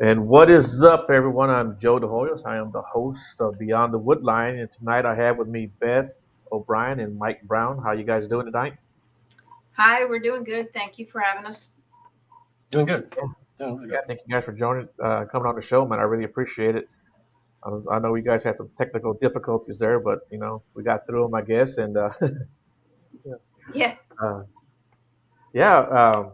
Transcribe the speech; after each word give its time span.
And 0.00 0.26
what 0.26 0.50
is 0.50 0.82
up, 0.82 1.06
everyone? 1.08 1.50
I'm 1.50 1.78
Joe 1.78 2.00
DeHoyos. 2.00 2.44
I 2.44 2.56
am 2.56 2.72
the 2.72 2.82
host 2.82 3.40
of 3.40 3.56
Beyond 3.60 3.94
the 3.94 4.00
Woodline, 4.00 4.60
and 4.60 4.68
tonight 4.72 5.06
I 5.06 5.14
have 5.14 5.38
with 5.38 5.46
me 5.46 5.66
Beth 5.78 6.10
O'Brien 6.50 6.98
and 6.98 7.16
Mike 7.16 7.42
Brown. 7.44 7.80
How 7.80 7.92
you 7.92 8.02
guys 8.02 8.26
doing 8.26 8.44
tonight? 8.44 8.74
Hi, 9.76 10.04
we're 10.04 10.18
doing 10.18 10.42
good. 10.42 10.72
Thank 10.72 10.98
you 10.98 11.06
for 11.06 11.20
having 11.20 11.46
us. 11.46 11.76
Doing 12.72 12.86
good. 12.86 13.08
Doing 13.60 13.76
really 13.76 13.92
yeah, 13.92 14.00
thank 14.04 14.18
you 14.26 14.34
guys 14.34 14.44
for 14.44 14.50
joining, 14.50 14.88
uh, 15.00 15.26
coming 15.30 15.46
on 15.46 15.54
the 15.54 15.62
show, 15.62 15.86
man. 15.86 16.00
I 16.00 16.02
really 16.02 16.24
appreciate 16.24 16.74
it. 16.74 16.88
Um, 17.62 17.86
I 17.88 18.00
know 18.00 18.16
you 18.16 18.24
guys 18.24 18.42
had 18.42 18.56
some 18.56 18.70
technical 18.76 19.14
difficulties 19.14 19.78
there, 19.78 20.00
but 20.00 20.26
you 20.28 20.38
know 20.38 20.60
we 20.74 20.82
got 20.82 21.06
through 21.06 21.22
them, 21.22 21.34
I 21.36 21.42
guess. 21.42 21.76
And 21.76 21.96
uh, 21.96 22.10
yeah, 23.24 23.34
yeah, 23.72 23.94
uh, 24.20 24.42
yeah. 25.52 25.78
Um, 25.78 26.32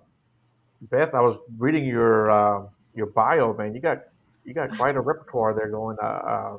Beth, 0.80 1.14
I 1.14 1.20
was 1.20 1.36
reading 1.58 1.84
your 1.84 2.30
um, 2.30 2.70
your 2.94 3.06
bio, 3.06 3.54
man. 3.54 3.74
You 3.74 3.80
got 3.80 4.04
you 4.44 4.54
got 4.54 4.76
quite 4.76 4.96
a 4.96 5.00
repertoire 5.00 5.54
there 5.54 5.68
going. 5.68 5.96
Uh, 6.02 6.06
uh, 6.06 6.56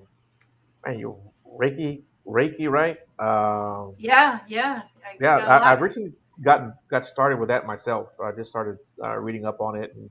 man, 0.86 1.00
you 1.00 1.16
Reiki, 1.60 2.02
Reiki, 2.26 2.70
right? 2.70 2.98
Um, 3.20 3.94
yeah, 3.98 4.40
yeah. 4.48 4.84
I 5.06 5.18
yeah, 5.20 5.62
I, 5.62 5.70
have 5.70 5.82
recently 5.82 6.14
gotten 6.42 6.74
got 6.90 7.06
started 7.06 7.40
with 7.40 7.50
that 7.50 7.66
myself. 7.66 8.10
I 8.24 8.32
just 8.32 8.50
started 8.50 8.78
uh, 9.04 9.18
reading 9.18 9.46
up 9.46 9.62
on 9.62 9.82
it 9.82 9.94
and 9.96 10.10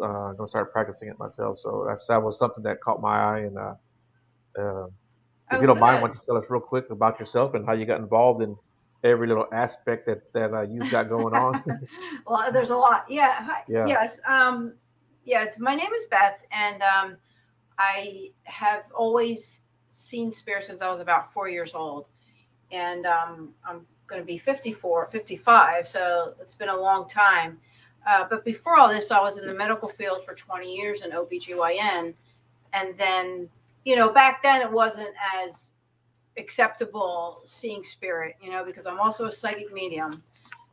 uh, 0.00 0.32
gonna 0.32 0.48
start 0.48 0.72
practicing 0.72 1.08
it 1.08 1.18
myself. 1.18 1.58
So 1.58 1.84
that's 1.88 2.06
that 2.06 2.22
was 2.22 2.38
something 2.38 2.62
that 2.64 2.80
caught 2.80 3.00
my 3.00 3.18
eye. 3.18 3.38
And 3.40 3.58
uh, 3.58 3.74
uh, 4.58 4.84
if 4.84 5.58
oh, 5.58 5.60
you 5.60 5.66
don't 5.66 5.76
good. 5.76 5.80
mind, 5.80 6.02
why 6.02 6.08
don't 6.08 6.14
you 6.14 6.20
tell 6.24 6.36
us 6.36 6.46
real 6.48 6.60
quick 6.60 6.90
about 6.90 7.18
yourself 7.18 7.54
and 7.54 7.66
how 7.66 7.72
you 7.72 7.86
got 7.86 8.00
involved 8.00 8.42
in 8.42 8.56
every 9.04 9.26
little 9.26 9.46
aspect 9.52 10.06
that 10.06 10.32
that 10.32 10.52
uh, 10.52 10.62
you've 10.62 10.90
got 10.90 11.08
going 11.08 11.34
on? 11.34 11.62
well, 12.26 12.52
there's 12.52 12.70
a 12.70 12.76
lot. 12.76 13.04
Yeah. 13.08 13.48
Yeah. 13.68 13.86
Yes. 13.86 14.20
Um, 14.26 14.74
yes. 15.24 15.58
My 15.58 15.74
name 15.74 15.92
is 15.92 16.06
Beth, 16.06 16.44
and 16.50 16.82
um, 16.82 17.16
I 17.78 18.30
have 18.44 18.84
always 18.94 19.62
seen 19.90 20.32
spirits 20.32 20.66
since 20.66 20.82
I 20.82 20.90
was 20.90 21.00
about 21.00 21.32
four 21.32 21.48
years 21.48 21.74
old, 21.74 22.06
and 22.70 23.06
um, 23.06 23.50
I'm 23.66 23.86
going 24.06 24.20
to 24.20 24.26
be 24.26 24.38
54, 24.38 25.06
55. 25.06 25.86
So 25.86 26.34
it's 26.40 26.54
been 26.54 26.68
a 26.68 26.76
long 26.76 27.08
time. 27.08 27.58
Uh, 28.06 28.24
but 28.28 28.44
before 28.44 28.76
all 28.76 28.88
this, 28.88 29.10
I 29.10 29.20
was 29.20 29.38
in 29.38 29.46
the 29.46 29.54
medical 29.54 29.88
field 29.88 30.24
for 30.24 30.34
20 30.34 30.74
years 30.74 31.02
in 31.02 31.10
OBGYN. 31.12 32.14
And 32.72 32.98
then, 32.98 33.48
you 33.84 33.96
know, 33.96 34.12
back 34.12 34.42
then 34.42 34.60
it 34.60 34.70
wasn't 34.70 35.14
as 35.36 35.72
acceptable 36.36 37.42
seeing 37.44 37.82
spirit, 37.82 38.36
you 38.42 38.50
know, 38.50 38.64
because 38.64 38.86
I'm 38.86 38.98
also 38.98 39.26
a 39.26 39.32
psychic 39.32 39.72
medium. 39.72 40.22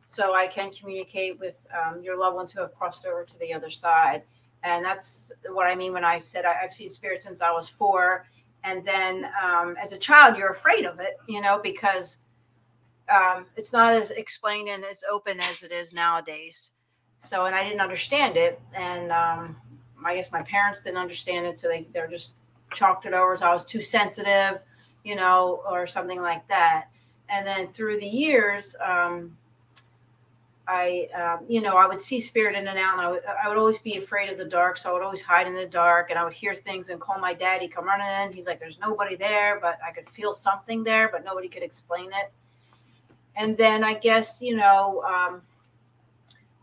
So 0.05 0.33
I 0.33 0.47
can 0.47 0.71
communicate 0.71 1.39
with 1.39 1.67
um, 1.71 2.01
your 2.01 2.17
loved 2.17 2.35
ones 2.35 2.51
who 2.51 2.61
have 2.61 2.73
crossed 2.73 3.05
over 3.05 3.23
to 3.23 3.39
the 3.39 3.53
other 3.53 3.69
side. 3.69 4.23
And 4.63 4.83
that's 4.83 5.31
what 5.51 5.67
I 5.67 5.75
mean 5.75 5.93
when 5.93 6.03
I 6.03 6.19
said 6.19 6.45
I, 6.45 6.53
have 6.53 6.73
seen 6.73 6.89
spirit 6.89 7.23
since 7.23 7.41
I 7.41 7.51
was 7.51 7.69
four. 7.69 8.25
And 8.63 8.85
then 8.85 9.25
um, 9.41 9.75
as 9.81 9.93
a 9.93 9.97
child, 9.97 10.37
you're 10.37 10.51
afraid 10.51 10.85
of 10.85 10.99
it, 10.99 11.17
you 11.27 11.41
know, 11.41 11.59
because 11.63 12.19
um, 13.09 13.45
it's 13.55 13.73
not 13.73 13.93
as 13.93 14.11
explained 14.11 14.67
and 14.69 14.83
as 14.83 15.03
open 15.09 15.39
as 15.39 15.63
it 15.63 15.71
is 15.71 15.93
nowadays. 15.93 16.73
So, 17.17 17.45
and 17.45 17.55
I 17.55 17.63
didn't 17.63 17.81
understand 17.81 18.37
it, 18.37 18.61
and 18.73 19.11
um, 19.11 19.57
I 20.05 20.15
guess 20.15 20.31
my 20.31 20.41
parents 20.43 20.79
didn't 20.79 20.97
understand 20.99 21.45
it, 21.45 21.57
so 21.57 21.67
they 21.67 21.85
they're 21.93 22.07
just 22.07 22.37
chalked 22.71 23.05
it 23.05 23.13
over 23.13 23.33
as 23.33 23.41
I 23.41 23.51
was 23.51 23.65
too 23.65 23.81
sensitive, 23.81 24.63
you 25.03 25.15
know, 25.15 25.61
or 25.69 25.85
something 25.85 26.21
like 26.21 26.47
that. 26.47 26.85
And 27.27 27.45
then 27.45 27.67
through 27.67 27.99
the 27.99 28.07
years, 28.07 28.75
um, 28.85 29.35
I, 30.69 31.09
um, 31.15 31.45
you 31.49 31.61
know, 31.61 31.77
I 31.77 31.87
would 31.87 31.99
see 31.99 32.19
spirit 32.19 32.55
in 32.55 32.67
and 32.67 32.77
out, 32.77 32.93
and 32.93 33.01
I 33.01 33.09
would, 33.09 33.21
I 33.25 33.49
would 33.49 33.57
always 33.57 33.79
be 33.79 33.97
afraid 33.97 34.29
of 34.29 34.37
the 34.37 34.45
dark. 34.45 34.77
So 34.77 34.91
I 34.91 34.93
would 34.93 35.01
always 35.01 35.23
hide 35.23 35.47
in 35.47 35.55
the 35.55 35.65
dark, 35.65 36.11
and 36.11 36.19
I 36.19 36.23
would 36.23 36.33
hear 36.33 36.53
things 36.53 36.89
and 36.89 37.01
call 37.01 37.17
my 37.19 37.33
daddy, 37.33 37.67
come 37.67 37.85
running 37.85 38.07
in. 38.23 38.31
He's 38.31 38.45
like, 38.45 38.59
"There's 38.59 38.79
nobody 38.79 39.15
there," 39.15 39.59
but 39.59 39.79
I 39.85 39.91
could 39.91 40.07
feel 40.09 40.31
something 40.31 40.83
there, 40.83 41.09
but 41.11 41.25
nobody 41.25 41.47
could 41.47 41.63
explain 41.63 42.11
it 42.13 42.31
and 43.39 43.57
then 43.57 43.83
I 43.83 43.95
guess 43.95 44.41
you 44.41 44.55
know 44.55 45.01
um, 45.03 45.41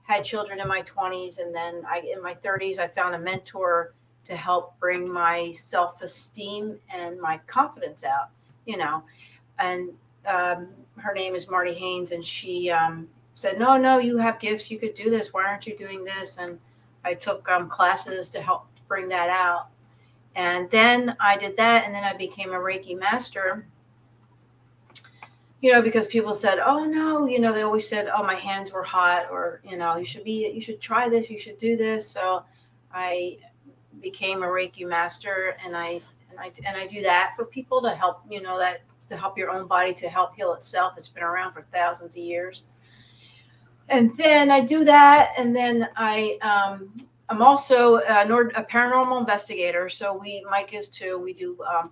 had 0.04 0.22
children 0.22 0.60
in 0.60 0.68
my 0.68 0.82
20s, 0.82 1.40
and 1.40 1.52
then 1.54 1.82
I 1.88 2.00
in 2.14 2.22
my 2.22 2.34
30s 2.34 2.78
I 2.78 2.86
found 2.86 3.14
a 3.14 3.18
mentor 3.18 3.94
to 4.24 4.36
help 4.36 4.78
bring 4.78 5.10
my 5.10 5.50
self-esteem 5.52 6.78
and 6.92 7.20
my 7.20 7.38
confidence 7.46 8.04
out. 8.04 8.28
You 8.66 8.76
know, 8.76 9.02
and 9.58 9.90
um, 10.26 10.68
her 10.96 11.14
name 11.14 11.34
is 11.34 11.48
Marty 11.48 11.74
Haynes, 11.74 12.12
and 12.12 12.24
she 12.24 12.70
um, 12.70 13.08
said, 13.36 13.58
"No, 13.58 13.76
no, 13.76 13.98
you 13.98 14.18
have 14.18 14.40
gifts. 14.40 14.70
You 14.70 14.78
could 14.78 14.94
do 14.94 15.08
this. 15.08 15.32
Why 15.32 15.44
aren't 15.44 15.66
you 15.66 15.76
doing 15.76 16.04
this?" 16.04 16.36
And 16.38 16.58
I 17.04 17.14
took 17.14 17.48
um, 17.48 17.68
classes 17.68 18.28
to 18.30 18.42
help 18.42 18.66
bring 18.88 19.08
that 19.08 19.28
out. 19.28 19.68
And 20.34 20.68
then 20.70 21.16
I 21.20 21.36
did 21.36 21.56
that, 21.56 21.84
and 21.84 21.94
then 21.94 22.02
I 22.02 22.14
became 22.16 22.50
a 22.50 22.58
Reiki 22.58 22.98
master 22.98 23.66
you 25.62 25.72
know, 25.72 25.82
because 25.82 26.06
people 26.06 26.34
said, 26.34 26.58
"Oh 26.58 26.84
no," 26.84 27.26
you 27.26 27.40
know, 27.40 27.52
they 27.52 27.62
always 27.62 27.88
said, 27.88 28.08
"Oh, 28.14 28.22
my 28.22 28.34
hands 28.34 28.72
were 28.72 28.82
hot," 28.82 29.26
or 29.30 29.60
you 29.64 29.76
know, 29.76 29.96
you 29.96 30.04
should 30.04 30.24
be, 30.24 30.48
you 30.48 30.60
should 30.60 30.80
try 30.80 31.08
this, 31.08 31.30
you 31.30 31.38
should 31.38 31.58
do 31.58 31.76
this. 31.76 32.08
So 32.08 32.44
I 32.92 33.38
became 34.00 34.42
a 34.42 34.46
Reiki 34.46 34.86
master, 34.86 35.56
and 35.64 35.76
I 35.76 36.00
and 36.30 36.38
I 36.38 36.52
and 36.64 36.76
I 36.76 36.86
do 36.86 37.02
that 37.02 37.32
for 37.36 37.46
people 37.46 37.80
to 37.82 37.90
help, 37.90 38.20
you 38.30 38.42
know, 38.42 38.58
that 38.58 38.82
to 39.08 39.16
help 39.16 39.38
your 39.38 39.50
own 39.50 39.66
body 39.66 39.94
to 39.94 40.08
help 40.08 40.36
heal 40.36 40.52
itself. 40.54 40.94
It's 40.96 41.08
been 41.08 41.22
around 41.22 41.52
for 41.52 41.62
thousands 41.72 42.14
of 42.14 42.22
years. 42.22 42.66
And 43.88 44.14
then 44.16 44.50
I 44.50 44.60
do 44.60 44.84
that, 44.84 45.32
and 45.38 45.54
then 45.54 45.88
I 45.96 46.38
um, 46.42 46.92
I'm 47.28 47.42
also 47.42 47.96
a, 47.96 48.22
a 48.22 48.64
paranormal 48.64 49.20
investigator. 49.20 49.88
So 49.88 50.16
we 50.16 50.44
Mike 50.50 50.74
is 50.74 50.88
too. 50.88 51.18
We 51.18 51.32
do 51.32 51.56
um, 51.62 51.90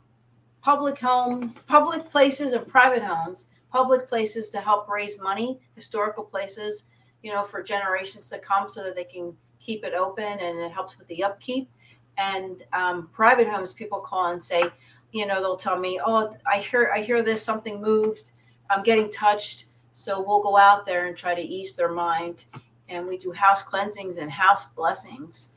public 0.60 0.99
home, 0.99 1.55
public 1.66 2.09
places, 2.09 2.53
and 2.53 2.66
private 2.66 3.03
homes 3.03 3.47
public 3.75 4.06
places 4.06 4.50
to 4.50 4.60
help 4.60 4.88
raise 4.88 5.19
money, 5.19 5.59
historical 5.75 6.22
places, 6.22 6.84
you 7.25 7.32
know, 7.32 7.43
for 7.43 7.60
generations 7.60 8.31
to 8.31 8.38
come 8.38 8.69
so 8.69 8.84
that 8.84 8.94
they 8.94 9.03
can 9.03 9.37
keep 9.59 9.84
it 9.84 9.94
open 9.94 10.22
and 10.22 10.61
it 10.61 10.71
helps 10.71 10.97
with 10.97 11.09
the 11.09 11.25
upkeep. 11.25 11.69
And 12.16 12.62
um, 12.72 13.09
private 13.12 13.49
homes, 13.49 13.72
people 13.72 13.99
call 13.99 14.31
and 14.31 14.43
say, 14.43 14.62
you 15.11 15.26
know, 15.26 15.41
they'll 15.41 15.56
tell 15.56 15.76
me, 15.76 16.00
oh, 16.06 16.37
I 16.47 16.59
hear, 16.59 16.93
I 16.94 17.00
hear 17.00 17.21
this, 17.25 17.43
something 17.43 17.81
moved, 17.81 18.31
I'm 18.71 18.84
getting 18.84 19.11
touched. 19.11 19.65
So 19.94 20.22
we'll 20.22 20.43
go 20.43 20.59
out 20.59 20.84
there 20.84 21.06
and 21.06 21.16
try 21.16 21.34
to 21.34 21.41
ease 21.41 21.75
their 21.75 21.91
mind. 21.91 22.44
And 22.88 23.06
we 23.06 23.16
do 23.16 23.32
house 23.32 23.62
cleansings 23.62 24.19
and 24.19 24.31
house 24.31 24.66
blessings. 24.66 25.50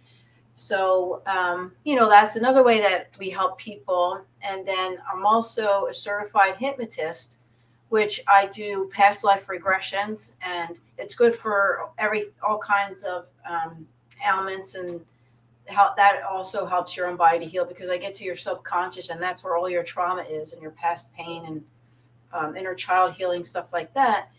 So, 0.56 1.22
um, 1.28 1.74
you 1.84 1.96
know, 1.96 2.10
that's 2.10 2.36
another 2.36 2.64
way 2.64 2.80
that 2.80 3.16
we 3.20 3.30
help 3.30 3.58
people. 3.58 4.22
And 4.42 4.66
then 4.66 4.98
I'm 5.12 5.26
also 5.26 5.88
a 5.90 5.94
certified 5.94 6.56
hypnotist 6.56 7.40
which 7.90 8.22
I 8.28 8.48
do 8.48 8.90
past 8.94 9.24
life 9.24 9.48
regressions, 9.48 10.34
and 10.42 10.80
it's 10.98 11.16
good 11.16 11.36
for 11.36 11.90
every 11.98 12.26
all 12.46 12.60
kinds 12.60 13.04
of 13.04 13.28
um, 13.50 13.88
ailments 14.26 14.76
and 14.76 15.00
how 15.68 15.94
that 15.96 16.24
also 16.24 16.66
helps 16.66 16.96
your 16.96 17.08
own 17.08 17.18
body 17.18 17.40
to 17.40 17.46
heal 17.46 17.66
because 17.66 17.90
I 17.90 17.98
get 17.98 18.14
to 18.16 18.24
your 18.24 18.36
subconscious, 18.36 19.10
and 19.10 19.22
that's 19.22 19.44
where 19.44 19.56
all 19.56 19.70
your 19.70 19.84
trauma 19.84 20.24
is 20.24 20.54
and 20.54 20.62
your 20.62 20.72
past 20.72 21.14
pain 21.14 21.46
and 21.46 21.64
um, 22.34 22.56
inner 22.56 22.76
child 22.76 23.14
healing 23.14 23.44
stuff 23.44 23.74
like 23.74 23.94
that. 23.94 24.30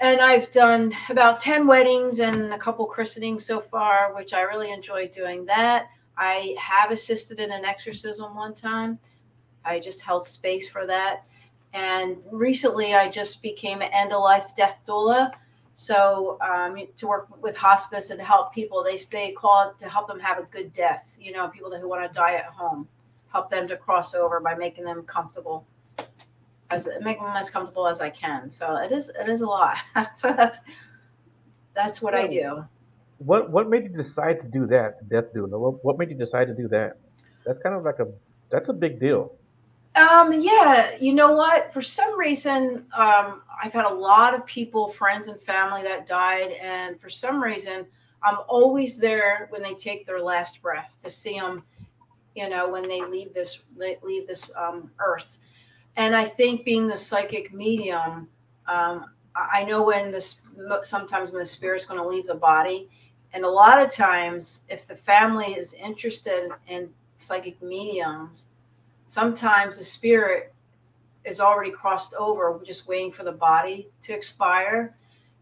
And 0.00 0.20
I've 0.20 0.50
done 0.50 0.92
about 1.10 1.38
10 1.38 1.66
weddings 1.66 2.20
and 2.20 2.52
a 2.52 2.58
couple 2.58 2.86
christenings 2.86 3.46
so 3.46 3.60
far, 3.60 4.14
which 4.14 4.32
I 4.34 4.40
really 4.42 4.72
enjoy 4.72 5.08
doing 5.08 5.44
that. 5.46 5.86
I 6.18 6.56
have 6.58 6.90
assisted 6.90 7.38
in 7.38 7.52
an 7.52 7.64
exorcism 7.64 8.34
one 8.34 8.54
time. 8.54 8.98
I 9.64 9.78
just 9.78 10.02
held 10.02 10.24
space 10.24 10.68
for 10.68 10.86
that 10.86 11.24
and 11.74 12.18
recently, 12.30 12.94
I 12.94 13.08
just 13.08 13.42
became 13.42 13.80
an 13.80 13.90
end 13.92 14.12
of 14.12 14.20
life 14.20 14.54
death 14.54 14.84
doula. 14.86 15.32
So 15.74 16.38
um, 16.42 16.76
to 16.98 17.06
work 17.06 17.28
with 17.42 17.56
hospice 17.56 18.10
and 18.10 18.20
help 18.20 18.52
people, 18.52 18.84
they 18.84 18.98
they 19.10 19.32
call 19.32 19.70
it 19.70 19.78
to 19.78 19.88
help 19.88 20.06
them 20.06 20.20
have 20.20 20.38
a 20.38 20.42
good 20.42 20.72
death. 20.74 21.16
You 21.20 21.32
know, 21.32 21.48
people 21.48 21.74
who 21.74 21.88
want 21.88 22.10
to 22.10 22.14
die 22.14 22.34
at 22.34 22.44
home, 22.44 22.86
help 23.28 23.48
them 23.48 23.66
to 23.68 23.76
cross 23.76 24.14
over 24.14 24.38
by 24.38 24.54
making 24.54 24.84
them 24.84 25.02
comfortable, 25.04 25.66
as 26.72 26.88
make 27.02 27.18
them 27.18 27.36
as 27.36 27.50
comfortable 27.50 27.86
as 27.86 28.00
I 28.00 28.10
can. 28.10 28.50
So 28.50 28.76
it 28.76 28.92
is 28.92 29.10
it 29.20 29.28
is 29.28 29.42
a 29.42 29.46
lot. 29.46 29.78
so 30.16 30.32
that's 30.32 30.58
that's 31.74 32.02
what 32.02 32.14
I 32.14 32.26
do. 32.26 32.64
What 33.18 33.50
what 33.50 33.68
made 33.68 33.84
you 33.84 33.88
decide 33.88 34.40
to 34.40 34.48
do 34.48 34.66
that, 34.68 35.08
death 35.08 35.32
doula? 35.34 35.58
What 35.58 35.84
what 35.84 35.98
made 35.98 36.10
you 36.10 36.16
decide 36.16 36.46
to 36.48 36.54
do 36.54 36.68
that? 36.68 36.96
That's 37.44 37.58
kind 37.58 37.74
of 37.74 37.84
like 37.84 37.98
a 37.98 38.08
that's 38.50 38.68
a 38.68 38.72
big 38.72 38.98
deal. 38.98 39.32
Um, 39.94 40.32
yeah, 40.32 40.96
you 40.98 41.12
know 41.12 41.32
what? 41.32 41.72
For 41.72 41.82
some 41.82 42.18
reason, 42.18 42.86
um, 42.96 43.42
I've 43.62 43.74
had 43.74 43.84
a 43.84 43.92
lot 43.92 44.34
of 44.34 44.46
people, 44.46 44.88
friends 44.88 45.26
and 45.26 45.38
family 45.40 45.82
that 45.82 46.06
died, 46.06 46.52
and 46.52 46.98
for 46.98 47.10
some 47.10 47.42
reason, 47.42 47.86
I'm 48.22 48.38
always 48.48 48.96
there 48.96 49.48
when 49.50 49.62
they 49.62 49.74
take 49.74 50.06
their 50.06 50.20
last 50.20 50.62
breath 50.62 50.96
to 51.02 51.10
see 51.10 51.38
them. 51.38 51.62
You 52.34 52.48
know, 52.48 52.70
when 52.70 52.88
they 52.88 53.02
leave 53.02 53.34
this 53.34 53.62
leave 53.76 54.26
this 54.26 54.50
um, 54.56 54.90
earth, 54.98 55.38
and 55.96 56.16
I 56.16 56.24
think 56.24 56.64
being 56.64 56.86
the 56.86 56.96
psychic 56.96 57.52
medium, 57.52 58.28
um, 58.66 59.06
I 59.34 59.64
know 59.64 59.82
when 59.82 60.10
this 60.10 60.40
sometimes 60.82 61.30
when 61.30 61.38
the 61.38 61.44
spirit's 61.44 61.86
going 61.86 62.00
to 62.00 62.06
leave 62.06 62.26
the 62.26 62.34
body, 62.34 62.88
And 63.32 63.44
a 63.44 63.48
lot 63.48 63.80
of 63.80 63.90
times, 63.90 64.62
if 64.68 64.86
the 64.86 64.96
family 64.96 65.54
is 65.54 65.74
interested 65.74 66.50
in 66.68 66.90
psychic 67.16 67.60
mediums, 67.62 68.48
sometimes 69.06 69.78
the 69.78 69.84
spirit 69.84 70.54
is 71.24 71.40
already 71.40 71.70
crossed 71.70 72.14
over, 72.14 72.60
just 72.64 72.86
waiting 72.86 73.10
for 73.10 73.24
the 73.24 73.32
body 73.32 73.88
to 74.02 74.12
expire. 74.12 74.94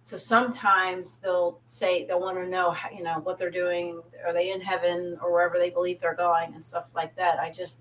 So 0.03 0.17
sometimes 0.17 1.19
they'll 1.19 1.61
say 1.67 2.06
they'll 2.06 2.20
want 2.20 2.37
to 2.38 2.46
know, 2.46 2.70
how, 2.70 2.91
you 2.91 3.03
know, 3.03 3.20
what 3.23 3.38
they're 3.38 3.50
doing. 3.50 4.00
Are 4.25 4.32
they 4.32 4.53
in 4.53 4.61
heaven 4.61 5.19
or 5.23 5.32
wherever 5.32 5.58
they 5.58 5.70
believe 5.70 6.00
they're 6.00 6.14
going 6.14 6.55
and 6.55 6.62
stuff 6.62 6.91
like 6.94 7.14
that. 7.17 7.38
I 7.38 7.50
just, 7.50 7.81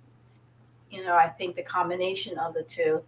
you 0.91 1.03
know, 1.03 1.15
I 1.15 1.27
think 1.27 1.55
the 1.55 1.63
combination 1.63 2.37
of 2.37 2.53
the 2.53 2.63
two, 2.63 3.01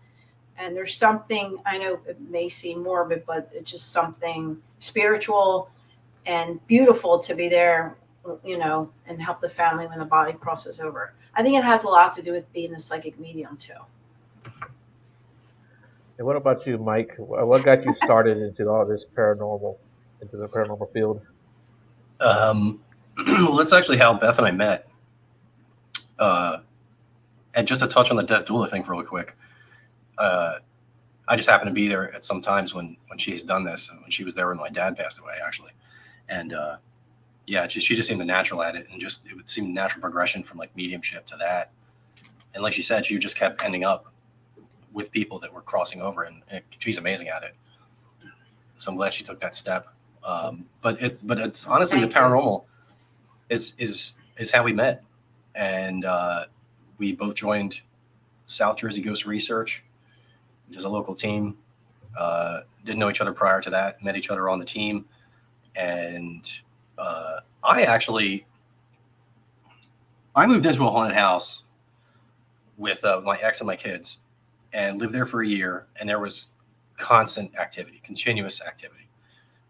and 0.57 0.75
there's 0.75 0.95
something 0.95 1.57
I 1.65 1.77
know 1.77 1.99
it 2.07 2.19
may 2.29 2.47
seem 2.49 2.83
morbid, 2.83 3.23
but 3.25 3.49
it's 3.53 3.71
just 3.71 3.91
something 3.91 4.57
spiritual 4.79 5.69
and 6.25 6.65
beautiful 6.67 7.19
to 7.19 7.33
be 7.33 7.49
there, 7.49 7.97
you 8.43 8.57
know, 8.57 8.91
and 9.07 9.21
help 9.21 9.39
the 9.39 9.49
family 9.49 9.87
when 9.87 9.99
the 9.99 10.05
body 10.05 10.33
crosses 10.33 10.79
over. 10.79 11.13
I 11.35 11.43
think 11.43 11.57
it 11.57 11.63
has 11.63 11.83
a 11.83 11.87
lot 11.87 12.11
to 12.13 12.21
do 12.21 12.31
with 12.31 12.51
being 12.53 12.73
a 12.73 12.79
psychic 12.79 13.19
medium 13.19 13.57
too. 13.57 13.73
And 16.17 16.27
what 16.27 16.35
about 16.35 16.67
you, 16.67 16.77
Mike? 16.77 17.15
What 17.17 17.63
got 17.63 17.83
you 17.83 17.95
started 17.95 18.37
into 18.43 18.69
all 18.69 18.85
this 18.85 19.05
paranormal, 19.15 19.75
into 20.21 20.37
the 20.37 20.47
paranormal 20.47 20.93
field? 20.93 21.21
Um, 22.19 22.79
well, 23.25 23.55
that's 23.55 23.73
actually 23.73 23.97
how 23.97 24.13
Beth 24.13 24.37
and 24.37 24.45
I 24.45 24.51
met. 24.51 24.87
Uh, 26.19 26.59
and 27.53 27.67
just 27.67 27.81
to 27.81 27.87
touch 27.87 28.11
on 28.11 28.17
the 28.17 28.23
death 28.23 28.45
doula 28.45 28.69
thing 28.69 28.83
really 28.83 29.05
quick, 29.05 29.35
uh, 30.17 30.55
I 31.27 31.35
just 31.35 31.49
happened 31.49 31.69
to 31.69 31.73
be 31.73 31.87
there 31.87 32.13
at 32.13 32.25
some 32.25 32.41
times 32.41 32.73
when 32.73 32.97
when 33.07 33.17
she's 33.17 33.43
done 33.43 33.63
this, 33.63 33.89
when 34.01 34.11
she 34.11 34.23
was 34.23 34.35
there 34.35 34.47
when 34.49 34.57
my 34.57 34.69
dad 34.69 34.97
passed 34.97 35.19
away, 35.19 35.35
actually, 35.45 35.71
and 36.29 36.53
uh, 36.53 36.77
yeah, 37.47 37.67
she, 37.67 37.79
she 37.79 37.95
just 37.95 38.07
seemed 38.07 38.21
a 38.21 38.25
natural 38.25 38.61
at 38.63 38.75
it, 38.75 38.87
and 38.91 38.99
just 38.99 39.25
it 39.27 39.35
would 39.35 39.49
seem 39.49 39.73
natural 39.73 40.01
progression 40.01 40.43
from 40.43 40.57
like 40.57 40.75
mediumship 40.75 41.25
to 41.27 41.37
that, 41.37 41.71
and 42.53 42.63
like 42.63 42.73
she 42.73 42.81
said, 42.81 43.05
she 43.05 43.17
just 43.17 43.35
kept 43.35 43.63
ending 43.63 43.83
up 43.83 44.11
with 44.93 45.11
people 45.11 45.39
that 45.39 45.53
were 45.53 45.61
crossing 45.61 46.01
over, 46.01 46.23
and, 46.23 46.41
and 46.49 46.63
she's 46.79 46.97
amazing 46.97 47.29
at 47.29 47.43
it. 47.43 47.55
So 48.75 48.91
I'm 48.91 48.97
glad 48.97 49.13
she 49.13 49.23
took 49.23 49.39
that 49.39 49.55
step. 49.55 49.87
Um, 50.23 50.65
but 50.81 51.01
it, 51.01 51.19
but 51.25 51.37
it's 51.37 51.65
honestly 51.65 51.99
Thank 51.99 52.13
the 52.13 52.19
paranormal 52.19 52.63
you. 52.63 53.55
is 53.55 53.73
is 53.77 54.13
is 54.37 54.51
how 54.51 54.63
we 54.63 54.73
met, 54.73 55.03
and 55.55 56.05
uh, 56.05 56.45
we 57.01 57.13
both 57.13 57.33
joined 57.33 57.81
South 58.45 58.77
Jersey 58.77 59.01
Ghost 59.01 59.25
Research, 59.25 59.83
which 60.69 60.77
is 60.77 60.83
a 60.83 60.89
local 60.89 61.15
team. 61.15 61.57
Uh, 62.17 62.61
didn't 62.85 62.99
know 62.99 63.09
each 63.09 63.21
other 63.21 63.33
prior 63.33 63.59
to 63.59 63.71
that. 63.71 64.03
Met 64.03 64.15
each 64.15 64.29
other 64.29 64.49
on 64.49 64.59
the 64.59 64.65
team, 64.65 65.05
and 65.75 66.49
uh, 66.99 67.39
I 67.63 67.83
actually 67.83 68.45
I 70.35 70.45
moved 70.45 70.65
into 70.65 70.85
a 70.85 70.91
haunted 70.91 71.17
house 71.17 71.63
with 72.77 73.03
uh, 73.03 73.19
my 73.21 73.37
ex 73.39 73.61
and 73.61 73.67
my 73.67 73.75
kids, 73.75 74.19
and 74.71 75.01
lived 75.01 75.13
there 75.13 75.25
for 75.25 75.41
a 75.41 75.47
year, 75.47 75.87
and 75.99 76.07
there 76.07 76.19
was 76.19 76.47
constant 76.97 77.57
activity, 77.57 77.99
continuous 78.03 78.61
activity. 78.61 79.09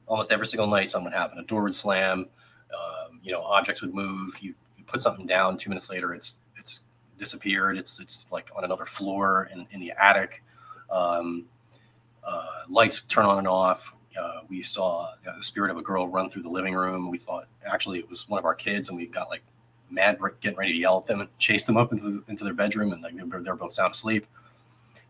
Almost 0.05 0.33
every 0.33 0.47
single 0.47 0.67
night, 0.67 0.89
something 0.89 1.05
would 1.05 1.17
happen. 1.17 1.39
A 1.39 1.43
door 1.43 1.63
would 1.63 1.75
slam. 1.75 2.27
Um, 2.73 3.21
you 3.23 3.31
know, 3.31 3.41
objects 3.41 3.81
would 3.81 3.93
move. 3.93 4.37
You, 4.41 4.53
put 4.87 4.99
something 4.99 5.25
down. 5.25 5.57
Two 5.57 5.69
minutes 5.69 5.89
later, 5.89 6.13
it's 6.13 6.37
disappeared. 7.21 7.77
It's 7.77 7.99
it's 7.99 8.27
like 8.31 8.51
on 8.55 8.63
another 8.65 8.85
floor 8.85 9.49
in, 9.53 9.67
in 9.71 9.79
the 9.79 9.93
attic. 10.01 10.43
Um, 10.89 11.45
uh, 12.23 12.63
lights 12.67 13.03
turn 13.07 13.25
on 13.25 13.37
and 13.37 13.47
off. 13.47 13.93
Uh, 14.19 14.41
we 14.49 14.61
saw 14.61 15.13
the 15.23 15.43
spirit 15.43 15.71
of 15.71 15.77
a 15.77 15.81
girl 15.81 16.07
run 16.07 16.29
through 16.29 16.41
the 16.41 16.49
living 16.49 16.73
room. 16.73 17.09
We 17.09 17.17
thought 17.17 17.47
actually 17.65 17.99
it 17.99 18.09
was 18.09 18.27
one 18.27 18.39
of 18.39 18.45
our 18.45 18.55
kids, 18.55 18.89
and 18.89 18.97
we 18.97 19.05
got 19.05 19.29
like 19.29 19.43
mad, 19.89 20.17
getting 20.41 20.57
ready 20.57 20.73
to 20.73 20.77
yell 20.77 20.97
at 20.99 21.05
them 21.05 21.21
and 21.21 21.29
chase 21.37 21.65
them 21.65 21.77
up 21.77 21.93
into, 21.93 22.09
the, 22.11 22.23
into 22.27 22.43
their 22.43 22.53
bedroom, 22.53 22.91
and 22.93 23.01
like, 23.01 23.15
they're, 23.29 23.41
they're 23.41 23.55
both 23.55 23.73
sound 23.73 23.93
asleep. 23.93 24.25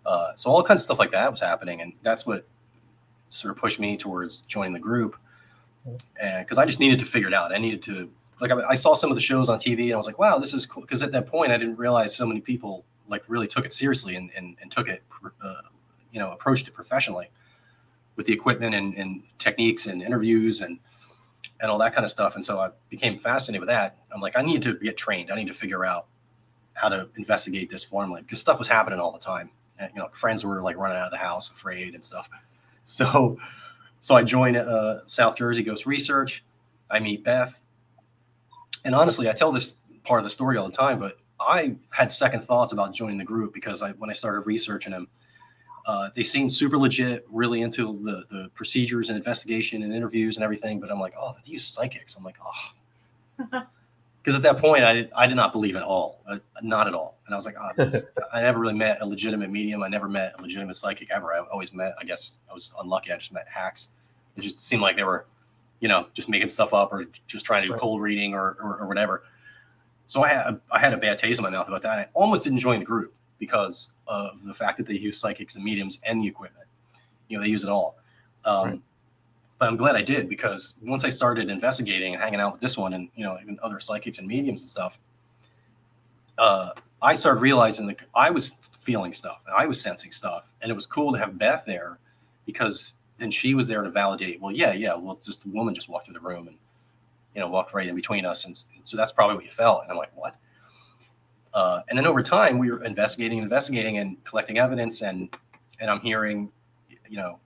Uh, 0.06 0.32
so 0.36 0.50
all 0.52 0.64
kinds 0.64 0.82
of 0.82 0.84
stuff 0.84 1.00
like 1.00 1.12
that 1.12 1.32
was 1.32 1.40
happening, 1.40 1.82
and 1.82 1.94
that's 2.04 2.26
what 2.26 2.46
sort 3.30 3.56
of 3.56 3.58
pushed 3.58 3.80
me 3.80 3.98
towards 3.98 4.42
joining 4.42 4.74
the 4.74 4.80
group. 4.80 5.16
And 6.20 6.46
because 6.46 6.58
I 6.58 6.66
just 6.66 6.80
needed 6.80 7.00
to 7.00 7.06
figure 7.06 7.28
it 7.28 7.34
out, 7.34 7.54
I 7.54 7.58
needed 7.58 7.82
to 7.84 8.10
like 8.42 8.52
I, 8.52 8.76
saw 8.76 8.96
some 8.96 9.12
of 9.12 9.16
the 9.16 9.22
shows 9.22 9.50
on 9.50 9.60
TV, 9.60 9.86
and 9.86 9.94
I 9.94 9.98
was 9.98 10.08
like, 10.08 10.20
wow, 10.20 10.40
this 10.40 10.54
is 10.54 10.66
cool. 10.66 10.82
Because 10.82 11.04
at 11.04 11.12
that 11.12 11.28
point, 11.28 11.52
I 11.52 11.58
didn't 11.58 11.78
realize 11.78 12.16
so 12.16 12.26
many 12.26 12.42
people 12.42 12.84
like 13.08 13.24
really 13.28 13.48
took 13.48 13.66
it 13.66 13.74
seriously 13.74 14.16
and 14.16 14.32
and, 14.36 14.58
and 14.62 14.72
took 14.72 14.88
it, 14.88 15.04
uh, 15.44 15.62
you 16.12 16.20
know, 16.20 16.32
approached 16.32 16.68
it 16.68 16.74
professionally 16.74 17.30
with 18.16 18.26
the 18.26 18.34
equipment 18.34 18.76
and, 18.76 18.96
and 18.96 19.24
techniques 19.40 19.86
and 19.86 20.02
interviews 20.02 20.62
and 20.62 20.80
and 21.62 21.72
all 21.72 21.78
that 21.78 21.94
kind 21.94 22.04
of 22.04 22.12
stuff. 22.12 22.36
And 22.36 22.46
so 22.46 22.60
I 22.60 22.70
became 22.90 23.18
fascinated 23.18 23.62
with 23.62 23.70
that. 23.70 23.98
I'm 24.14 24.22
like, 24.22 24.38
I 24.38 24.42
need 24.42 24.62
to 24.64 24.74
get 24.76 24.98
trained. 24.98 25.32
I 25.32 25.36
need 25.36 25.48
to 25.48 25.54
figure 25.54 25.86
out 25.86 26.08
how 26.74 26.90
to 26.90 27.08
investigate 27.16 27.70
this 27.70 27.84
formally 27.84 28.22
because 28.22 28.40
stuff 28.40 28.58
was 28.58 28.68
happening 28.68 29.00
all 29.00 29.12
the 29.12 29.20
time 29.20 29.52
you 29.94 30.02
know 30.02 30.10
friends 30.14 30.44
were 30.44 30.62
like 30.62 30.78
running 30.78 30.98
out 30.98 31.06
of 31.06 31.12
the 31.12 31.18
house 31.18 31.50
afraid 31.50 31.94
and 31.96 32.04
stuff 32.04 32.30
so 32.84 33.38
so 34.02 34.16
i 34.16 34.24
joined 34.24 34.58
uh, 34.58 35.00
south 35.06 35.36
jersey 35.36 35.64
ghost 35.64 35.86
research 35.86 36.44
i 36.90 37.00
meet 37.00 37.24
beth 37.24 37.61
and 38.86 38.96
honestly 38.96 39.30
i 39.30 39.34
tell 39.34 39.52
this 39.52 39.78
part 40.04 40.20
of 40.20 40.24
the 40.24 40.30
story 40.30 40.58
all 40.58 40.68
the 40.68 40.76
time 40.76 41.00
but 41.00 41.18
i 41.40 41.76
had 41.92 42.12
second 42.12 42.42
thoughts 42.42 42.72
about 42.72 42.94
joining 42.94 43.18
the 43.18 43.24
group 43.24 43.54
because 43.54 43.82
I, 43.82 43.92
when 43.92 44.10
i 44.10 44.14
started 44.14 44.42
researching 44.42 44.92
them 44.92 45.08
uh, 45.88 46.10
they 46.16 46.22
seemed 46.22 46.54
super 46.54 46.78
legit 46.78 47.26
really 47.32 47.64
into 47.64 47.98
the, 48.04 48.24
the 48.30 48.52
procedures 48.54 49.10
and 49.10 49.18
investigation 49.18 49.82
and 49.82 49.94
interviews 49.94 50.38
and 50.38 50.44
everything 50.44 50.80
but 50.80 50.92
i'm 50.92 51.00
like 51.00 51.14
oh 51.20 51.34
they 51.34 51.52
use 51.52 51.66
psychics. 51.66 52.16
I'm 52.16 52.24
like 52.24 52.38
oh 52.44 52.72
because 54.22 54.36
at 54.36 54.44
that 54.44 54.60
point 54.60 54.84
I, 54.84 55.10
I 55.16 55.26
did 55.26 55.36
not 55.36 55.52
believe 55.52 55.76
at 55.76 55.82
all 55.84 56.22
uh, 56.30 56.38
not 56.62 56.88
at 56.88 56.94
all. 56.94 57.18
And 57.26 57.34
i 57.34 57.36
was 57.36 57.46
like 57.46 57.56
oh, 57.60 57.82
is, 57.82 58.06
i 58.34 58.42
never 58.42 58.60
really 58.60 58.76
met 58.76 59.02
a 59.02 59.06
legitimate 59.06 59.50
medium. 59.50 59.82
I 59.82 59.88
never 59.88 60.08
met 60.08 60.36
a 60.38 60.42
legitimate 60.42 60.76
psychic 60.76 61.10
ever. 61.10 61.34
I 61.34 61.40
always 61.52 61.74
met 61.74 61.96
i 62.00 62.04
guess 62.04 62.34
i 62.50 62.54
was 62.54 62.74
unlucky. 62.80 63.12
I 63.12 63.18
just 63.18 63.34
met 63.34 63.48
hacks. 63.48 63.90
It 64.38 64.42
just 64.42 64.60
seemed 64.60 64.84
like 64.84 64.96
they 64.96 65.04
were 65.04 65.26
you 65.82 65.90
know 65.90 66.08
just 66.14 66.30
making 66.30 66.48
stuff 66.48 66.74
up 66.74 66.94
or 66.94 67.06
just 67.28 67.44
trying 67.44 67.64
to 67.64 67.68
do 67.68 67.74
right. 67.74 67.82
cold 67.82 68.02
reading 68.02 68.34
or, 68.34 68.56
or, 68.64 68.78
or, 68.82 68.88
whatever. 68.88 69.24
So 70.08 70.24
I 70.24 70.30
had, 70.30 70.62
I 70.72 70.80
had 70.80 70.94
a 70.94 70.98
bad 70.98 71.18
taste 71.18 71.40
in 71.40 71.44
my 71.44 71.50
mouth 71.50 71.68
about 71.68 71.82
that. 71.82 72.00
I 72.00 72.08
almost 72.14 72.44
didn't 72.44 72.60
join 72.60 72.80
the 72.80 72.86
group 72.86 73.14
because 73.40 73.90
of 74.08 74.44
the 74.46 74.54
fact 74.54 74.78
that 74.78 74.88
they 74.88 74.94
use 74.94 75.18
psychics 75.18 75.56
and 75.56 75.64
mediums 75.64 76.00
and 76.04 76.22
the 76.22 76.28
equipment. 76.28 76.68
You 77.28 77.38
know 77.38 77.44
they 77.44 77.50
use 77.50 77.64
it 77.64 77.70
all. 77.70 77.98
Um, 78.46 78.68
right. 78.68 78.82
but 79.60 79.70
I'm 79.70 79.78
glad 79.78 79.96
I 79.96 80.02
did 80.02 80.30
because 80.30 80.76
once 80.82 81.04
I 81.04 81.10
started 81.10 81.50
investigating 81.50 82.14
and 82.14 82.24
hanging 82.24 82.40
out 82.40 82.54
with 82.54 82.62
this 82.62 82.78
one 82.78 82.94
and 82.94 83.10
you 83.16 83.26
know 83.26 83.38
even 83.42 83.60
other 83.64 83.80
psychics 83.80 84.20
and 84.20 84.28
mediums 84.28 84.62
and 84.62 84.70
stuff, 84.70 85.00
uh, 86.38 86.72
I 87.02 87.14
started 87.14 87.42
realizing 87.42 87.88
that 87.88 88.02
I 88.14 88.30
was 88.30 88.54
feeling 88.80 89.14
stuff 89.14 89.40
and 89.48 89.56
I 89.58 89.66
was 89.66 89.82
sensing 89.82 90.12
stuff, 90.12 90.44
and 90.62 90.70
it 90.70 90.76
was 90.76 90.86
cool 90.86 91.12
to 91.12 91.18
have 91.18 91.40
Beth 91.40 91.64
there 91.66 91.98
because 92.46 92.94
then 93.22 93.32
she 93.32 93.54
was 93.54 93.68
there 93.68 93.84
to 93.84 93.90
validate. 93.90 94.42
Well, 94.42 94.52
yeah, 94.52 94.74
yeah, 94.74 94.96
well, 94.96 95.20
just 95.24 95.44
the 95.44 95.50
woman 95.50 95.76
just 95.76 95.88
walked 95.90 96.06
through 96.06 96.16
the 96.16 96.20
room 96.20 96.48
and 96.48 96.58
you 97.36 97.42
know 97.42 97.48
walked 97.48 97.74
right 97.74 97.88
in 97.88 97.96
between 97.96 98.26
us, 98.26 98.46
and 98.46 98.58
so 98.84 98.98
that's 98.98 99.12
probably 99.12 99.36
what 99.36 99.46
you 99.46 99.52
felt. 99.52 99.84
And 99.84 99.92
I'm 99.92 99.98
like, 99.98 100.12
what? 100.16 100.36
Uh, 101.54 101.82
and 101.90 101.98
then 101.98 102.08
over 102.08 102.24
time, 102.24 102.58
we 102.58 102.72
were 102.72 102.84
investigating, 102.84 103.40
investigating, 103.40 104.00
and 104.00 104.22
collecting 104.24 104.58
evidence, 104.58 105.02
and 105.02 105.30
and 105.80 105.90
I'm 105.90 106.00
hearing, 106.00 106.52
you 107.10 107.18
know, 107.18 107.40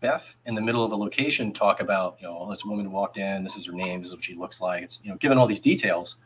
Beth 0.00 0.36
in 0.46 0.54
the 0.54 0.60
middle 0.60 0.84
of 0.84 0.92
a 0.92 0.96
location 0.96 1.52
talk 1.52 1.80
about, 1.80 2.18
you 2.20 2.26
know, 2.26 2.48
this 2.50 2.64
woman 2.64 2.92
walked 2.92 3.16
in, 3.16 3.42
this 3.42 3.56
is 3.56 3.66
her 3.66 3.72
name, 3.72 4.00
this 4.00 4.08
is 4.08 4.14
what 4.14 4.24
she 4.24 4.34
looks 4.34 4.60
like. 4.60 4.82
It's, 4.82 5.00
you 5.02 5.10
know, 5.10 5.16
given 5.16 5.38
all 5.38 5.46
these 5.46 5.60
details. 5.60 6.16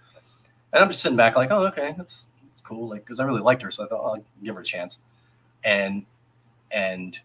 And 0.73 0.83
I'm 0.83 0.89
just 0.89 1.03
sitting 1.03 1.17
back 1.17 1.37
like, 1.37 1.51
oh, 1.53 1.67
okay, 1.67 1.95
that's, 1.97 2.29
that's 2.49 2.61
cool. 2.61 2.89
Like, 2.89 3.07
cause 3.07 3.21
I 3.21 3.25
really 3.25 3.43
liked 3.43 3.63
her. 3.63 3.71
So 3.71 3.85
I 3.85 3.87
thought, 3.87 4.01
oh, 4.03 4.15
I'll 4.17 4.25
give 4.43 4.57
her 4.57 4.63
a 4.63 4.65
chance. 4.65 4.99
And, 5.63 6.05
and 6.73 7.21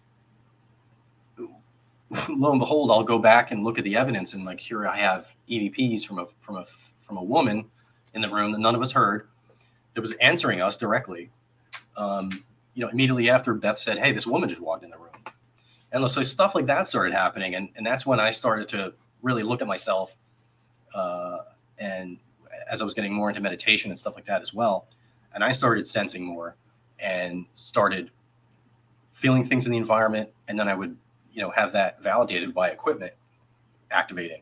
lo 2.29 2.51
and 2.51 2.59
behold, 2.59 2.91
I'll 2.91 3.03
go 3.03 3.19
back 3.19 3.51
and 3.51 3.63
look 3.63 3.77
at 3.77 3.83
the 3.83 3.95
evidence. 3.95 4.33
And 4.33 4.45
like, 4.45 4.59
here 4.59 4.87
I 4.87 4.97
have 4.97 5.27
EVPs 5.49 6.05
from 6.05 6.19
a, 6.19 6.27
from 6.39 6.57
a, 6.57 6.65
from 7.01 7.17
a 7.17 7.23
woman 7.23 7.65
in 8.13 8.21
the 8.21 8.29
room 8.29 8.51
that 8.51 8.59
none 8.59 8.75
of 8.75 8.81
us 8.81 8.91
heard 8.91 9.27
that 9.93 10.01
was 10.01 10.13
answering 10.13 10.61
us 10.61 10.77
directly. 10.77 11.29
Um, 11.97 12.43
you 12.73 12.83
know, 12.83 12.89
immediately 12.89 13.29
after 13.29 13.53
Beth 13.53 13.77
said, 13.77 13.97
Hey, 13.97 14.11
this 14.11 14.25
woman 14.25 14.49
just 14.49 14.61
walked 14.61 14.83
in 14.83 14.89
the 14.89 14.97
room 14.97 15.11
and 15.91 16.09
so 16.09 16.23
stuff 16.23 16.55
like 16.55 16.65
that 16.65 16.87
started 16.87 17.13
happening 17.13 17.55
and, 17.55 17.69
and 17.75 17.85
that's 17.85 18.05
when 18.05 18.19
i 18.19 18.29
started 18.29 18.67
to 18.69 18.93
really 19.21 19.43
look 19.43 19.61
at 19.61 19.67
myself 19.67 20.15
uh, 20.95 21.39
and 21.77 22.17
as 22.69 22.81
i 22.81 22.85
was 22.85 22.93
getting 22.93 23.13
more 23.13 23.29
into 23.29 23.41
meditation 23.41 23.91
and 23.91 23.99
stuff 23.99 24.15
like 24.15 24.25
that 24.25 24.41
as 24.41 24.53
well 24.53 24.87
and 25.33 25.43
i 25.43 25.51
started 25.51 25.87
sensing 25.87 26.23
more 26.23 26.55
and 26.99 27.45
started 27.53 28.11
feeling 29.13 29.43
things 29.43 29.65
in 29.65 29.71
the 29.71 29.77
environment 29.77 30.29
and 30.47 30.57
then 30.59 30.67
i 30.67 30.73
would 30.73 30.95
you 31.33 31.41
know 31.41 31.51
have 31.51 31.73
that 31.73 32.01
validated 32.01 32.53
by 32.53 32.69
equipment 32.69 33.13
activating 33.91 34.41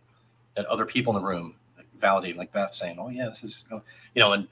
that 0.56 0.66
other 0.66 0.86
people 0.86 1.16
in 1.16 1.22
the 1.22 1.28
room 1.28 1.56
validating 2.02 2.38
like 2.38 2.52
beth 2.52 2.74
saying 2.74 2.98
oh 3.00 3.10
yeah 3.10 3.28
this 3.28 3.44
is 3.44 3.66
you 3.72 4.22
know 4.22 4.34
and 4.34 4.48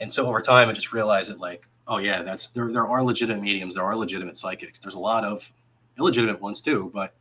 and 0.00 0.12
so 0.12 0.26
over 0.26 0.40
time 0.40 0.68
i 0.68 0.72
just 0.72 0.92
realized 0.92 1.30
that 1.30 1.38
like 1.38 1.68
oh 1.86 1.98
yeah 1.98 2.22
that's 2.22 2.48
there 2.48 2.72
there 2.72 2.86
are 2.86 3.02
legitimate 3.02 3.42
mediums 3.42 3.74
there 3.74 3.84
are 3.84 3.94
legitimate 3.96 4.36
psychics 4.36 4.78
there's 4.78 4.96
a 4.96 5.00
lot 5.00 5.24
of 5.24 5.50
illegitimate 5.98 6.40
ones 6.40 6.60
too, 6.60 6.90
but 6.94 7.12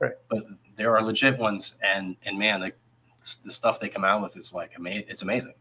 right. 0.00 0.12
but 0.28 0.46
there 0.76 0.96
are 0.96 1.02
legit 1.02 1.38
ones, 1.38 1.74
and 1.82 2.16
and 2.24 2.38
man, 2.38 2.60
the, 2.60 2.72
the 3.44 3.52
stuff 3.52 3.80
they 3.80 3.88
come 3.88 4.04
out 4.04 4.22
with 4.22 4.36
is 4.36 4.52
like 4.52 4.72
ama- 4.76 5.04
it's 5.08 5.22
amazing. 5.22 5.54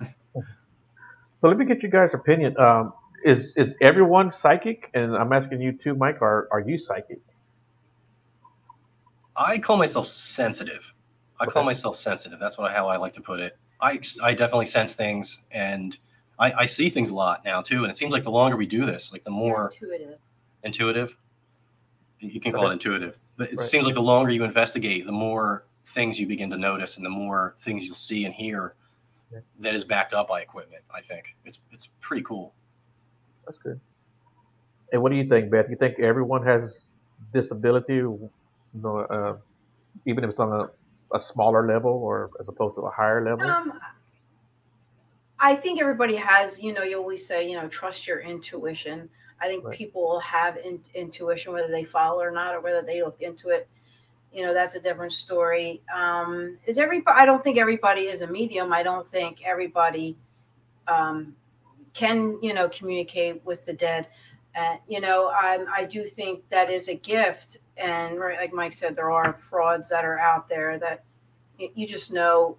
So 1.36 1.48
let 1.48 1.58
me 1.58 1.66
get 1.66 1.82
you 1.82 1.90
guys' 1.90 2.10
opinion. 2.14 2.56
Um, 2.58 2.94
is 3.22 3.54
is 3.56 3.74
everyone 3.82 4.32
psychic? 4.32 4.88
And 4.94 5.14
I'm 5.14 5.30
asking 5.30 5.60
you 5.60 5.72
too, 5.72 5.94
Mike. 5.94 6.22
Are 6.22 6.48
are 6.50 6.60
you 6.60 6.78
psychic? 6.78 7.20
I 9.36 9.58
call 9.58 9.76
myself 9.76 10.06
sensitive. 10.06 10.82
I 11.40 11.46
call 11.46 11.64
myself 11.64 11.96
sensitive. 11.96 12.38
That's 12.38 12.56
what 12.58 12.72
how 12.72 12.88
I 12.88 12.96
like 12.96 13.12
to 13.14 13.20
put 13.20 13.40
it. 13.40 13.56
I 13.80 14.00
I 14.22 14.32
definitely 14.34 14.66
sense 14.66 14.94
things, 14.94 15.40
and 15.50 15.98
I, 16.38 16.52
I 16.52 16.66
see 16.66 16.88
things 16.90 17.10
a 17.10 17.14
lot 17.14 17.44
now 17.44 17.60
too. 17.60 17.82
And 17.82 17.90
it 17.90 17.96
seems 17.96 18.12
like 18.12 18.22
the 18.24 18.30
longer 18.30 18.56
we 18.56 18.66
do 18.66 18.86
this, 18.86 19.12
like 19.12 19.24
the 19.24 19.30
more 19.30 19.66
intuitive. 19.72 20.18
intuitive. 20.62 21.16
You 22.20 22.40
can 22.40 22.52
call 22.52 22.64
Okay. 22.64 22.70
it 22.70 22.74
intuitive, 22.74 23.18
but 23.36 23.50
it 23.52 23.58
Right. 23.58 23.66
seems 23.68 23.84
like 23.84 23.94
the 23.94 24.00
longer 24.02 24.30
you 24.30 24.44
investigate, 24.44 25.04
the 25.04 25.12
more 25.12 25.66
things 25.86 26.18
you 26.18 26.26
begin 26.26 26.48
to 26.50 26.56
notice, 26.56 26.96
and 26.96 27.04
the 27.04 27.10
more 27.10 27.56
things 27.60 27.84
you'll 27.84 27.94
see 27.96 28.24
and 28.24 28.32
hear 28.34 28.74
Yeah. 29.32 29.40
that 29.60 29.74
is 29.74 29.84
backed 29.84 30.12
up 30.14 30.28
by 30.28 30.40
equipment. 30.40 30.82
I 30.90 31.00
think 31.02 31.36
it's 31.44 31.58
it's 31.72 31.88
pretty 32.00 32.22
cool. 32.22 32.54
That's 33.44 33.58
good. 33.58 33.78
And 34.92 35.02
what 35.02 35.10
do 35.10 35.16
you 35.16 35.28
think, 35.28 35.50
Beth? 35.50 35.68
You 35.68 35.76
think 35.76 35.98
everyone 35.98 36.44
has 36.44 36.90
this 37.32 37.50
ability, 37.50 38.00
you 38.74 38.80
know, 38.80 38.98
uh, 38.98 39.36
even 40.06 40.24
if 40.24 40.30
it's 40.30 40.40
on 40.40 40.52
a, 40.52 41.16
a 41.16 41.20
smaller 41.20 41.66
level 41.66 41.90
or 41.92 42.30
as 42.40 42.48
opposed 42.48 42.76
to 42.76 42.82
a 42.82 42.90
higher 42.90 43.24
level? 43.24 43.48
Um, 43.48 43.72
I 45.38 45.54
think 45.54 45.80
everybody 45.80 46.16
has, 46.16 46.62
you 46.62 46.72
know, 46.72 46.82
you 46.82 46.96
always 46.96 47.26
say, 47.26 47.48
you 47.48 47.56
know, 47.56 47.68
trust 47.68 48.06
your 48.06 48.20
intuition. 48.20 49.08
I 49.40 49.48
think 49.48 49.64
Right. 49.64 49.76
people 49.76 50.20
have 50.20 50.56
in, 50.56 50.80
intuition, 50.94 51.52
whether 51.52 51.68
they 51.68 51.84
follow 51.84 52.22
or 52.22 52.30
not, 52.30 52.54
or 52.54 52.60
whether 52.60 52.82
they 52.82 53.02
look 53.02 53.20
into 53.20 53.50
it. 53.50 53.68
You 54.32 54.44
know, 54.44 54.54
that's 54.54 54.74
a 54.74 54.80
different 54.80 55.12
story. 55.12 55.82
Um, 55.94 56.58
is 56.66 56.78
everybody? 56.78 57.20
I 57.20 57.26
don't 57.26 57.42
think 57.42 57.58
everybody 57.58 58.02
is 58.02 58.20
a 58.22 58.26
medium. 58.26 58.72
I 58.72 58.82
don't 58.82 59.06
think 59.06 59.42
everybody 59.44 60.16
um, 60.88 61.36
can, 61.92 62.38
you 62.42 62.54
know, 62.54 62.68
communicate 62.68 63.44
with 63.44 63.64
the 63.64 63.72
dead. 63.72 64.08
And 64.54 64.78
you 64.88 65.00
know, 65.00 65.26
I, 65.28 65.64
I 65.76 65.84
do 65.84 66.04
think 66.04 66.48
that 66.48 66.70
is 66.70 66.88
a 66.88 66.94
gift. 66.94 67.58
And 67.76 68.18
right, 68.18 68.38
like 68.38 68.52
Mike 68.52 68.72
said, 68.72 68.94
there 68.94 69.10
are 69.10 69.38
frauds 69.50 69.88
that 69.88 70.04
are 70.04 70.18
out 70.18 70.48
there 70.48 70.78
that 70.78 71.04
you 71.58 71.86
just 71.86 72.12
know 72.12 72.56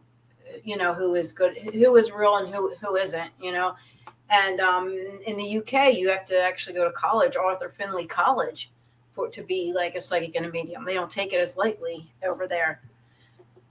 you 0.64 0.78
know 0.78 0.94
who 0.94 1.16
is 1.16 1.32
good 1.32 1.58
who 1.58 1.96
is 1.96 2.12
real 2.12 2.38
and 2.38 2.54
who 2.54 2.74
who 2.82 2.96
isn't 2.96 3.32
you 3.42 3.52
know? 3.52 3.76
And 4.30 4.60
um 4.60 4.90
in 5.26 5.38
the 5.38 5.58
uk 5.58 5.94
you 5.94 6.10
have 6.10 6.26
to 6.26 6.42
actually 6.42 6.76
go 6.76 6.86
to 6.86 6.92
college 6.92 7.36
arthur 7.36 7.70
findlay 7.70 8.06
college 8.06 8.72
for 9.12 9.30
to 9.30 9.44
be 9.44 9.72
like 9.74 9.96
a 9.96 10.02
psychic 10.02 10.36
and 10.36 10.46
a 10.46 10.50
medium. 10.52 10.84
They 10.84 10.94
don't 10.94 11.10
take 11.10 11.32
it 11.34 11.40
as 11.40 11.58
lightly 11.58 12.12
over 12.24 12.48
there. 12.48 12.82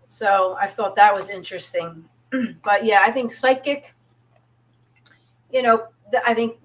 So 0.06 0.56
i 0.60 0.66
thought 0.66 0.96
that 0.96 1.14
was 1.14 1.28
interesting. 1.28 2.04
But 2.64 2.84
yeah 2.84 3.02
i 3.06 3.12
think 3.12 3.30
psychic 3.30 3.94
you 5.52 5.62
know 5.62 5.86
i 6.26 6.34
think 6.34 6.58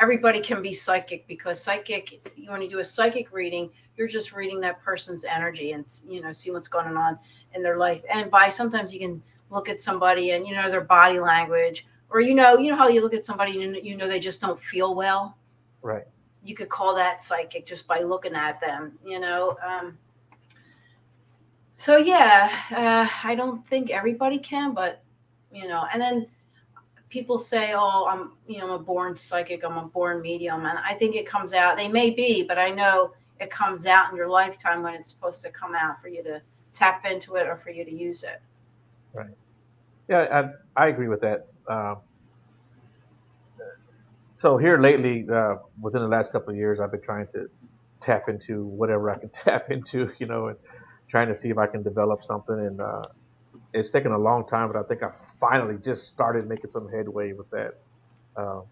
everybody 0.00 0.40
can 0.40 0.62
be 0.62 0.72
psychic 0.72 1.26
because 1.26 1.60
psychic 1.60 2.32
you 2.36 2.50
want 2.50 2.62
to 2.62 2.68
do 2.68 2.78
a 2.80 2.84
psychic 2.84 3.32
reading 3.32 3.70
you're 3.96 4.08
just 4.08 4.32
reading 4.32 4.60
that 4.60 4.80
person's 4.82 5.24
energy 5.24 5.72
and 5.72 6.00
you 6.08 6.20
know 6.20 6.32
see 6.32 6.50
what's 6.50 6.68
going 6.68 6.96
on 6.96 7.18
in 7.54 7.62
their 7.62 7.76
life 7.76 8.02
and 8.12 8.30
by 8.30 8.48
sometimes 8.48 8.92
you 8.92 9.00
can 9.00 9.22
look 9.50 9.68
at 9.68 9.80
somebody 9.80 10.32
and 10.32 10.46
you 10.46 10.54
know 10.54 10.70
their 10.70 10.80
body 10.80 11.18
language 11.20 11.86
or 12.10 12.20
you 12.20 12.34
know 12.34 12.56
you 12.58 12.70
know 12.70 12.76
how 12.76 12.88
you 12.88 13.00
look 13.00 13.14
at 13.14 13.24
somebody 13.24 13.62
and 13.62 13.76
you 13.84 13.96
know 13.96 14.08
they 14.08 14.20
just 14.20 14.40
don't 14.40 14.60
feel 14.60 14.94
well 14.94 15.36
Right. 15.82 16.04
you 16.42 16.54
could 16.54 16.68
call 16.68 16.94
that 16.96 17.22
psychic 17.22 17.64
just 17.66 17.86
by 17.86 18.00
looking 18.00 18.34
at 18.34 18.60
them 18.60 18.98
you 19.04 19.20
know 19.20 19.56
um, 19.64 19.96
so 21.76 21.96
yeah 21.96 22.50
uh, 22.72 23.08
i 23.28 23.34
don't 23.34 23.66
think 23.66 23.90
everybody 23.90 24.38
can 24.38 24.74
but 24.74 25.02
you 25.52 25.68
know 25.68 25.86
and 25.92 26.00
then 26.02 26.26
people 27.08 27.38
say 27.38 27.72
oh 27.74 28.06
i'm 28.08 28.32
you 28.46 28.58
know 28.58 28.64
i'm 28.64 28.70
a 28.72 28.78
born 28.78 29.14
psychic 29.14 29.64
i'm 29.64 29.78
a 29.78 29.86
born 29.86 30.20
medium 30.20 30.66
and 30.66 30.78
i 30.78 30.94
think 30.94 31.14
it 31.14 31.26
comes 31.26 31.52
out 31.52 31.76
they 31.76 31.88
may 31.88 32.10
be 32.10 32.42
but 32.42 32.58
i 32.58 32.70
know 32.70 33.12
it 33.40 33.50
comes 33.50 33.86
out 33.86 34.10
in 34.10 34.16
your 34.16 34.28
lifetime 34.28 34.82
when 34.82 34.94
it's 34.94 35.10
supposed 35.10 35.42
to 35.42 35.50
come 35.50 35.74
out 35.74 36.00
for 36.00 36.08
you 36.08 36.22
to 36.22 36.40
tap 36.72 37.04
into 37.06 37.36
it 37.36 37.46
or 37.46 37.56
for 37.56 37.70
you 37.70 37.84
to 37.84 37.94
use 37.94 38.22
it 38.22 38.40
Right. 39.16 39.30
Yeah, 40.08 40.50
I, 40.76 40.84
I 40.84 40.88
agree 40.88 41.08
with 41.08 41.22
that. 41.22 41.48
Um, 41.68 41.96
so 44.34 44.58
here 44.58 44.78
lately, 44.78 45.26
uh, 45.32 45.56
within 45.80 46.02
the 46.02 46.08
last 46.08 46.32
couple 46.32 46.50
of 46.50 46.56
years, 46.56 46.78
I've 46.80 46.90
been 46.90 47.00
trying 47.00 47.26
to 47.28 47.48
tap 48.02 48.28
into 48.28 48.66
whatever 48.66 49.10
I 49.10 49.18
can 49.18 49.30
tap 49.44 49.70
into, 49.70 50.10
you 50.18 50.26
know, 50.26 50.48
and 50.48 50.58
trying 51.08 51.28
to 51.28 51.34
see 51.34 51.48
if 51.48 51.56
I 51.56 51.66
can 51.66 51.82
develop 51.82 52.22
something. 52.22 52.54
And 52.54 52.80
uh, 52.80 53.04
it's 53.72 53.90
taken 53.90 54.12
a 54.12 54.18
long 54.18 54.46
time, 54.46 54.72
but 54.72 54.78
I 54.78 54.82
think 54.84 55.02
I 55.02 55.10
finally 55.40 55.76
just 55.84 56.08
started 56.08 56.48
making 56.48 56.70
some 56.70 56.88
headway 56.88 57.32
with 57.32 57.50
that. 57.50 57.74
Um, 58.36 58.64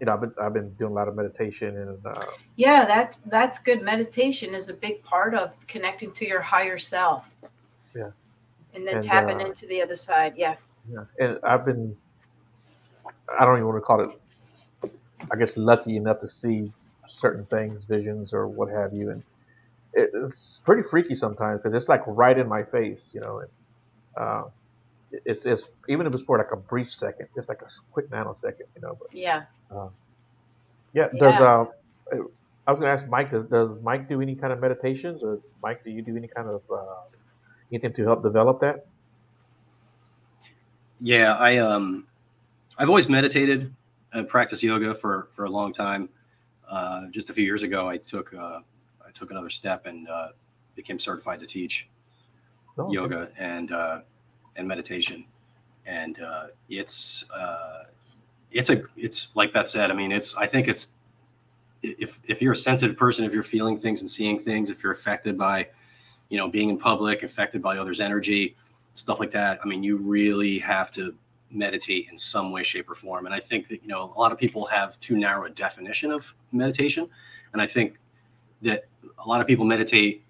you 0.00 0.06
know, 0.06 0.14
I've 0.14 0.20
been 0.20 0.34
I've 0.40 0.54
been 0.54 0.70
doing 0.74 0.92
a 0.92 0.94
lot 0.94 1.08
of 1.08 1.16
meditation 1.16 1.76
and 1.76 2.06
uh, 2.06 2.26
yeah 2.56 2.84
that's 2.86 3.18
that's 3.26 3.58
good 3.58 3.82
meditation 3.82 4.54
is 4.54 4.68
a 4.68 4.74
big 4.74 5.02
part 5.02 5.34
of 5.34 5.52
connecting 5.66 6.10
to 6.12 6.26
your 6.26 6.40
higher 6.40 6.78
self 6.78 7.30
Yeah. 7.94 8.10
and 8.74 8.86
then 8.86 8.96
And, 8.96 9.04
tapping 9.04 9.40
uh, 9.40 9.46
into 9.46 9.66
the 9.66 9.82
other 9.82 9.94
side 9.94 10.34
yeah 10.36 10.56
Yeah, 10.90 11.04
and 11.18 11.38
I've 11.44 11.64
been, 11.64 11.96
I 13.38 13.44
don't 13.44 13.56
even 13.56 13.66
want 13.66 13.78
to 13.78 13.82
call 13.82 14.00
it, 14.02 14.90
I 15.32 15.36
guess, 15.36 15.56
lucky 15.56 15.96
enough 15.96 16.18
to 16.20 16.28
see 16.28 16.72
certain 17.06 17.46
things, 17.46 17.84
visions 17.84 18.32
or 18.32 18.48
what 18.48 18.68
have 18.70 18.92
you, 18.92 19.10
and 19.10 19.22
it's 19.94 20.60
pretty 20.64 20.82
freaky 20.88 21.14
sometimes 21.14 21.60
because 21.60 21.74
it's 21.74 21.88
like 21.88 22.02
right 22.06 22.38
in 22.38 22.48
my 22.48 22.62
face, 22.64 23.12
you 23.14 23.20
know. 23.20 23.40
And, 23.40 23.48
uh, 24.20 24.42
it's 25.26 25.46
it's 25.46 25.64
even 25.88 26.06
if 26.06 26.14
it's 26.14 26.22
for 26.22 26.38
like 26.38 26.52
a 26.52 26.56
brief 26.56 26.90
second, 26.92 27.26
it's 27.36 27.48
like 27.48 27.62
a 27.62 27.70
quick 27.92 28.10
nanosecond, 28.10 28.68
you 28.76 28.82
know. 28.82 28.96
But 29.00 29.08
yeah 29.12 29.42
yeah, 30.92 31.08
does 31.18 31.34
Yeah. 31.40 31.42
uh, 31.42 31.64
I 32.66 32.70
was 32.70 32.80
gonna 32.80 32.92
ask 32.92 33.06
Mike, 33.08 33.30
does 33.30 33.44
does 33.44 33.70
Mike 33.82 34.08
do 34.08 34.20
any 34.20 34.34
kind 34.34 34.52
of 34.52 34.60
meditations, 34.60 35.22
or 35.22 35.40
Mike, 35.62 35.82
do 35.84 35.90
you 35.90 36.02
do 36.02 36.16
any 36.16 36.28
kind 36.28 36.48
of 36.48 36.62
uh, 36.72 37.02
anything 37.72 37.92
to 37.94 38.04
help 38.04 38.22
develop 38.22 38.60
that? 38.60 38.86
Yeah, 41.00 41.34
I 41.34 41.56
um, 41.58 42.06
I've 42.78 42.88
always 42.88 43.08
meditated 43.08 43.74
and 44.12 44.28
practiced 44.28 44.62
yoga 44.62 44.94
for 44.94 45.28
for 45.34 45.44
a 45.44 45.50
long 45.50 45.72
time. 45.72 46.08
Uh, 46.68 47.06
just 47.10 47.30
a 47.30 47.32
few 47.32 47.44
years 47.44 47.62
ago, 47.62 47.88
I 47.88 47.96
took 47.96 48.32
uh, 48.34 48.60
I 49.06 49.10
took 49.14 49.30
another 49.30 49.50
step 49.50 49.86
and 49.86 50.08
uh, 50.08 50.28
became 50.76 50.98
certified 50.98 51.40
to 51.40 51.46
teach 51.46 51.88
No? 52.76 52.84
Okay. 52.84 52.94
yoga 52.94 53.30
and 53.38 53.72
uh, 53.72 54.00
and 54.60 54.68
meditation, 54.68 55.24
and 55.86 56.20
uh, 56.22 56.46
it's 56.68 57.28
uh, 57.30 57.84
it's 58.52 58.70
a 58.70 58.82
it's 58.96 59.30
like 59.34 59.52
Beth 59.52 59.68
said. 59.68 59.90
I 59.90 59.94
mean, 59.94 60.12
it's 60.12 60.36
I 60.36 60.46
think 60.46 60.68
it's 60.68 60.88
if 61.82 62.20
if 62.28 62.40
you're 62.40 62.52
a 62.52 62.56
sensitive 62.56 62.96
person, 62.96 63.24
if 63.24 63.32
you're 63.32 63.42
feeling 63.42 63.78
things 63.78 64.00
and 64.02 64.08
seeing 64.08 64.38
things, 64.38 64.70
if 64.70 64.82
you're 64.82 64.92
affected 64.92 65.36
by 65.36 65.68
you 66.28 66.38
know 66.38 66.48
being 66.48 66.68
in 66.68 66.78
public, 66.78 67.22
affected 67.22 67.60
by 67.60 67.78
others' 67.78 68.00
energy, 68.00 68.56
stuff 68.94 69.18
like 69.18 69.32
that. 69.32 69.58
I 69.64 69.66
mean, 69.66 69.82
you 69.82 69.96
really 69.96 70.58
have 70.60 70.92
to 70.92 71.14
meditate 71.50 72.06
in 72.12 72.18
some 72.18 72.52
way, 72.52 72.62
shape, 72.62 72.88
or 72.88 72.94
form. 72.94 73.26
And 73.26 73.34
I 73.34 73.40
think 73.40 73.66
that 73.68 73.82
you 73.82 73.88
know 73.88 74.12
a 74.14 74.18
lot 74.18 74.30
of 74.30 74.38
people 74.38 74.66
have 74.66 74.98
too 75.00 75.16
narrow 75.16 75.46
a 75.46 75.50
definition 75.50 76.12
of 76.12 76.32
meditation, 76.52 77.08
and 77.52 77.60
I 77.60 77.66
think 77.66 77.98
that 78.62 78.84
a 79.18 79.28
lot 79.28 79.40
of 79.40 79.46
people 79.46 79.64
meditate 79.64 80.22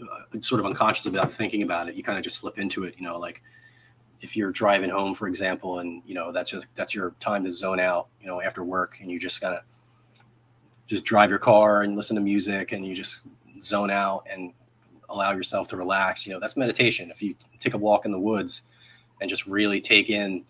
uh, 0.00 0.40
sort 0.40 0.60
of 0.60 0.66
unconscious 0.66 1.06
about 1.06 1.32
thinking 1.32 1.62
about 1.62 1.88
it. 1.88 1.94
You 1.94 2.02
kind 2.02 2.18
of 2.18 2.24
just 2.24 2.36
slip 2.36 2.58
into 2.58 2.84
it, 2.84 2.94
you 2.98 3.02
know, 3.02 3.18
like 3.18 3.42
if 4.20 4.36
you're 4.36 4.50
driving 4.50 4.90
home, 4.90 5.14
for 5.14 5.28
example, 5.28 5.80
and 5.80 6.02
you 6.06 6.14
know 6.14 6.32
that's 6.32 6.50
just 6.50 6.66
that's 6.74 6.94
your 6.94 7.14
time 7.20 7.44
to 7.44 7.52
zone 7.52 7.80
out, 7.80 8.08
you 8.20 8.26
know, 8.26 8.40
after 8.40 8.64
work, 8.64 8.98
and 9.00 9.10
you 9.10 9.18
just 9.18 9.40
kind 9.40 9.54
of 9.54 9.62
just 10.86 11.04
drive 11.04 11.30
your 11.30 11.38
car 11.38 11.82
and 11.82 11.96
listen 11.96 12.16
to 12.16 12.22
music, 12.22 12.72
and 12.72 12.86
you 12.86 12.94
just 12.94 13.22
zone 13.62 13.90
out 13.90 14.26
and 14.30 14.52
allow 15.08 15.32
yourself 15.32 15.68
to 15.68 15.76
relax. 15.76 16.26
You 16.26 16.32
know, 16.32 16.40
that's 16.40 16.56
meditation. 16.56 17.10
If 17.10 17.22
you 17.22 17.34
take 17.60 17.74
a 17.74 17.78
walk 17.78 18.04
in 18.04 18.12
the 18.12 18.18
woods 18.18 18.62
and 19.20 19.30
just 19.30 19.46
really 19.46 19.80
take 19.80 20.10
in 20.10 20.44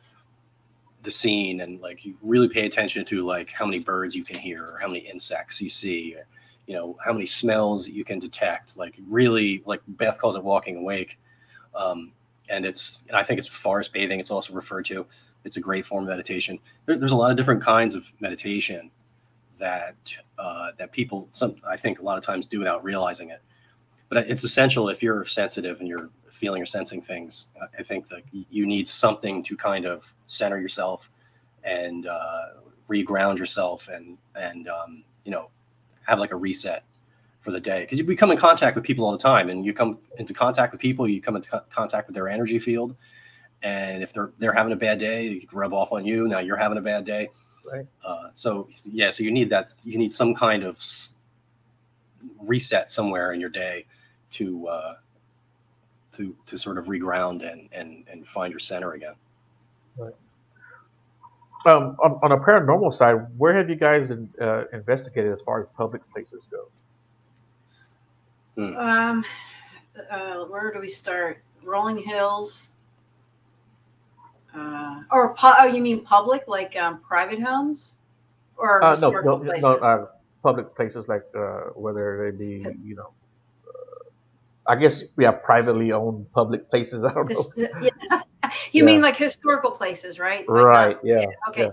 the 1.02 1.10
scene 1.10 1.60
and 1.60 1.80
like 1.80 2.04
you 2.04 2.16
really 2.20 2.48
pay 2.48 2.66
attention 2.66 3.04
to 3.04 3.24
like 3.24 3.48
how 3.50 3.64
many 3.64 3.78
birds 3.78 4.16
you 4.16 4.24
can 4.24 4.36
hear 4.36 4.64
or 4.64 4.78
how 4.80 4.88
many 4.88 5.00
insects 5.00 5.60
you 5.60 5.70
see 5.70 6.16
or, 6.16 6.26
you 6.66 6.74
know 6.74 6.98
how 7.04 7.12
many 7.12 7.24
smells 7.24 7.88
you 7.88 8.04
can 8.04 8.18
detect 8.18 8.76
like 8.76 8.96
really 9.08 9.62
like 9.66 9.80
beth 9.86 10.18
calls 10.18 10.34
it 10.34 10.42
walking 10.42 10.76
awake 10.76 11.16
um, 11.76 12.10
and 12.48 12.64
it's 12.64 13.04
and 13.08 13.16
i 13.16 13.22
think 13.22 13.38
it's 13.38 13.48
forest 13.48 13.92
bathing 13.92 14.20
it's 14.20 14.30
also 14.30 14.52
referred 14.52 14.84
to 14.84 15.06
it's 15.46 15.56
a 15.56 15.60
great 15.60 15.86
form 15.86 16.04
of 16.04 16.10
meditation. 16.10 16.58
There, 16.84 16.98
there's 16.98 17.12
a 17.12 17.16
lot 17.16 17.30
of 17.30 17.36
different 17.36 17.62
kinds 17.62 17.94
of 17.94 18.04
meditation 18.20 18.90
that 19.58 19.96
uh, 20.38 20.72
that 20.76 20.92
people 20.92 21.30
some 21.32 21.56
i 21.66 21.76
think 21.78 22.00
a 22.00 22.02
lot 22.02 22.18
of 22.18 22.24
times 22.24 22.46
do 22.46 22.58
without 22.58 22.84
realizing 22.84 23.30
it. 23.30 23.40
But 24.08 24.28
it's 24.28 24.44
essential 24.44 24.88
if 24.90 25.02
you're 25.02 25.24
sensitive 25.24 25.80
and 25.80 25.88
you're 25.88 26.10
feeling 26.30 26.60
or 26.60 26.66
sensing 26.66 27.00
things 27.00 27.46
i 27.78 27.82
think 27.82 28.08
that 28.08 28.20
you 28.50 28.66
need 28.66 28.86
something 28.86 29.42
to 29.42 29.56
kind 29.56 29.86
of 29.86 30.12
center 30.26 30.60
yourself 30.60 31.08
and 31.64 32.06
uh, 32.06 32.46
reground 32.90 33.38
yourself 33.38 33.88
and 33.88 34.18
and 34.34 34.68
um, 34.68 35.02
you 35.24 35.30
know 35.30 35.48
have 36.06 36.18
like 36.18 36.32
a 36.32 36.36
reset 36.36 36.84
for 37.46 37.52
the 37.52 37.60
day. 37.60 37.82
Because 37.82 37.96
you 37.96 38.04
become 38.04 38.32
in 38.32 38.36
contact 38.36 38.74
with 38.74 38.84
people 38.84 39.04
all 39.04 39.12
the 39.12 39.18
time 39.18 39.50
and 39.50 39.64
you 39.64 39.72
come 39.72 39.98
into 40.18 40.34
contact 40.34 40.72
with 40.72 40.80
people 40.80 41.08
you 41.08 41.22
come 41.22 41.36
into 41.36 41.48
co- 41.48 41.62
contact 41.70 42.08
with 42.08 42.14
their 42.16 42.28
energy 42.28 42.58
field. 42.58 42.96
And 43.62 44.02
if 44.02 44.12
they're 44.12 44.32
they're 44.38 44.52
having 44.52 44.72
a 44.72 44.76
bad 44.76 44.98
day 44.98 45.28
you 45.28 45.46
rub 45.52 45.72
off 45.72 45.92
on 45.92 46.04
you 46.04 46.26
now 46.26 46.40
you're 46.40 46.56
having 46.56 46.76
a 46.76 46.80
bad 46.82 47.04
day. 47.04 47.28
Right. 47.72 47.86
uh, 48.04 48.28
so 48.32 48.68
yeah 48.84 49.10
so 49.10 49.22
you 49.22 49.30
need 49.30 49.48
that 49.50 49.70
you 49.84 49.96
need 49.96 50.12
some 50.12 50.34
kind 50.34 50.64
of 50.64 50.76
s- 50.76 51.14
reset 52.42 52.90
somewhere 52.90 53.32
in 53.32 53.40
your 53.40 53.50
day 53.50 53.86
to 54.32 54.66
uh, 54.66 54.94
to 56.16 56.34
to 56.46 56.58
sort 56.58 56.78
of 56.78 56.86
reground 56.86 57.48
and 57.50 57.68
and 57.70 58.04
and 58.10 58.26
find 58.26 58.50
your 58.50 58.58
center 58.58 58.92
again. 58.94 59.14
Um, 61.66 61.96
on, 62.00 62.20
on 62.22 62.30
a 62.32 62.36
paranormal 62.38 62.92
side, 62.94 63.16
where 63.38 63.52
have 63.56 63.68
you 63.68 63.74
guys 63.74 64.12
uh, 64.12 64.64
investigated 64.72 65.32
as 65.32 65.40
far 65.44 65.60
as 65.62 65.66
public 65.76 66.02
places 66.12 66.46
go? 66.50 66.68
Um, 68.58 69.24
uh, 70.10 70.44
where 70.44 70.72
do 70.72 70.80
we 70.80 70.88
start? 70.88 71.42
Rolling 71.62 71.98
Hills. 71.98 72.70
Uh, 74.54 75.02
or 75.10 75.34
pu- 75.34 75.52
oh, 75.58 75.66
you 75.66 75.82
mean 75.82 76.00
public, 76.00 76.44
like 76.48 76.74
um, 76.76 77.00
private 77.00 77.42
homes, 77.42 77.92
or 78.56 78.82
Uh, 78.82 78.96
no, 79.00 79.10
no, 79.10 79.38
places? 79.38 79.62
no 79.62 79.74
uh, 79.76 80.06
public 80.42 80.74
places 80.74 81.08
like 81.08 81.24
uh, 81.36 81.72
whether 81.74 82.32
they 82.32 82.38
be, 82.38 82.66
you 82.82 82.96
know, 82.96 83.10
uh, 83.68 84.72
I 84.72 84.76
guess 84.76 85.04
we 85.16 85.24
have 85.24 85.42
privately 85.42 85.92
owned 85.92 86.32
public 86.32 86.70
places. 86.70 87.04
I 87.08 87.12
don't 87.12 87.28
know. 87.28 87.44
Yeah. 87.82 88.22
you 88.72 88.84
mean 88.84 89.02
like 89.02 89.16
historical 89.16 89.72
places, 89.72 90.18
right? 90.18 90.48
Like, 90.48 90.58
uh, 90.58 90.64
Right? 90.64 90.96
Yeah. 91.04 91.26
Okay. 91.50 91.62
yeah. 91.64 91.70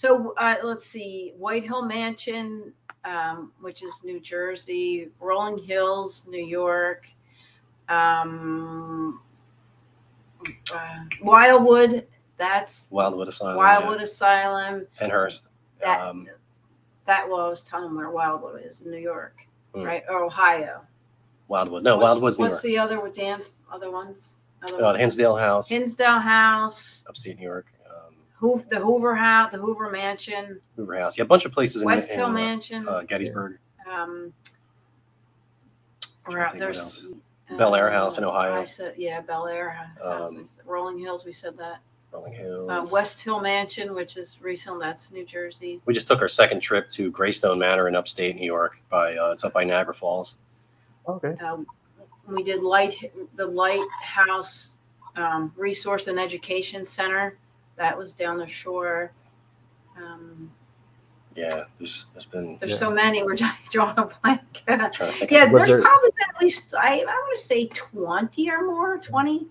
So 0.00 0.32
uh, 0.38 0.54
let's 0.62 0.86
see, 0.86 1.34
White 1.36 1.62
Hill 1.62 1.82
Mansion, 1.84 2.72
um, 3.04 3.52
which 3.60 3.82
is 3.82 4.02
New 4.02 4.18
Jersey, 4.18 5.10
Rolling 5.20 5.58
Hills, 5.62 6.24
New 6.26 6.42
York, 6.42 7.06
um, 7.90 9.20
uh, 10.74 11.00
Wildwood. 11.22 12.06
That's 12.38 12.86
wildwood 12.90 13.28
asylum 13.28 13.56
Wildwood 13.58 14.00
Asylum. 14.00 14.86
yeah. 14.98 15.06
pennhurst 15.08 15.48
That 15.82 16.00
um, 16.00 16.26
that 17.04 17.28
well, 17.28 17.40
I 17.44 17.48
was 17.50 17.62
telling 17.62 17.94
where 17.94 18.08
Wildwood 18.08 18.62
is 18.64 18.80
in 18.80 18.90
New 18.90 18.96
York, 18.96 19.46
Mm. 19.74 19.84
right? 19.84 20.02
Or 20.08 20.24
Ohio. 20.24 20.80
wildwood 21.48 21.84
no 21.84 21.96
What's- 21.98 22.04
wildwood's 22.14 22.38
new 22.38 22.44
What's 22.46 22.64
york 22.64 22.72
the 22.72 22.78
other 22.78 23.00
with 23.02 23.12
Dan's 23.12 23.50
other 23.70 23.90
ones? 23.90 24.30
Other 24.62 24.82
uh, 24.82 24.86
ones? 24.92 24.98
hinsdale 24.98 25.36
house 25.36 25.68
Hinsdale 25.68 26.20
House, 26.20 27.04
upstate 27.06 27.38
new 27.38 27.44
york 27.44 27.66
um, 27.90 28.14
Hoover, 28.40 28.64
the 28.70 28.80
Hoover 28.80 29.14
House, 29.14 29.52
the 29.52 29.58
Hoover 29.58 29.90
Mansion, 29.90 30.60
hoover 30.76 30.98
house 30.98 31.16
yeah 31.18 31.24
a 31.24 31.26
bunch 31.26 31.44
of 31.44 31.52
places 31.52 31.84
West 31.84 32.10
in 32.10 32.16
Hill 32.16 32.26
uh, 32.26 32.30
Mansion. 32.30 32.88
uh, 32.88 33.02
gettysburg 33.02 33.58
um, 33.90 34.32
Trying 36.24 36.36
or 36.36 36.44
to 36.44 36.50
think 36.50 36.52
what 36.52 36.58
there's 36.58 36.78
else. 36.78 37.04
Bel 37.58 37.74
Air 37.74 37.90
uh, 37.90 37.92
House 37.92 38.18
in 38.18 38.24
Ohio. 38.24 38.60
I 38.60 38.64
said, 38.64 38.94
yeah, 38.96 39.20
Bel 39.20 39.46
Air 39.46 39.70
House. 39.70 40.30
Um, 40.32 40.46
Rolling 40.64 40.98
Hills, 40.98 41.24
we 41.24 41.32
said 41.32 41.56
that. 41.58 41.80
rolling 42.12 42.32
hills 42.32 42.70
Uh, 42.70 42.86
West 42.92 43.20
Hill 43.20 43.40
Mansion, 43.40 43.94
which 43.94 44.16
is 44.16 44.38
recent, 44.40 44.80
that's 44.80 45.10
New 45.12 45.24
Jersey. 45.24 45.80
we 45.86 45.92
just 45.94 46.06
took 46.06 46.20
our 46.22 46.28
second 46.28 46.60
trip 46.60 46.88
to 46.90 47.10
greystone 47.10 47.58
manor 47.58 47.88
in 47.88 47.94
upstate 47.96 48.36
new 48.36 48.46
york 48.46 48.80
by 48.90 49.16
uh, 49.16 49.30
it's 49.30 49.44
up 49.44 49.52
by 49.52 49.64
niagara 49.64 49.94
falls 49.94 50.36
Okay. 51.08 51.34
Um, 51.44 51.66
we 52.28 52.42
did 52.42 52.62
light 52.62 52.94
the 53.34 53.46
Lighthouse 53.46 54.72
um, 55.16 55.52
Resource 55.56 56.06
and 56.06 56.20
Education 56.20 56.86
Center. 56.86 57.36
That 57.76 57.96
was 57.96 58.12
down 58.12 58.38
the 58.38 58.46
shore. 58.46 59.12
Um, 59.96 60.50
yeah 61.36 61.64
there's, 61.78 62.06
there's 62.12 62.24
been 62.24 62.56
there's 62.58 62.72
Yeah. 62.72 62.78
so 62.78 62.90
many. 62.90 63.22
We're 63.22 63.36
drawing 63.70 63.98
a 63.98 64.06
blank. 64.22 64.62
I'm 64.68 64.90
trying 64.90 65.12
to 65.12 65.18
think 65.18 65.30
Yeah, 65.30 65.46
there's 65.50 65.68
there- 65.68 65.80
probably 65.80 66.10
been 66.10 66.28
at 66.36 66.42
least 66.42 66.74
I, 66.74 67.00
I 67.00 67.04
want 67.04 67.36
to 67.36 67.42
say 67.42 67.66
twenty 67.66 68.50
or 68.50 68.66
more, 68.66 68.98
twenty. 68.98 69.46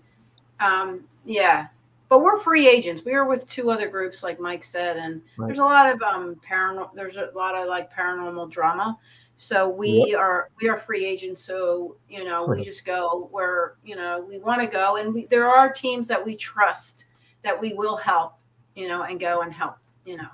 Um, 0.60 1.04
yeah, 1.24 1.68
but 2.10 2.20
we're 2.20 2.38
free 2.38 2.68
agents. 2.68 3.02
We 3.04 3.14
are 3.14 3.24
with 3.24 3.46
two 3.48 3.70
other 3.70 3.88
groups, 3.88 4.22
like 4.22 4.38
Mike 4.40 4.62
said, 4.64 4.96
and 4.98 5.22
Right. 5.38 5.46
there's 5.46 5.58
a 5.58 5.64
lot 5.64 5.92
of 5.92 6.02
um 6.02 6.38
paranormal. 6.48 6.90
There's 6.94 7.16
a 7.16 7.30
lot 7.34 7.54
of 7.54 7.66
like 7.68 7.92
paranormal 7.92 8.50
drama. 8.50 8.98
So 9.36 9.68
we 9.70 10.14
are 10.14 10.50
we 10.60 10.68
are 10.68 10.76
free 10.76 11.06
agents. 11.06 11.40
So 11.42 11.96
you 12.10 12.24
know 12.24 12.44
we 12.46 12.60
just 12.62 12.84
go 12.84 13.28
where 13.32 13.76
you 13.84 13.96
know 13.96 14.24
we 14.28 14.38
want 14.38 14.60
to 14.60 14.66
go, 14.66 14.96
and 14.96 15.14
we 15.14 15.24
there 15.26 15.48
are 15.48 15.72
teams 15.72 16.06
that 16.08 16.22
we 16.22 16.36
trust 16.36 17.06
that 17.44 17.60
we 17.60 17.72
will 17.74 17.96
help. 17.96 18.34
You 18.74 18.88
know, 18.88 19.02
and 19.02 19.18
go 19.18 19.42
and 19.42 19.52
help. 19.52 19.76
You 20.04 20.16
know, 20.18 20.28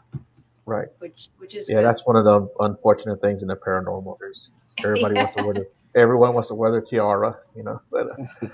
Right. 0.67 0.89
which 0.99 1.31
which 1.39 1.55
is 1.55 1.69
Yeah, 1.69 1.77
good. 1.77 1.85
that's 1.87 2.03
one 2.07 2.17
of 2.17 2.25
the 2.25 2.49
unfortunate 2.61 3.21
things 3.21 3.43
in 3.43 3.49
the 3.49 3.57
paranormal. 3.57 4.17
There's 4.21 4.51
everybody 4.85 5.15
wants 5.15 5.35
to 5.37 5.45
wear 5.45 5.55
the 5.55 5.67
everyone 5.99 6.35
wants 6.35 6.49
to 6.49 6.55
wear 6.55 6.71
their 6.71 6.83
tiara, 6.83 7.37
you 7.55 7.63
know. 7.65 7.81
But, 7.91 8.07
uh, 8.11 8.49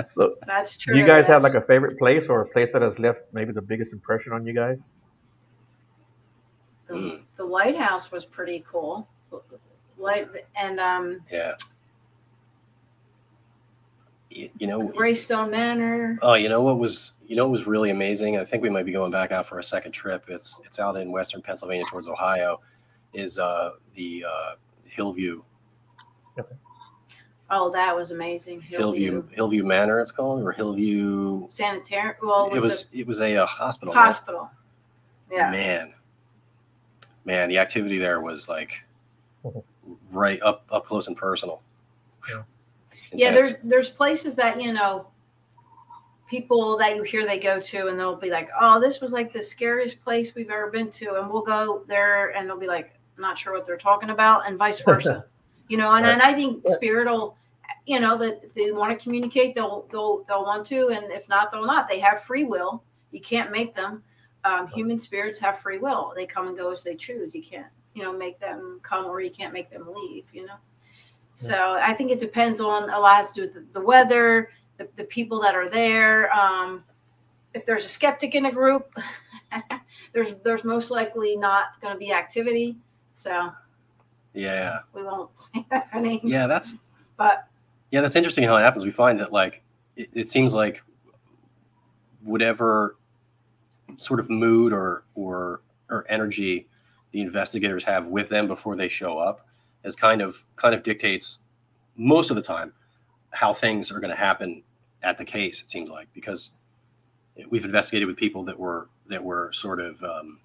so, 0.06 0.34
that's 0.46 0.76
true. 0.76 0.94
do 0.94 1.00
you 1.00 1.06
guys 1.06 1.26
have 1.26 1.42
like 1.42 1.54
a 1.54 1.60
favorite 1.60 1.98
place 1.98 2.26
or 2.28 2.40
a 2.42 2.46
place 2.48 2.72
that 2.72 2.80
has 2.82 2.98
left 2.98 3.20
maybe 3.32 3.52
the 3.52 3.60
biggest 3.62 3.92
impression 3.92 4.32
on 4.32 4.46
you 4.46 4.54
guys? 4.54 4.82
the, 6.88 6.94
Mm. 6.94 7.20
the 7.36 7.44
lighthouse 7.44 8.10
was 8.10 8.24
pretty 8.24 8.64
cool 8.70 9.08
light 9.96 10.28
and 10.56 10.80
um 10.80 11.20
yeah 11.30 11.52
you, 14.34 14.50
you 14.58 14.66
know 14.66 14.82
greystone 14.82 15.50
manor 15.50 16.18
Oh, 16.22 16.34
you 16.34 16.48
know 16.48 16.62
what 16.62 16.78
was 16.78 17.12
you 17.26 17.36
know 17.36 17.44
what 17.44 17.52
was 17.52 17.66
really 17.66 17.90
amazing? 17.90 18.36
I 18.38 18.44
think 18.44 18.62
we 18.62 18.70
might 18.70 18.84
be 18.86 18.92
going 18.92 19.10
back 19.10 19.32
out 19.32 19.46
for 19.46 19.58
a 19.58 19.62
second 19.62 19.92
trip. 19.92 20.24
It's 20.28 20.60
it's 20.64 20.78
out 20.78 20.96
in 20.96 21.10
western 21.10 21.40
Pennsylvania 21.42 21.84
towards 21.88 22.08
Ohio. 22.08 22.60
Is 23.14 23.38
uh, 23.38 23.72
the 23.94 24.24
uh, 24.28 24.54
Hillview 24.84 25.42
oh 27.50 27.70
that 27.70 27.94
was 27.94 28.10
amazing 28.10 28.60
Hillview 28.60 29.22
Hillview 29.30 29.64
Manor? 29.64 30.00
It's 30.00 30.10
called 30.12 30.42
or 30.42 30.52
Hillview. 30.52 31.46
sanitarium 31.50 32.16
well 32.22 32.48
It 32.48 32.54
was, 32.54 32.62
was 32.62 32.88
it 32.92 33.06
was 33.06 33.20
a, 33.20 33.36
uh 33.36 33.46
hospital. 33.46 33.92
a 33.94 33.96
hospital 33.96 34.50
yeah 35.30 35.50
Man, 35.50 35.94
man, 37.24 37.48
the 37.48 37.58
activity 37.58 37.98
there 37.98 38.20
was 38.20 38.48
like 38.48 38.72
right 40.12 40.40
up 40.42 40.64
up 40.70 40.84
close 40.86 41.06
and 41.08 41.16
personal. 41.16 41.62
Yeah. 42.28 42.42
Yeah 43.12 43.30
there's 43.30 43.54
there's 43.64 43.88
places 43.90 44.36
that 44.36 44.60
you 44.60 44.72
know 44.72 45.06
people 46.28 46.78
that 46.78 46.96
you 46.96 47.02
hear 47.02 47.26
they 47.26 47.38
go 47.38 47.60
to 47.60 47.88
and 47.88 47.98
they'll 47.98 48.16
be 48.16 48.30
like 48.30 48.48
oh 48.60 48.80
this 48.80 49.00
was 49.00 49.12
like 49.12 49.32
the 49.32 49.42
scariest 49.42 50.02
place 50.02 50.34
we've 50.34 50.50
ever 50.50 50.70
been 50.70 50.90
to 50.90 51.16
and 51.16 51.30
we'll 51.30 51.42
go 51.42 51.82
there 51.88 52.30
and 52.30 52.48
they'll 52.48 52.58
be 52.58 52.66
like 52.66 52.92
not 53.18 53.36
sure 53.38 53.52
what 53.52 53.66
they're 53.66 53.76
talking 53.76 54.10
about 54.10 54.46
and 54.48 54.56
vice 54.58 54.80
versa. 54.84 55.24
You 55.68 55.76
know 55.76 55.92
and, 55.94 56.04
Right. 56.04 56.12
and 56.12 56.22
i 56.22 56.32
think 56.34 56.64
Right. 56.64 56.74
spirit 56.74 57.06
will 57.10 57.36
you 57.86 58.00
know 58.00 58.16
that 58.18 58.54
they 58.54 58.72
want 58.72 58.96
to 58.98 59.02
communicate 59.02 59.54
they'll 59.54 59.86
they'll 59.90 60.24
they'll 60.28 60.44
want 60.44 60.64
to 60.66 60.88
and 60.88 61.10
if 61.12 61.28
not 61.28 61.50
they'll 61.50 61.66
not. 61.66 61.88
They 61.88 61.98
have 61.98 62.22
free 62.22 62.44
will. 62.44 62.82
You 63.10 63.20
can't 63.20 63.50
make 63.50 63.74
them 63.74 64.02
um, 64.44 64.68
human 64.68 64.98
spirits 64.98 65.38
have 65.40 65.58
free 65.60 65.78
will. 65.78 66.12
They 66.16 66.24
come 66.26 66.48
and 66.48 66.56
go 66.56 66.70
as 66.70 66.82
they 66.82 66.94
choose. 66.94 67.34
You 67.34 67.42
can't 67.42 67.66
you 67.94 68.02
know 68.02 68.12
make 68.16 68.38
them 68.40 68.80
come 68.82 69.04
or 69.06 69.20
you 69.20 69.30
can't 69.30 69.52
make 69.52 69.68
them 69.70 69.86
leave 69.94 70.24
you 70.32 70.46
know 70.46 70.54
so 71.34 71.78
i 71.82 71.94
think 71.94 72.10
it 72.10 72.18
depends 72.18 72.60
on 72.60 72.90
a 72.90 72.98
lot 72.98 73.16
has 73.16 73.30
to 73.32 73.34
do 73.34 73.40
with 73.42 73.54
the, 73.54 73.78
the 73.78 73.84
weather 73.84 74.50
the, 74.78 74.88
the 74.96 75.04
people 75.04 75.40
that 75.40 75.54
are 75.54 75.68
there 75.68 76.34
um, 76.34 76.82
if 77.54 77.64
there's 77.66 77.84
a 77.84 77.88
skeptic 77.88 78.34
in 78.34 78.46
a 78.46 78.52
group 78.52 78.94
there's 80.12 80.34
there's 80.44 80.64
most 80.64 80.90
likely 80.90 81.36
not 81.36 81.80
going 81.80 81.92
to 81.92 81.98
be 81.98 82.12
activity 82.12 82.76
so 83.12 83.52
yeah. 84.34 84.80
we 84.94 85.02
won't 85.02 85.30
say 85.38 85.64
their 85.70 85.88
names 85.94 86.22
Yeah, 86.24 86.46
that's 86.46 86.74
but 87.16 87.48
Yeah, 87.90 88.00
that's 88.00 88.16
interesting 88.16 88.44
how 88.44 88.56
it 88.56 88.62
happens. 88.62 88.84
We 88.84 88.90
find 88.90 89.18
that 89.20 89.32
like 89.32 89.62
it, 89.96 90.08
it 90.12 90.28
seems 90.28 90.54
like 90.54 90.82
whatever 92.22 92.96
sort 93.96 94.20
of 94.20 94.30
mood 94.30 94.72
or 94.72 95.04
or 95.14 95.62
or 95.90 96.06
energy 96.08 96.68
the 97.10 97.20
investigators 97.20 97.84
have 97.84 98.06
with 98.06 98.28
them 98.30 98.46
before 98.46 98.74
they 98.74 98.88
show 98.88 99.18
up 99.18 99.46
is 99.84 99.96
kind 99.96 100.20
of 100.20 100.44
kind 100.56 100.74
of 100.74 100.82
dictates 100.82 101.40
most 101.96 102.30
of 102.30 102.36
the 102.36 102.42
time 102.42 102.72
how 103.30 103.52
things 103.54 103.90
are 103.90 104.00
going 104.00 104.10
to 104.10 104.16
happen 104.16 104.62
at 105.02 105.18
the 105.18 105.24
case. 105.24 105.62
It 105.62 105.70
seems 105.70 105.88
like 105.88 106.08
because 106.12 106.52
we've 107.50 107.64
investigated 107.64 108.06
with 108.06 108.16
people 108.16 108.44
that 108.44 108.58
were 108.58 108.88
that 109.08 109.22
were 109.22 109.52
sort 109.52 109.80
of 109.80 110.02
um, 110.02 110.40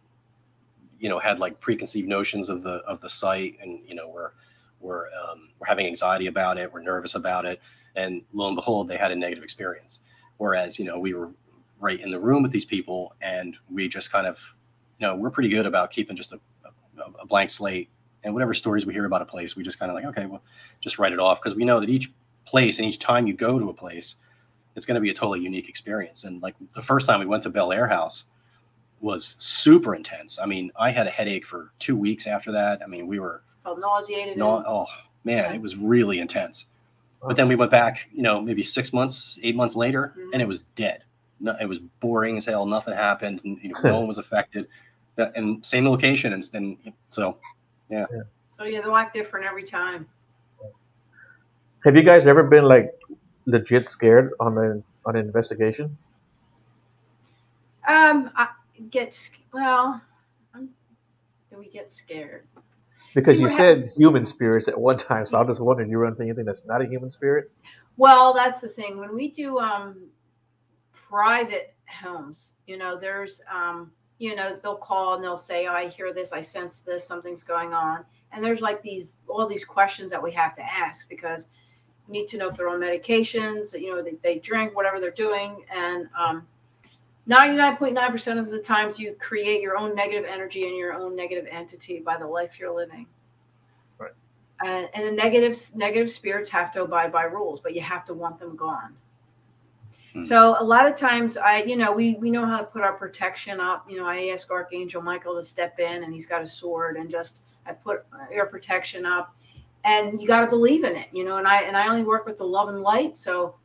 you 1.00 1.10
know 1.10 1.20
had 1.20 1.40
like 1.40 1.60
preconceived 1.60 2.08
notions 2.08 2.50
of 2.50 2.64
the 2.64 2.76
of 2.88 3.02
the 3.02 3.10
site 3.10 3.58
and 3.62 3.80
you 3.88 3.96
know 3.96 4.08
were 4.10 4.34
were 4.80 5.10
um, 5.22 5.50
were 5.60 5.66
having 5.66 5.86
anxiety 5.86 6.28
about 6.28 6.58
it, 6.58 6.72
were 6.72 6.82
nervous 6.82 7.16
about 7.16 7.46
it, 7.46 7.62
and 7.96 8.22
lo 8.34 8.48
and 8.48 8.56
behold, 8.56 8.88
they 8.88 8.98
had 8.98 9.12
a 9.12 9.16
negative 9.16 9.44
experience. 9.44 10.00
Whereas 10.38 10.80
you 10.80 10.86
know 10.86 11.00
we 11.00 11.14
were 11.14 11.32
right 11.80 12.00
in 12.00 12.12
the 12.12 12.20
room 12.20 12.44
with 12.44 12.52
these 12.52 12.66
people, 12.66 13.16
and 13.22 13.56
we 13.70 13.88
just 13.88 14.12
kind 14.12 14.28
of 14.28 14.40
you 15.00 15.08
know 15.08 15.16
we're 15.16 15.30
pretty 15.30 15.50
good 15.50 15.66
about 15.66 15.92
keeping 15.92 16.16
just 16.16 16.32
a, 16.32 16.40
a, 16.66 17.22
a 17.22 17.26
blank 17.26 17.50
slate, 17.50 17.90
and 18.28 18.34
whatever 18.34 18.54
stories 18.54 18.86
we 18.86 18.94
hear 18.94 19.06
about 19.06 19.22
a 19.22 19.26
place, 19.26 19.56
we 19.56 19.64
just 19.64 19.80
kind 19.80 19.90
of 19.90 19.96
like 19.96 20.06
okay, 20.06 20.26
well, 20.26 20.44
just 20.82 21.00
write 21.00 21.14
it 21.14 21.20
off 21.20 21.42
because 21.42 21.56
we 21.56 21.66
know 21.66 21.80
that 21.80 21.90
each 21.90 22.12
place 22.46 22.78
and 22.78 22.88
each 22.88 23.00
time 23.00 23.26
you 23.26 23.34
go 23.34 23.58
to 23.58 23.70
a 23.70 23.74
place, 23.74 24.16
it's 24.76 24.86
going 24.86 24.96
to 24.96 25.02
be 25.02 25.10
a 25.10 25.14
totally 25.14 25.40
unique 25.40 25.70
experience. 25.70 26.24
And 26.24 26.42
like 26.42 26.56
the 26.76 26.82
first 26.82 27.08
time 27.08 27.20
we 27.20 27.26
went 27.26 27.44
to 27.44 27.50
Bel 27.50 27.72
Air 27.72 27.88
House 27.88 28.26
was 29.00 29.36
super 29.40 29.96
intense. 29.96 30.40
I 30.40 30.46
mean, 30.46 30.72
I 30.78 30.92
had 30.92 31.08
a 31.08 31.10
headache 31.10 31.46
for 31.46 31.72
two 31.80 31.96
weeks 31.96 32.28
after 32.28 32.52
that. 32.52 32.82
I 32.84 32.88
mean, 32.88 33.08
we 33.08 33.20
were 33.20 33.42
felt 33.64 33.80
nauseated 33.80 34.38
no, 34.38 34.64
oh 34.68 34.88
man, 35.24 35.56
it 35.56 35.62
was 35.62 35.76
really 35.76 36.20
intense. 36.20 36.66
But 37.26 37.36
then 37.36 37.48
we 37.48 37.56
went 37.56 37.72
back, 37.72 38.08
you 38.14 38.22
know, 38.22 38.42
maybe 38.42 38.62
six 38.62 38.94
months, 38.94 39.40
eight 39.42 39.56
months 39.56 39.76
later, 39.76 40.14
mm-hmm. 40.18 40.34
and 40.34 40.42
it 40.42 40.48
was 40.48 40.64
dead. 40.76 41.04
No, 41.40 41.56
it 41.60 41.66
was 41.66 41.80
boring 42.00 42.38
as 42.38 42.46
hell. 42.46 42.66
Nothing 42.66 42.94
happened. 42.94 43.42
And, 43.44 43.62
you 43.62 43.70
know, 43.70 43.80
no 43.84 44.00
one 44.00 44.08
was 44.08 44.18
affected. 44.18 44.68
And 45.18 45.66
same 45.66 45.90
location, 45.90 46.34
and 46.34 46.44
then 46.44 46.78
so 47.10 47.38
So 48.50 48.64
yeah, 48.64 48.82
they're 48.82 48.92
like 48.92 49.14
different 49.14 49.46
every 49.46 49.64
time. 49.64 50.08
Have 51.86 51.96
you 51.96 52.04
guys 52.04 52.28
ever 52.28 52.44
been 52.44 52.66
like 52.66 52.92
legit 53.46 53.86
scared 53.86 54.32
on 54.40 54.58
an 54.58 54.84
on 55.06 55.16
an 55.16 55.26
investigation? 55.26 55.98
Um, 57.88 58.32
I 58.36 58.50
get 58.90 59.14
sc- 59.14 59.40
well. 59.54 60.02
um, 60.54 60.70
Do 61.50 61.58
we 61.58 61.70
get 61.70 61.90
scared? 61.90 62.44
Because 63.16 63.36
See, 63.36 63.42
you 63.42 63.48
what 63.48 63.56
said 63.56 63.92
human 63.96 64.26
spirits 64.26 64.68
at 64.68 64.78
one 64.78 64.98
time, 64.98 65.26
so 65.26 65.38
I'm 65.38 65.48
just 65.48 65.62
wondering 65.62 65.90
you 65.90 65.98
run 65.98 66.12
into 66.12 66.24
anything 66.24 66.46
that's 66.46 66.66
not 66.66 66.82
a 66.82 66.86
human 66.86 67.10
spirit? 67.10 67.50
Well, 67.96 68.34
that's 68.34 68.60
the 68.60 68.68
thing. 68.68 68.98
When 69.00 69.16
we 69.16 69.32
do 69.32 69.58
um 69.60 70.08
private 70.92 71.74
homes, 71.90 72.52
you 72.66 72.78
know, 72.78 72.98
there's 73.00 73.42
um, 73.54 73.92
you 74.20 74.36
know, 74.36 74.58
they'll 74.62 74.76
call 74.76 75.14
and 75.14 75.24
they'll 75.24 75.38
say, 75.38 75.68
oh, 75.68 75.74
I 75.74 75.88
hear 75.88 76.14
this, 76.14 76.32
I 76.32 76.42
sense 76.42 76.82
this, 76.82 77.06
something's 77.06 77.44
going 77.44 77.74
on. 77.74 78.04
And 78.32 78.44
there's 78.44 78.62
like 78.62 78.82
these 78.82 79.16
all 79.28 79.48
these 79.48 79.64
questions 79.64 80.12
that 80.12 80.22
we 80.22 80.32
have 80.34 80.54
to 80.56 80.64
ask 80.64 81.08
because 81.08 81.48
we 82.08 82.20
need 82.20 82.28
to 82.30 82.38
know 82.38 82.50
if 82.50 82.58
they're 82.58 82.70
on 82.70 82.80
medications, 82.80 83.80
you 83.80 83.94
know, 83.94 84.02
they, 84.02 84.16
they 84.24 84.40
drink, 84.40 84.76
whatever 84.76 85.00
they're 85.00 85.12
doing. 85.12 85.64
And 85.74 86.10
um 86.18 86.46
99.9% 87.30 88.40
of 88.40 88.50
the 88.50 88.60
times 88.60 89.00
you 89.00 89.14
create 89.20 89.62
your 89.62 89.78
own 89.78 89.94
negative 89.94 90.26
energy 90.30 90.66
and 90.66 90.78
your 90.78 90.94
own 90.94 91.14
negative 91.14 91.46
entity 91.52 92.00
by 92.00 92.18
the 92.18 92.26
life 92.26 92.58
you're 92.58 92.74
living. 92.74 93.06
Right. 93.98 94.14
Uh, 94.64 94.88
and 94.94 95.06
the 95.06 95.12
negative 95.12 95.58
negative 95.76 96.10
spirits 96.10 96.50
have 96.50 96.72
to 96.72 96.84
abide 96.84 97.12
by 97.12 97.24
rules, 97.24 97.60
but 97.60 97.76
you 97.76 97.82
have 97.82 98.06
to 98.06 98.14
want 98.14 98.40
them 98.40 98.56
gone. 98.56 98.96
Hmm. 100.18 100.24
So 100.24 100.56
a 100.60 100.64
lot 100.64 100.88
of 100.88 100.96
times, 100.96 101.38
I 101.38 101.64
you 101.64 101.76
know 101.76 101.92
we 101.92 102.16
we 102.16 102.32
know 102.32 102.46
how 102.46 102.58
to 102.58 102.64
put 102.64 102.82
our 102.82 102.94
protection 102.94 103.60
up. 103.60 103.86
You 103.90 103.98
know, 103.98 104.08
I 104.08 104.30
ask 104.30 104.50
Archangel 104.50 105.02
Michael 105.02 105.36
to 105.36 105.44
step 105.44 105.80
in, 105.80 106.04
and 106.04 106.12
he's 106.12 106.26
got 106.26 106.42
a 106.42 106.48
sword, 106.48 106.98
and 106.98 107.10
just 107.10 107.44
I 107.66 107.74
put 107.74 108.04
air 108.32 108.48
protection 108.48 109.06
up, 109.06 109.36
and 109.84 110.20
you 110.20 110.28
got 110.28 110.42
to 110.42 110.48
believe 110.50 110.84
in 110.84 110.96
it. 110.96 111.10
You 111.12 111.24
know, 111.24 111.38
and 111.38 111.48
I 111.48 111.62
and 111.64 111.78
I 111.78 111.88
only 111.88 112.04
work 112.04 112.26
with 112.26 112.38
the 112.38 112.46
love 112.46 112.70
and 112.70 112.82
light, 112.82 113.16
so 113.16 113.56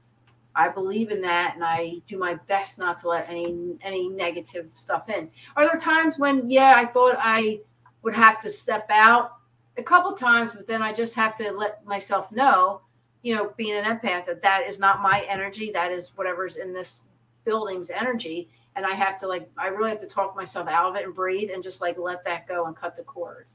I 0.55 0.69
believe 0.69 1.11
in 1.11 1.23
that, 1.23 1.55
and 1.55 1.65
I 1.65 2.03
do 2.07 2.19
my 2.19 2.35
best 2.49 2.79
not 2.79 2.99
to 2.99 3.09
let 3.09 3.29
any 3.31 3.77
any 3.83 4.11
negative 4.11 4.69
stuff 4.75 5.09
in. 5.09 5.31
Are 5.57 5.65
there 5.65 5.81
times 5.81 6.19
when 6.19 6.51
yeah, 6.51 6.75
I 6.77 6.85
thought 6.85 7.17
I 7.19 7.61
would 8.03 8.15
have 8.15 8.39
to 8.41 8.51
step 8.51 8.87
out 8.91 9.33
a 9.79 9.83
couple 9.83 10.13
times, 10.13 10.53
but 10.53 10.67
then 10.67 10.83
I 10.83 10.93
just 10.93 11.15
have 11.15 11.35
to 11.37 11.51
let 11.53 11.85
myself 11.87 12.31
know, 12.31 12.83
you 13.23 13.35
know, 13.35 13.53
being 13.57 13.77
an 13.77 13.85
empath, 13.85 14.27
that 14.27 14.43
that 14.43 14.67
is 14.67 14.79
not 14.79 15.01
my 15.01 15.25
energy. 15.29 15.71
That 15.71 15.93
is 15.93 16.13
whatever's 16.17 16.57
in 16.57 16.73
this 16.73 17.03
building's 17.45 17.91
energy. 17.91 18.49
And 18.75 18.87
I 18.87 18.93
have 18.93 19.19
to 19.19 19.27
like, 19.27 19.51
I 19.59 19.69
really 19.69 19.91
have 19.91 20.01
to 20.01 20.07
talk 20.07 20.35
myself 20.35 20.69
out 20.69 20.91
of 20.91 20.97
it 20.97 21.05
and 21.05 21.15
breathe 21.15 21.51
and 21.53 21.63
just 21.63 21.81
like 21.81 21.99
let 21.99 22.25
that 22.25 22.49
go 22.49 22.67
and 22.67 22.75
cut 22.75 22.97
the 22.97 23.03
cord. 23.03 23.47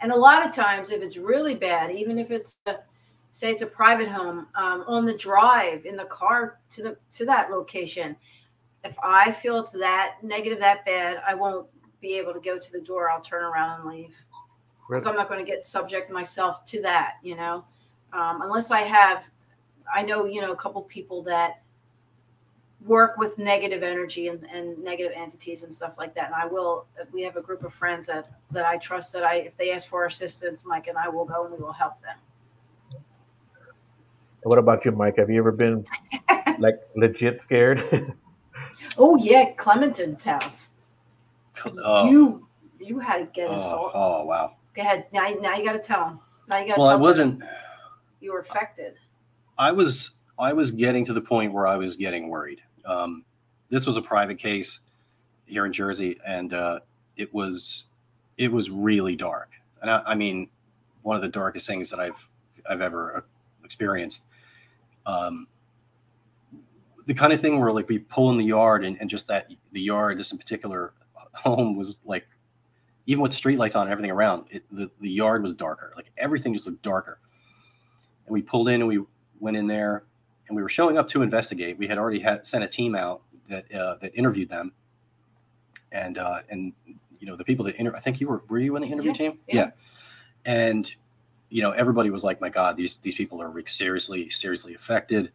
And 0.00 0.10
a 0.10 0.16
lot 0.16 0.46
of 0.46 0.52
times, 0.52 0.90
if 0.90 1.00
it's 1.00 1.16
really 1.16 1.54
bad, 1.54 1.92
even 1.92 2.18
if 2.18 2.30
it's 2.30 2.56
a, 2.66 2.76
say 3.30 3.50
it's 3.50 3.62
a 3.62 3.66
private 3.66 4.08
home 4.08 4.48
um, 4.56 4.84
on 4.86 5.06
the 5.06 5.16
drive 5.16 5.86
in 5.86 5.96
the 5.96 6.04
car 6.04 6.58
to 6.70 6.82
the 6.82 6.96
to 7.12 7.24
that 7.26 7.50
location, 7.50 8.16
if 8.84 8.96
I 9.02 9.30
feel 9.30 9.60
it's 9.60 9.72
that 9.72 10.16
negative, 10.22 10.58
that 10.58 10.84
bad, 10.84 11.22
I 11.26 11.34
won't 11.34 11.68
be 12.00 12.14
able 12.18 12.32
to 12.32 12.40
go 12.40 12.58
to 12.58 12.72
the 12.72 12.80
door. 12.80 13.10
I'll 13.10 13.20
turn 13.20 13.44
around 13.44 13.80
and 13.80 13.90
leave 13.90 14.16
because 14.88 15.06
I'm 15.06 15.14
not 15.14 15.28
going 15.28 15.44
to 15.44 15.50
get 15.50 15.64
subject 15.64 16.10
myself 16.10 16.64
to 16.66 16.82
that, 16.82 17.14
you 17.22 17.36
know, 17.36 17.64
um, 18.12 18.42
unless 18.42 18.70
I 18.70 18.80
have, 18.82 19.24
I 19.94 20.02
know, 20.02 20.24
you 20.24 20.40
know, 20.40 20.52
a 20.52 20.56
couple 20.56 20.82
people 20.82 21.22
that 21.24 21.62
work 22.84 23.16
with 23.16 23.38
negative 23.38 23.82
energy 23.82 24.28
and, 24.28 24.44
and 24.52 24.78
negative 24.82 25.12
entities 25.14 25.62
and 25.62 25.72
stuff 25.72 25.94
like 25.98 26.14
that. 26.14 26.26
And 26.26 26.34
I 26.34 26.46
will, 26.46 26.86
we 27.12 27.22
have 27.22 27.36
a 27.36 27.40
group 27.42 27.64
of 27.64 27.72
friends 27.72 28.06
that, 28.08 28.28
that 28.50 28.64
I 28.64 28.76
trust 28.78 29.12
that 29.12 29.22
I, 29.22 29.36
if 29.36 29.56
they 29.56 29.72
ask 29.72 29.88
for 29.88 30.06
assistance, 30.06 30.64
Mike 30.64 30.88
and 30.88 30.98
I 30.98 31.08
will 31.08 31.24
go 31.24 31.44
and 31.44 31.52
we 31.52 31.58
will 31.58 31.72
help 31.72 32.00
them. 32.02 32.16
What 34.42 34.58
about 34.58 34.84
you, 34.84 34.90
Mike? 34.90 35.18
Have 35.18 35.30
you 35.30 35.38
ever 35.38 35.52
been 35.52 35.86
like 36.58 36.80
legit 36.96 37.36
scared? 37.36 38.14
Oh 38.98 39.16
yeah. 39.16 39.52
Clementon's 39.52 40.24
house. 40.24 40.72
oh, 41.64 42.10
You, 42.10 42.48
you 42.80 42.98
had 42.98 43.18
to 43.18 43.24
get 43.26 43.48
oh, 43.48 43.92
oh, 43.94 44.24
wow. 44.24 44.56
Go 44.74 44.82
ahead. 44.82 45.06
Now, 45.12 45.28
now 45.40 45.54
you 45.54 45.64
got 45.64 45.74
to 45.74 45.78
tell 45.78 46.04
them. 46.06 46.20
Now 46.48 46.58
you 46.58 46.66
got 46.66 46.74
to 46.74 46.80
Well, 46.80 46.88
I 46.88 46.92
tell 46.92 46.98
them 46.98 47.02
wasn't. 47.02 47.42
You 48.22 48.32
were 48.32 48.40
affected. 48.40 48.94
I 49.58 49.72
was 49.72 50.12
I 50.38 50.52
was 50.52 50.70
getting 50.70 51.04
to 51.06 51.12
the 51.12 51.20
point 51.20 51.52
where 51.52 51.66
I 51.66 51.76
was 51.76 51.96
getting 51.96 52.28
worried. 52.28 52.60
Um, 52.84 53.24
this 53.68 53.86
was 53.86 53.96
a 53.96 54.02
private 54.02 54.38
case 54.38 54.80
here 55.46 55.66
in 55.66 55.72
Jersey, 55.72 56.18
and 56.26 56.54
uh, 56.54 56.80
it 57.16 57.32
was 57.34 57.84
it 58.38 58.50
was 58.50 58.70
really 58.70 59.16
dark. 59.16 59.50
And 59.82 59.90
I, 59.90 60.02
I 60.06 60.14
mean, 60.14 60.48
one 61.02 61.16
of 61.16 61.22
the 61.22 61.28
darkest 61.28 61.66
things 61.66 61.90
that 61.90 62.00
I've 62.00 62.28
I've 62.68 62.80
ever 62.80 63.18
uh, 63.18 63.20
experienced. 63.64 64.22
Um, 65.04 65.48
the 67.06 67.14
kind 67.14 67.32
of 67.32 67.40
thing 67.40 67.60
where 67.60 67.72
like 67.72 67.88
we 67.88 67.98
pull 67.98 68.30
in 68.30 68.38
the 68.38 68.44
yard 68.44 68.84
and, 68.84 68.96
and 69.00 69.10
just 69.10 69.26
that 69.28 69.48
the 69.72 69.80
yard, 69.80 70.18
this 70.18 70.30
in 70.30 70.38
particular 70.38 70.92
home 71.34 71.76
was 71.76 72.00
like, 72.04 72.26
even 73.06 73.20
with 73.20 73.32
streetlights 73.32 73.74
on 73.74 73.82
and 73.82 73.90
everything 73.90 74.12
around, 74.12 74.44
it, 74.50 74.62
the, 74.70 74.88
the 75.00 75.10
yard 75.10 75.42
was 75.42 75.54
darker. 75.54 75.92
Like 75.96 76.12
everything 76.16 76.54
just 76.54 76.68
looked 76.68 76.82
darker. 76.82 77.18
And 78.26 78.32
we 78.32 78.42
pulled 78.42 78.68
in 78.68 78.76
and 78.80 78.88
we 78.88 79.02
went 79.40 79.56
in 79.56 79.66
there 79.66 80.04
and 80.48 80.56
we 80.56 80.62
were 80.62 80.68
showing 80.68 80.98
up 80.98 81.08
to 81.08 81.22
investigate. 81.22 81.78
We 81.78 81.86
had 81.88 81.98
already 81.98 82.20
had 82.20 82.46
sent 82.46 82.64
a 82.64 82.68
team 82.68 82.94
out 82.94 83.22
that 83.48 83.72
uh, 83.74 83.96
that 84.00 84.14
interviewed 84.14 84.48
them, 84.48 84.72
and 85.90 86.18
uh, 86.18 86.40
and 86.48 86.72
you 87.18 87.26
know 87.26 87.36
the 87.36 87.44
people 87.44 87.64
that 87.66 87.76
inter- 87.76 87.94
I 87.96 88.00
think 88.00 88.20
you 88.20 88.28
were 88.28 88.42
were 88.48 88.58
you 88.58 88.76
in 88.76 88.82
the 88.82 88.88
interview 88.88 89.10
Yeah, 89.12 89.16
team? 89.16 89.38
yeah. 89.48 89.70
And 90.44 90.92
you 91.50 91.62
know 91.62 91.70
everybody 91.72 92.10
was 92.10 92.24
like, 92.24 92.40
my 92.40 92.48
God, 92.48 92.76
these 92.76 92.96
these 93.02 93.14
people 93.14 93.40
are 93.42 93.48
re- 93.50 93.64
seriously 93.66 94.28
seriously 94.30 94.74
affected. 94.74 95.30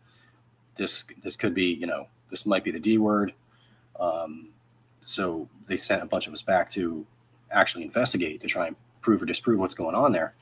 This 0.76 1.04
this 1.24 1.36
could 1.36 1.54
be 1.54 1.66
you 1.66 1.88
know 1.88 2.08
this 2.30 2.46
might 2.46 2.64
be 2.64 2.72
the 2.72 2.80
D 2.80 2.98
word. 2.98 3.34
Um, 4.00 4.50
so 5.02 5.48
they 5.68 5.78
sent 5.78 6.04
a 6.04 6.06
bunch 6.06 6.28
of 6.28 6.34
us 6.34 6.42
back 6.42 6.70
to 6.72 7.06
actually 7.52 7.84
investigate 7.86 8.42
to 8.42 8.48
try 8.48 8.68
and 8.68 8.76
prove 9.02 9.22
or 9.22 9.26
disprove 9.26 9.60
what's 9.60 9.76
going 9.76 9.96
on 9.96 10.12
there. 10.12 10.36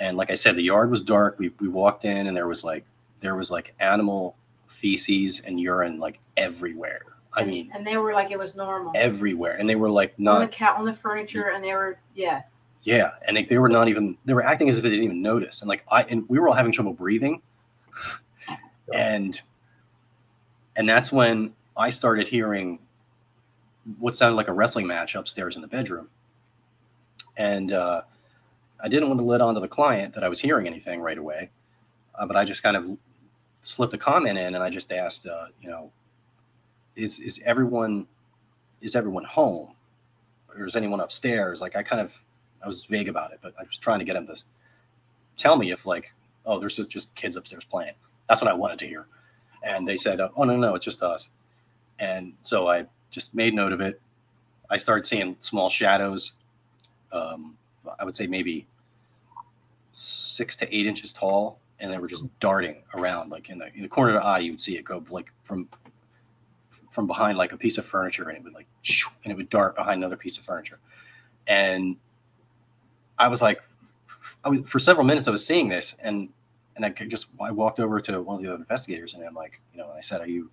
And 0.00 0.16
like 0.16 0.30
I 0.30 0.34
said, 0.34 0.56
the 0.56 0.62
yard 0.62 0.90
was 0.90 1.02
dark. 1.02 1.38
We, 1.38 1.52
we 1.60 1.68
walked 1.68 2.04
in 2.04 2.26
and 2.26 2.36
there 2.36 2.48
was 2.48 2.64
like 2.64 2.84
there 3.20 3.36
was 3.36 3.50
like 3.50 3.74
animal 3.78 4.34
feces 4.66 5.40
and 5.44 5.60
urine 5.60 5.98
like 6.00 6.18
everywhere. 6.36 7.02
I 7.34 7.42
And- 7.42 7.50
mean 7.50 7.70
and 7.74 7.86
they 7.86 7.96
were 7.96 8.12
like 8.12 8.30
it 8.32 8.38
was 8.38 8.56
normal 8.56 8.92
everywhere. 8.96 9.56
And 9.56 9.68
they 9.68 9.76
were 9.76 9.90
like 9.90 10.18
not 10.18 10.36
on 10.36 10.40
the 10.42 10.48
cat 10.48 10.76
on 10.78 10.84
the 10.86 10.94
furniture, 10.94 11.50
and 11.50 11.62
they 11.62 11.74
were 11.74 11.98
yeah. 12.14 12.42
yeah. 12.82 13.10
And 13.28 13.36
like, 13.36 13.48
they 13.48 13.58
were 13.58 13.68
not 13.68 13.88
even 13.88 14.16
they 14.24 14.32
were 14.32 14.42
acting 14.42 14.68
as 14.70 14.78
if 14.78 14.82
they 14.82 14.88
didn't 14.90 15.04
even 15.04 15.22
notice. 15.22 15.60
And 15.60 15.68
like 15.68 15.84
I 15.90 16.02
and 16.04 16.26
we 16.28 16.38
were 16.40 16.48
all 16.48 16.54
having 16.54 16.72
trouble 16.72 16.94
breathing. 16.94 17.42
And 18.92 19.40
and 20.76 20.88
that's 20.88 21.12
when 21.12 21.52
I 21.76 21.90
started 21.90 22.26
hearing 22.26 22.78
what 23.98 24.16
sounded 24.16 24.36
like 24.36 24.48
a 24.48 24.52
wrestling 24.52 24.86
match 24.86 25.14
upstairs 25.14 25.56
in 25.56 25.62
the 25.62 25.68
bedroom. 25.68 26.08
And 27.36 27.72
uh, 27.72 28.02
I 28.82 28.88
didn't 28.88 29.08
want 29.08 29.20
to 29.20 29.24
let 29.24 29.40
on 29.40 29.54
to 29.54 29.60
the 29.60 29.68
client 29.68 30.14
that 30.14 30.24
I 30.24 30.28
was 30.28 30.40
hearing 30.40 30.66
anything 30.66 31.00
right 31.00 31.18
away, 31.18 31.50
uh, 32.18 32.26
but 32.26 32.36
I 32.36 32.44
just 32.44 32.62
kind 32.62 32.76
of 32.76 32.98
slipped 33.62 33.94
a 33.94 33.98
comment 33.98 34.38
in, 34.38 34.54
and 34.54 34.64
I 34.64 34.70
just 34.70 34.92
asked, 34.92 35.26
uh, 35.26 35.46
you 35.60 35.68
know, 35.68 35.92
is 36.96 37.20
is 37.20 37.40
everyone 37.44 38.06
is 38.80 38.96
everyone 38.96 39.24
home, 39.24 39.74
or 40.48 40.66
is 40.66 40.76
anyone 40.76 41.00
upstairs? 41.00 41.60
Like 41.60 41.76
I 41.76 41.82
kind 41.82 42.00
of 42.00 42.12
I 42.64 42.68
was 42.68 42.84
vague 42.84 43.08
about 43.08 43.32
it, 43.32 43.40
but 43.42 43.54
I 43.58 43.62
was 43.64 43.78
trying 43.78 43.98
to 43.98 44.04
get 44.04 44.16
him 44.16 44.26
to 44.26 44.36
tell 45.36 45.56
me 45.56 45.72
if 45.72 45.86
like, 45.86 46.12
oh, 46.44 46.58
there's 46.58 46.76
just, 46.76 46.90
just 46.90 47.14
kids 47.14 47.36
upstairs 47.36 47.64
playing. 47.64 47.94
That's 48.28 48.40
what 48.40 48.50
I 48.50 48.54
wanted 48.54 48.78
to 48.80 48.86
hear, 48.86 49.06
and 49.62 49.86
they 49.86 49.96
said, 49.96 50.20
oh 50.20 50.44
no 50.44 50.56
no, 50.56 50.74
it's 50.74 50.84
just 50.84 51.02
us, 51.02 51.30
and 51.98 52.34
so 52.42 52.68
I 52.68 52.86
just 53.10 53.34
made 53.34 53.54
note 53.54 53.72
of 53.72 53.80
it. 53.80 54.00
I 54.70 54.76
started 54.76 55.04
seeing 55.04 55.36
small 55.40 55.68
shadows. 55.68 56.32
Um, 57.12 57.56
I 57.98 58.04
would 58.04 58.14
say 58.14 58.26
maybe 58.26 58.66
six 60.00 60.56
to 60.56 60.74
eight 60.74 60.86
inches 60.86 61.12
tall, 61.12 61.60
and 61.78 61.92
they 61.92 61.98
were 61.98 62.08
just 62.08 62.24
darting 62.40 62.76
around. 62.96 63.30
Like 63.30 63.50
in 63.50 63.58
the, 63.58 63.66
in 63.74 63.82
the 63.82 63.88
corner 63.88 64.16
of 64.16 64.22
the 64.22 64.26
eye, 64.26 64.38
you 64.38 64.52
would 64.52 64.60
see 64.60 64.76
it 64.76 64.84
go 64.84 65.04
like 65.10 65.30
from 65.44 65.68
from 66.90 67.06
behind 67.06 67.38
like 67.38 67.52
a 67.52 67.56
piece 67.56 67.78
of 67.78 67.84
furniture, 67.84 68.28
and 68.28 68.38
it 68.38 68.44
would 68.44 68.54
like 68.54 68.66
and 69.24 69.32
it 69.32 69.36
would 69.36 69.50
dart 69.50 69.76
behind 69.76 70.00
another 70.00 70.16
piece 70.16 70.38
of 70.38 70.44
furniture. 70.44 70.78
And 71.46 71.96
I 73.18 73.28
was 73.28 73.42
like, 73.42 73.60
I 74.44 74.48
was, 74.48 74.60
for 74.66 74.78
several 74.78 75.06
minutes, 75.06 75.28
I 75.28 75.30
was 75.30 75.46
seeing 75.46 75.68
this, 75.68 75.94
and 76.00 76.30
and 76.76 76.84
I 76.84 76.90
just 76.90 77.26
I 77.40 77.50
walked 77.50 77.78
over 77.78 78.00
to 78.00 78.22
one 78.22 78.36
of 78.36 78.42
the 78.42 78.48
other 78.48 78.62
investigators, 78.62 79.14
and 79.14 79.22
I'm 79.22 79.34
like, 79.34 79.60
you 79.72 79.78
know, 79.78 79.90
I 79.96 80.00
said, 80.00 80.20
"Are 80.20 80.28
you 80.28 80.50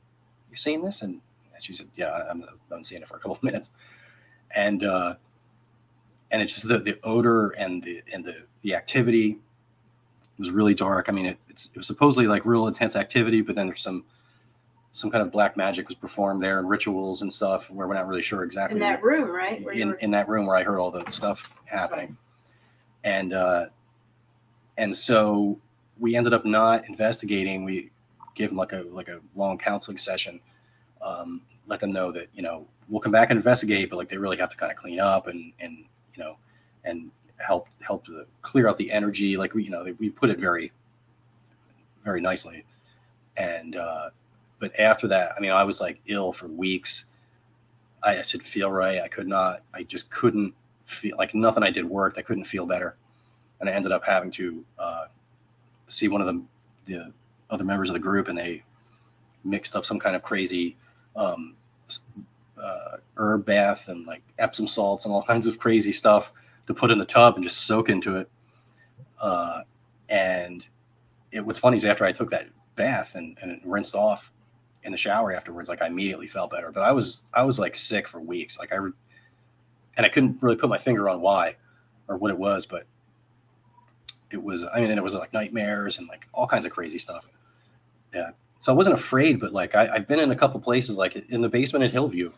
you 0.52 0.58
seeing 0.58 0.84
this?" 0.84 1.02
And 1.02 1.22
she 1.60 1.74
said, 1.74 1.88
"Yeah, 1.96 2.12
I'm, 2.30 2.44
I've 2.44 2.70
been 2.70 2.84
seeing 2.84 3.02
it 3.02 3.08
for 3.08 3.16
a 3.16 3.20
couple 3.20 3.36
of 3.36 3.44
minutes." 3.44 3.72
And 4.56 4.84
uh, 4.84 5.16
and 6.32 6.42
it's 6.42 6.54
just 6.54 6.68
the, 6.68 6.78
the 6.80 7.00
odor 7.04 7.50
and 7.52 7.84
the 7.84 8.02
and 8.14 8.24
the 8.26 8.36
the 8.64 8.76
activity 8.76 9.38
was 10.38 10.52
really 10.52 10.74
dark. 10.76 11.10
I 11.10 11.12
mean, 11.12 11.26
it, 11.26 11.38
it's, 11.50 11.68
it 11.68 11.78
was 11.78 11.88
supposedly 11.88 12.28
like 12.28 12.46
real 12.46 12.68
intense 12.68 12.96
activity, 12.96 13.42
but 13.42 13.56
then 13.56 13.68
there's 13.68 13.82
some 13.82 14.04
some 14.92 15.12
kind 15.12 15.22
of 15.22 15.32
black 15.32 15.56
magic 15.58 15.88
was 15.88 15.96
performed 15.96 16.42
there 16.42 16.58
and 16.60 16.68
rituals 16.70 17.22
and 17.22 17.32
stuff 17.32 17.70
where 17.70 17.88
we're 17.88 17.94
not 17.94 18.08
really 18.08 18.22
sure 18.24 18.44
exactly 18.44 18.76
In 18.76 18.80
that 18.80 19.04
room, 19.04 19.30
right? 19.30 19.64
Where 19.64 19.74
in, 19.74 19.90
were- 19.90 19.96
in 19.96 20.12
that 20.12 20.28
room 20.28 20.48
where 20.48 20.56
I 20.56 20.64
heard 20.64 20.80
all 20.80 20.90
the 20.92 21.08
stuff 21.10 21.48
happening. 21.66 22.18
And 23.04 23.34
uh, 23.34 23.66
and 24.78 24.96
so 24.96 25.60
we 26.00 26.16
ended 26.16 26.34
up 26.34 26.46
not 26.46 26.88
investigating. 26.90 27.64
We 27.64 27.90
gave 28.36 28.50
them 28.50 28.58
like 28.58 28.74
a 28.74 28.84
like 28.92 29.08
a 29.08 29.20
long 29.36 29.58
counseling 29.58 29.98
session. 29.98 30.40
Um, 31.02 31.42
let 31.68 31.80
them 31.80 31.92
know 31.92 32.12
that 32.12 32.28
you 32.34 32.42
know 32.42 32.66
we'll 32.90 33.02
come 33.02 33.12
back 33.12 33.30
and 33.30 33.38
investigate, 33.38 33.90
but 33.90 33.98
like 33.98 34.10
they 34.10 34.18
really 34.18 34.38
have 34.38 34.50
to 34.50 34.58
kind 34.58 34.72
of 34.72 34.78
clean 34.78 35.00
up 35.00 35.28
and 35.28 35.52
and 35.60 35.86
you 36.18 36.24
know 36.24 36.38
and 36.84 37.12
help 37.38 37.68
help 37.82 38.06
clear 38.42 38.68
out 38.68 38.78
the 38.78 38.92
energy. 38.92 39.38
Like 39.38 39.54
we 39.54 39.64
you 39.64 39.70
know 39.70 39.86
we 40.00 40.10
put 40.10 40.30
it 40.30 40.40
very 40.40 40.72
very 42.08 42.22
nicely. 42.22 42.64
And 43.36 43.76
uh, 43.76 44.10
but 44.60 44.78
after 44.80 45.08
that, 45.10 45.34
I 45.38 45.40
mean, 45.42 45.52
I 45.52 45.64
was 45.64 45.80
like 45.80 46.00
ill 46.08 46.34
for 46.34 46.48
weeks. 46.48 47.06
I, 48.02 48.12
I 48.18 48.22
didn't 48.22 48.48
feel 48.48 48.72
right. 48.72 49.02
I 49.02 49.08
could 49.08 49.28
not. 49.28 49.62
I 49.74 49.84
just 49.84 50.10
couldn't 50.10 50.54
feel 50.86 51.18
like 51.18 51.36
nothing 51.36 51.64
I 51.64 51.70
did 51.70 51.86
worked. 51.86 52.18
I 52.18 52.22
couldn't 52.22 52.46
feel 52.46 52.66
better, 52.66 52.96
and 53.60 53.70
I 53.70 53.74
ended 53.74 53.92
up 53.92 54.06
having 54.06 54.32
to 54.32 54.66
uh, 54.80 55.06
see 55.88 56.08
one 56.08 56.22
of 56.22 56.28
the 56.28 56.42
the 56.86 57.14
other 57.50 57.64
members 57.64 57.90
of 57.90 57.94
the 57.94 58.00
group, 58.00 58.30
and 58.30 58.38
they 58.38 58.64
mixed 59.44 59.76
up 59.76 59.86
some 59.86 60.00
kind 60.00 60.16
of 60.16 60.24
crazy 60.24 60.78
um, 61.16 61.56
uh, 62.62 62.98
herb 63.18 63.46
bath 63.46 63.88
and 63.88 64.06
like 64.06 64.24
Epsom 64.40 64.68
salts 64.68 65.06
and 65.06 65.14
all 65.14 65.24
kinds 65.24 65.48
of 65.48 65.60
crazy 65.60 65.92
stuff 65.92 66.32
to 66.68 66.74
put 66.74 66.92
in 66.92 67.00
the 67.00 67.06
tub 67.06 67.36
and 67.36 67.44
just 67.44 67.66
soak 67.66 67.90
into 67.90 68.18
it. 68.18 68.30
Uh, 69.20 69.62
and 70.10 70.68
it 71.32 71.46
what's 71.46 71.60
funny 71.60 71.78
is 71.78 71.86
after 71.86 72.06
I 72.06 72.12
took 72.12 72.30
that 72.32 72.48
bath 72.76 73.16
and, 73.16 73.38
and 73.42 73.60
rinsed 73.64 73.96
off 73.96 74.32
in 74.84 74.92
the 74.92 74.98
shower 74.98 75.34
afterwards, 75.34 75.70
like 75.70 75.82
I 75.82 75.88
immediately 75.88 76.28
felt 76.28 76.52
better. 76.52 76.72
But 76.72 76.82
I 76.84 76.92
was 76.92 77.24
I 77.34 77.44
was 77.44 77.60
like 77.60 77.76
sick 77.76 78.08
for 78.08 78.20
weeks. 78.20 78.58
Like 78.60 78.72
I 78.72 78.78
re- 78.78 78.92
and 79.96 80.06
I 80.06 80.10
couldn't 80.10 80.42
really 80.42 80.56
put 80.56 80.70
my 80.70 80.78
finger 80.78 81.10
on 81.10 81.22
why 81.22 81.56
or 82.08 82.18
what 82.18 82.32
it 82.32 82.38
was, 82.38 82.66
but 82.66 82.86
it 84.32 84.42
was 84.42 84.66
I 84.74 84.80
mean, 84.80 84.92
and 84.92 85.00
it 85.00 85.04
was 85.04 85.14
like 85.14 85.34
nightmares 85.34 85.98
and 85.98 86.08
like 86.08 86.28
all 86.34 86.48
kinds 86.48 86.66
of 86.66 86.72
crazy 86.72 86.98
stuff. 86.98 87.26
Yeah. 88.14 88.32
So 88.60 88.72
I 88.72 88.76
wasn't 88.76 88.96
afraid, 88.96 89.40
but 89.40 89.54
like 89.54 89.76
I, 89.76 89.88
I've 89.88 90.08
been 90.08 90.20
in 90.20 90.32
a 90.32 90.36
couple 90.36 90.60
places, 90.60 90.98
like 90.98 91.16
in 91.16 91.42
the 91.42 91.50
basement 91.50 91.86
at 91.86 91.92
Hillview. 91.92 92.32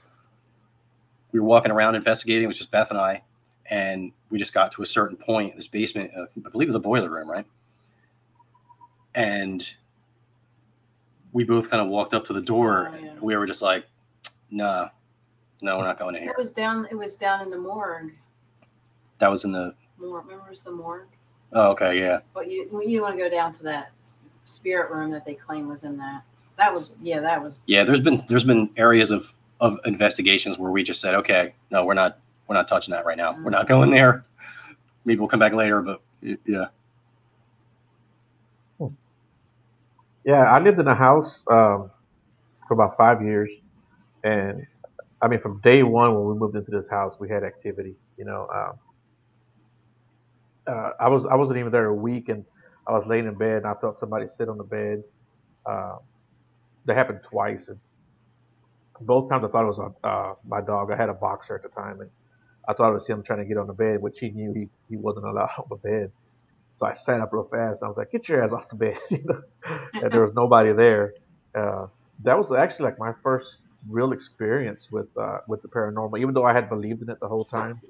We 1.31 1.39
were 1.39 1.45
walking 1.45 1.71
around 1.71 1.95
investigating, 1.95 2.43
it 2.43 2.47
was 2.47 2.57
just 2.57 2.71
Beth 2.71 2.89
and 2.89 2.99
I, 2.99 3.21
and 3.69 4.11
we 4.29 4.39
just 4.39 4.53
got 4.53 4.71
to 4.73 4.81
a 4.81 4.85
certain 4.85 5.15
point 5.15 5.51
in 5.51 5.57
this 5.57 5.67
basement, 5.67 6.11
uh, 6.17 6.25
I 6.45 6.49
believe 6.49 6.71
the 6.73 6.79
boiler 6.79 7.09
room, 7.09 7.29
right? 7.29 7.45
And 9.13 9.67
we 11.31 11.43
both 11.43 11.69
kind 11.69 11.81
of 11.81 11.89
walked 11.89 12.13
up 12.13 12.25
to 12.25 12.33
the 12.33 12.41
door. 12.41 12.91
Oh, 12.93 12.97
yeah. 12.97 13.13
We 13.21 13.35
were 13.35 13.45
just 13.45 13.61
like, 13.61 13.85
nah, 14.49 14.89
no, 15.61 15.77
we're 15.77 15.83
not 15.83 15.99
going 15.99 16.15
in 16.15 16.23
here. 16.23 16.31
It 16.31 16.37
was 16.37 16.51
down. 16.51 16.87
It 16.89 16.95
was 16.95 17.15
down 17.15 17.41
in 17.41 17.49
the 17.49 17.57
morgue. 17.57 18.11
That 19.19 19.29
was 19.29 19.43
in 19.43 19.51
the, 19.51 19.75
morgue. 19.99 20.25
remember 20.25 20.47
it 20.47 20.51
was 20.51 20.63
the 20.63 20.71
morgue? 20.71 21.07
oh, 21.53 21.71
okay, 21.71 21.99
yeah. 21.99 22.19
But 22.33 22.49
you 22.49 22.83
you 22.85 23.01
want 23.01 23.15
to 23.15 23.21
go 23.21 23.29
down 23.29 23.51
to 23.53 23.63
that 23.63 23.91
spirit 24.45 24.91
room 24.91 25.11
that 25.11 25.25
they 25.25 25.35
claim 25.35 25.67
was 25.67 25.83
in 25.83 25.97
that. 25.97 26.23
That 26.57 26.73
was 26.73 26.93
yeah. 27.01 27.19
That 27.19 27.43
was 27.43 27.59
Yeah, 27.65 27.83
there's 27.83 28.01
been 28.01 28.19
there's 28.27 28.43
been 28.43 28.69
areas 28.77 29.11
of 29.11 29.33
of 29.60 29.78
investigations 29.86 30.58
where 30.58 30.72
we 30.72 30.84
just 30.84 31.02
said, 31.02 31.15
okay, 31.15 31.54
no, 31.72 31.86
we're 31.86 31.93
not 31.93 32.19
we're 32.48 32.56
not 32.56 32.67
touching 32.67 32.91
that 32.93 33.06
right 33.06 33.17
now. 33.17 33.38
We're 33.43 33.52
not 33.52 33.67
going 33.67 33.91
there. 33.91 34.24
Maybe 35.06 35.19
we'll 35.19 35.30
come 35.30 35.39
back 35.39 35.54
later, 35.54 35.82
but 35.82 36.02
yeah. 36.45 36.65
Yeah, 40.26 40.43
I 40.43 40.60
lived 40.60 40.80
in 40.80 40.88
a 40.88 40.95
house 40.95 41.43
um, 41.50 41.89
for 42.67 42.74
about 42.74 42.98
five 42.98 43.24
years, 43.24 43.50
and 44.24 44.67
I 45.22 45.28
mean, 45.28 45.39
from 45.39 45.60
day 45.62 45.82
one 45.82 46.13
when 46.13 46.26
we 46.26 46.36
moved 46.36 46.56
into 46.56 46.72
this 46.72 46.89
house, 46.89 47.17
we 47.19 47.30
had 47.30 47.43
activity. 47.43 47.95
You 48.17 48.26
know, 48.26 48.48
um, 48.54 48.80
uh, 50.67 50.91
I 51.00 51.08
was 51.08 51.26
I 51.26 51.36
wasn't 51.36 51.60
even 51.60 51.72
there 51.72 51.86
a 51.86 51.93
week, 51.93 52.30
and 52.30 52.45
I 52.86 52.91
was 52.91 53.08
laying 53.08 53.26
in 53.26 53.36
bed, 53.36 53.58
and 53.58 53.65
I 53.65 53.74
felt 53.76 54.00
somebody 54.00 54.28
sit 54.28 54.50
on 54.50 54.58
the 54.58 54.63
bed. 54.63 55.04
Uh, 55.65 55.98
that 56.86 56.95
happened 56.95 57.22
twice, 57.24 57.69
and 57.69 57.80
both 59.01 59.29
times 59.29 59.43
I 59.45 59.49
thought 59.49 59.63
it 59.63 59.77
was 59.77 59.79
uh, 60.03 60.33
my 60.45 60.62
dog. 60.62 60.91
I 60.91 60.97
had 60.97 61.09
a 61.09 61.13
boxer 61.13 61.55
at 61.55 61.63
the 61.63 61.69
time, 61.69 62.01
and 62.01 62.09
I 62.67 62.73
thought 62.73 62.91
it 62.91 62.95
was 62.95 63.07
him 63.07 63.23
trying 63.23 63.39
to 63.39 63.45
get 63.45 63.57
on 63.57 63.67
the 63.67 63.73
bed, 63.73 64.01
which 64.01 64.19
he 64.19 64.31
knew 64.31 64.53
he, 64.53 64.69
he 64.89 64.97
wasn't 64.97 65.25
allowed 65.25 65.49
on 65.57 65.65
the 65.69 65.77
bed. 65.77 66.12
So 66.73 66.88
I 66.88 66.93
sat 66.93 67.21
up 67.21 67.31
real 67.33 67.47
fast. 67.51 67.81
And 67.81 67.88
I 67.88 67.89
was 67.89 67.97
like, 67.97 68.12
"Get 68.12 68.29
your 68.29 68.43
ass 68.43 68.53
off 68.53 68.67
the 68.69 68.77
bed!" 68.77 68.99
you 69.12 69.23
know? 69.25 69.41
and 70.01 70.13
there 70.13 70.21
was 70.23 70.33
nobody 70.33 70.73
there. 70.73 71.13
Uh, 71.57 71.88
that 72.23 72.38
was 72.38 72.51
actually 72.51 72.85
like 72.85 72.99
my 72.99 73.13
first 73.23 73.59
real 73.89 74.12
experience 74.13 74.89
with 74.91 75.07
uh, 75.19 75.39
with 75.47 75.62
the 75.62 75.69
paranormal, 75.69 76.19
even 76.19 76.33
though 76.33 76.45
I 76.45 76.53
had 76.53 76.69
believed 76.69 77.01
in 77.01 77.09
it 77.09 77.17
the 77.21 77.27
whole 77.29 77.45
time. 77.45 77.81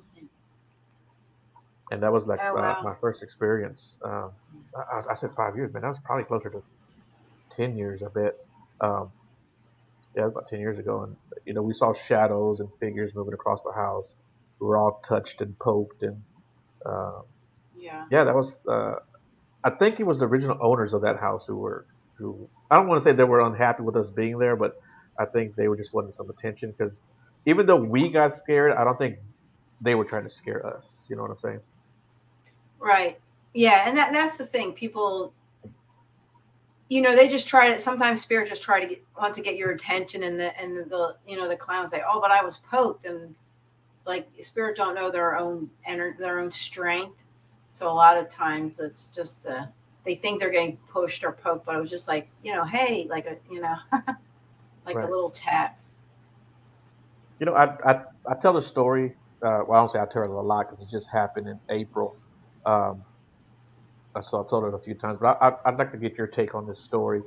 And 1.91 2.03
that 2.03 2.11
was 2.13 2.25
like 2.27 2.41
Oh, 2.41 2.55
uh, 2.55 2.75
wow. 2.75 2.81
my 2.81 2.95
first 3.01 3.23
experience. 3.23 3.97
Um, 4.05 4.31
I, 4.75 4.97
I- 4.97 5.11
I 5.11 5.13
said 5.13 5.31
five 5.35 5.55
years, 5.55 5.73
man. 5.73 5.81
That 5.83 5.89
was 5.89 5.99
probably 6.05 6.25
closer 6.25 6.49
to 6.49 6.63
ten 7.51 7.77
years, 7.77 8.03
I 8.03 8.09
bet. 8.13 8.33
Um, 8.81 9.11
yeah, 10.19 10.27
about 10.27 10.47
ten 10.47 10.59
years 10.59 10.79
ago, 10.79 11.03
and 11.03 11.15
you 11.45 11.53
know 11.53 11.61
we 11.61 11.73
saw 11.73 11.93
shadows 11.93 12.59
and 12.59 12.69
figures 12.79 13.13
moving 13.15 13.33
across 13.33 13.61
the 13.63 13.71
house. 13.71 14.13
We 14.59 14.67
were 14.67 14.77
all 14.77 15.01
touched 15.07 15.41
and 15.41 15.57
poked, 15.57 16.03
and 16.03 16.21
uh, 16.85 17.21
yeah. 17.77 18.05
yeah, 18.11 18.25
that 18.25 18.35
was. 18.35 18.61
Uh, 18.67 18.95
I 19.63 19.71
think 19.71 19.99
it 19.99 20.05
was 20.05 20.19
the 20.19 20.27
original 20.27 20.57
owners 20.61 20.93
of 20.93 21.01
that 21.01 21.17
house 21.19 21.45
who 21.47 21.55
were 21.57 21.85
who. 22.15 22.49
I 22.69 22.77
don't 22.77 22.87
want 22.87 23.01
to 23.01 23.03
say 23.03 23.13
they 23.13 23.23
were 23.23 23.41
unhappy 23.41 23.83
with 23.83 23.95
us 23.95 24.09
being 24.09 24.37
there, 24.39 24.55
but 24.55 24.79
I 25.19 25.25
think 25.25 25.55
they 25.55 25.67
were 25.67 25.77
just 25.77 25.93
wanting 25.93 26.11
some 26.11 26.29
attention 26.29 26.73
because 26.77 27.01
even 27.45 27.65
though 27.65 27.77
we 27.77 28.09
got 28.09 28.33
scared, 28.33 28.73
I 28.73 28.83
don't 28.83 28.97
think 28.97 29.17
they 29.81 29.95
were 29.95 30.05
trying 30.05 30.23
to 30.23 30.29
scare 30.29 30.65
us. 30.65 31.05
You 31.09 31.15
know 31.15 31.23
what 31.23 31.31
I'm 31.31 31.39
saying? 31.39 31.59
Right. 32.79 33.19
Yeah, 33.53 33.87
and 33.87 33.97
that, 33.97 34.13
that's 34.13 34.37
the 34.37 34.45
thing. 34.45 34.73
People, 34.73 35.33
you 36.89 37.01
know, 37.01 37.15
they 37.15 37.27
just 37.27 37.47
try 37.47 37.71
to. 37.71 37.79
Sometimes 37.79 38.21
spirit 38.21 38.49
just 38.49 38.63
try 38.63 38.79
to 38.79 38.87
get 38.87 39.03
want 39.17 39.33
to 39.35 39.41
get 39.41 39.55
your 39.55 39.71
attention, 39.71 40.23
and 40.23 40.39
the 40.39 40.59
and 40.59 40.75
the 40.75 41.15
you 41.25 41.37
know 41.37 41.47
the 41.47 41.55
clowns 41.55 41.91
say, 41.91 42.01
"Oh, 42.07 42.19
but 42.19 42.31
I 42.31 42.43
was 42.43 42.57
poked," 42.57 43.05
and 43.05 43.35
like 44.05 44.27
spirit 44.41 44.75
don't 44.75 44.95
know 44.95 45.11
their 45.11 45.37
own 45.37 45.69
ener- 45.87 46.17
their 46.17 46.39
own 46.39 46.51
strength. 46.51 47.23
So 47.69 47.87
a 47.89 47.93
lot 47.93 48.17
of 48.17 48.27
times 48.27 48.79
it's 48.79 49.07
just 49.09 49.45
uh, 49.45 49.67
they 50.03 50.15
think 50.15 50.39
they're 50.39 50.49
getting 50.49 50.77
pushed 50.91 51.23
or 51.23 51.31
poked, 51.31 51.65
but 51.67 51.75
it 51.75 51.79
was 51.79 51.91
just 51.91 52.07
like 52.07 52.27
you 52.43 52.53
know, 52.53 52.65
hey, 52.65 53.05
like 53.07 53.27
a 53.27 53.37
you 53.51 53.61
know, 53.61 53.75
like 54.85 54.95
Right. 54.95 55.05
a 55.05 55.07
little 55.07 55.29
tap. 55.29 55.79
You 57.39 57.45
know, 57.45 57.53
I 57.53 57.65
I, 57.85 58.01
I 58.27 58.33
tell 58.41 58.53
the 58.53 58.61
story. 58.61 59.15
Uh, 59.45 59.61
well, 59.67 59.73
I 59.73 59.81
don't 59.81 59.91
say 59.91 59.99
I 59.99 60.05
tell 60.11 60.23
it 60.23 60.29
a 60.29 60.33
lot 60.33 60.67
because 60.69 60.83
it 60.83 60.89
just 60.89 61.09
happened 61.11 61.47
in 61.47 61.59
April. 61.69 62.15
Um, 62.65 63.05
so 64.21 64.41
I've 64.41 64.49
told 64.49 64.65
it 64.65 64.73
a 64.73 64.79
few 64.79 64.95
times, 64.95 65.17
but 65.19 65.37
I, 65.41 65.53
I'd 65.65 65.77
like 65.77 65.91
to 65.91 65.97
get 65.97 66.17
your 66.17 66.27
take 66.27 66.55
on 66.55 66.67
this 66.67 66.79
story. 66.83 67.21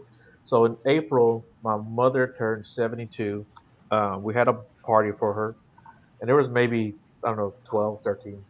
So 0.45 0.65
in 0.65 0.77
April, 0.87 1.47
my 1.63 1.77
mother 1.77 2.35
turned 2.37 2.67
72. 2.67 3.47
Uh, 3.91 4.19
we 4.21 4.35
had 4.35 4.49
a 4.49 4.55
party 4.85 5.13
for 5.19 5.33
her, 5.35 5.57
and 6.21 6.29
there 6.29 6.37
was 6.37 6.49
maybe 6.49 6.97
I 7.25 7.29
don't 7.29 7.37
know 7.37 7.55
12, 7.65 8.01
13, 8.03 8.45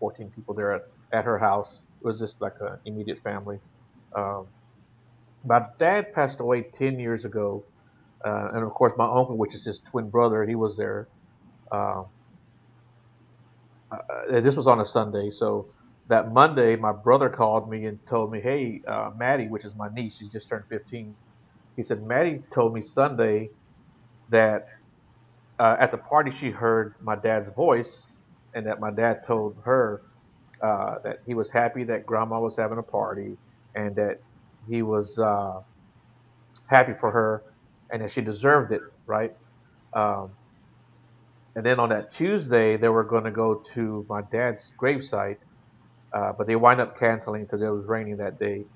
14 0.00 0.30
people 0.34 0.54
there 0.54 0.72
at, 0.74 0.82
at 1.12 1.24
her 1.24 1.38
house. 1.38 1.82
It 2.00 2.06
was 2.06 2.18
just 2.18 2.40
like 2.40 2.54
an 2.60 2.78
immediate 2.84 3.20
family. 3.22 3.60
Um, 4.14 4.48
my 5.44 5.62
dad 5.78 6.12
passed 6.12 6.40
away 6.40 6.62
10 6.62 6.98
years 6.98 7.24
ago, 7.24 7.64
uh, 8.24 8.50
and 8.54 8.64
of 8.64 8.70
course 8.72 8.92
my 8.96 9.06
uncle, 9.06 9.36
which 9.36 9.54
is 9.54 9.64
his 9.64 9.80
twin 9.80 10.10
brother, 10.10 10.44
he 10.44 10.54
was 10.54 10.76
there. 10.76 11.08
Um, 11.70 12.06
uh, 13.90 14.40
this 14.40 14.56
was 14.56 14.66
on 14.66 14.80
a 14.80 14.86
Sunday, 14.86 15.30
so 15.30 15.68
that 16.12 16.32
Monday, 16.32 16.76
my 16.76 16.92
brother 16.92 17.30
called 17.30 17.70
me 17.70 17.86
and 17.86 18.00
told 18.10 18.32
me, 18.32 18.40
"Hey, 18.42 18.82
uh, 18.88 19.12
Maddie, 19.18 19.48
which 19.48 19.66
is 19.66 19.76
my 19.76 19.88
niece, 19.94 20.18
she's 20.18 20.30
just 20.32 20.50
turned 20.50 20.66
15." 20.70 21.16
He 21.76 21.84
said, 21.84 22.02
"Maddie 22.02 22.42
told 22.54 22.74
me 22.74 22.82
Sunday 22.82 23.50
that 24.30 24.62
uh, 25.60 25.76
at 25.80 25.92
the 25.92 25.98
party 25.98 26.30
she 26.32 26.50
heard 26.50 26.94
my 27.02 27.16
dad's 27.16 27.50
voice, 27.56 28.24
and 28.54 28.66
that 28.66 28.80
my 28.80 28.92
dad 28.92 29.18
told 29.26 29.56
her 29.64 30.02
uh, 30.62 30.96
that 31.04 31.18
he 31.26 31.34
was 31.34 31.50
happy 31.52 31.84
that 31.84 32.06
Grandma 32.06 32.40
was 32.40 32.56
having 32.58 32.78
a 32.78 32.82
party, 32.84 33.38
and 33.76 33.96
that 33.96 34.18
he 34.68 34.82
was 34.82 35.18
uh, 35.18 35.60
happy 36.68 36.94
for 37.00 37.10
her, 37.12 37.42
and 37.92 38.02
that 38.02 38.12
she 38.12 38.22
deserved 38.22 38.72
it, 38.72 38.82
right?" 39.06 39.32
Um, 39.96 40.36
and 41.56 41.66
then 41.66 41.80
on 41.80 41.90
that 41.90 42.14
Tuesday, 42.14 42.78
they 42.78 42.88
were 42.88 43.04
going 43.04 43.24
to 43.24 43.32
go 43.32 43.62
to 43.74 44.06
my 44.08 44.22
dad's 44.32 44.72
gravesite, 44.82 45.36
uh, 46.14 46.32
but 46.38 46.46
they 46.46 46.56
wind 46.56 46.80
up 46.80 46.98
canceling 46.98 47.44
because 47.44 47.62
it 47.62 47.68
was 47.68 47.86
raining 47.88 48.18
that 48.18 48.38
day. 48.40 48.66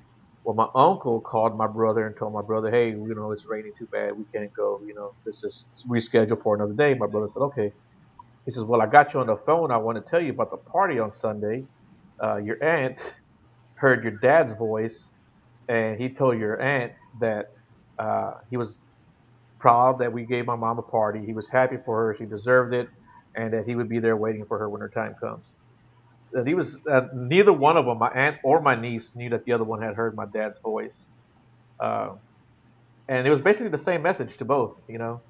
Well, 0.45 0.55
my 0.57 0.69
uncle 0.75 1.21
called 1.23 1.57
my 1.59 1.67
brother 1.69 2.07
and 2.07 2.17
told 2.19 2.35
my 2.35 2.43
brother, 2.43 2.71
"Hey, 2.71 2.91
you 2.91 3.15
know, 3.17 3.33
it's 3.33 3.47
raining 3.49 3.73
too 3.79 3.89
bad. 3.93 4.13
We 4.17 4.25
can't 4.35 4.51
go. 4.57 4.81
You 4.87 4.95
know, 4.97 5.13
let's 5.27 5.41
just 5.43 5.69
reschedule 5.91 6.43
for 6.43 6.57
another 6.57 6.75
day." 6.75 6.95
My 6.95 7.09
brother 7.09 7.29
said, 7.29 7.41
"Okay." 7.43 7.73
He 8.47 8.53
says, 8.53 8.65
"Well, 8.65 8.83
I 8.83 8.87
got 8.87 9.15
you 9.15 9.21
on 9.21 9.29
the 9.29 9.39
phone. 9.47 9.71
I 9.73 9.79
want 9.79 9.99
to 9.99 10.05
tell 10.11 10.21
you 10.21 10.33
about 10.33 10.51
the 10.51 10.59
party 10.73 10.99
on 11.01 11.13
Sunday. 11.13 11.67
Uh, 12.23 12.37
your 12.39 12.63
aunt 12.65 13.01
heard 13.77 14.05
your 14.05 14.15
dad's 14.23 14.55
voice, 14.55 15.11
and 15.69 16.01
he 16.01 16.15
told 16.15 16.39
your 16.39 16.61
aunt 16.63 16.93
that 17.21 17.47
uh, 17.99 18.33
he 18.51 18.57
was 18.59 18.83
proud 19.61 20.01
that 20.01 20.13
we 20.13 20.27
gave 20.27 20.47
my 20.47 20.57
mom 20.57 20.79
a 20.79 20.83
party. 20.83 21.25
He 21.27 21.35
was 21.35 21.51
happy 21.51 21.77
for 21.87 22.07
her; 22.07 22.17
she 22.19 22.27
deserved 22.27 22.75
it, 22.75 22.89
and 23.37 23.53
that 23.55 23.65
he 23.67 23.77
would 23.77 23.89
be 23.91 24.01
there 24.01 24.17
waiting 24.17 24.45
for 24.49 24.59
her 24.59 24.71
when 24.71 24.81
her 24.83 24.91
time 24.95 25.15
comes." 25.23 25.61
And 26.37 26.47
he 26.47 26.55
was 26.55 26.79
uh, 26.91 27.09
neither 27.15 27.53
one 27.53 27.77
of 27.77 27.87
them, 27.87 27.99
my 27.99 28.11
aunt 28.11 28.37
or 28.45 28.61
my 28.61 28.75
niece, 28.79 29.13
knew 29.15 29.31
that 29.31 29.45
the 29.45 29.53
other 29.53 29.65
one 29.65 29.81
had 29.81 29.95
heard 29.95 30.15
my 30.15 30.27
dad's 30.27 30.59
voice, 30.59 31.07
uh, 31.81 32.11
and 33.09 33.27
it 33.27 33.31
was 33.31 33.41
basically 33.41 33.71
the 33.71 33.79
same 33.79 34.03
message 34.03 34.37
to 34.37 34.45
both. 34.45 34.83
You 34.89 34.99
know. 34.99 35.21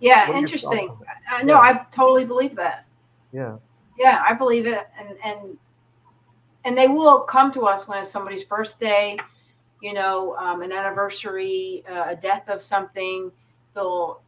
Yeah, 0.00 0.20
What 0.20 0.28
are 0.28 0.32
your 0.32 0.38
interesting. 0.40 0.96
I 1.30 1.42
no, 1.44 1.54
Yeah. 1.54 1.60
I 1.60 1.86
totally 1.90 2.24
believe 2.24 2.56
that. 2.56 2.84
Yeah. 3.32 3.56
Yeah, 3.98 4.22
I 4.28 4.34
believe 4.34 4.66
it, 4.66 4.88
and 4.98 5.16
and 5.24 5.58
and 6.64 6.76
they 6.76 6.88
will 6.88 7.20
come 7.20 7.52
to 7.52 7.62
us 7.62 7.86
when 7.86 7.98
it's 7.98 8.10
somebody's 8.10 8.44
birthday, 8.44 9.16
you 9.80 9.92
know, 9.92 10.36
um, 10.36 10.62
an 10.62 10.72
anniversary, 10.72 11.84
uh, 11.88 12.06
a 12.08 12.16
death 12.16 12.48
of 12.48 12.60
something. 12.60 13.30
They'll 13.74 14.20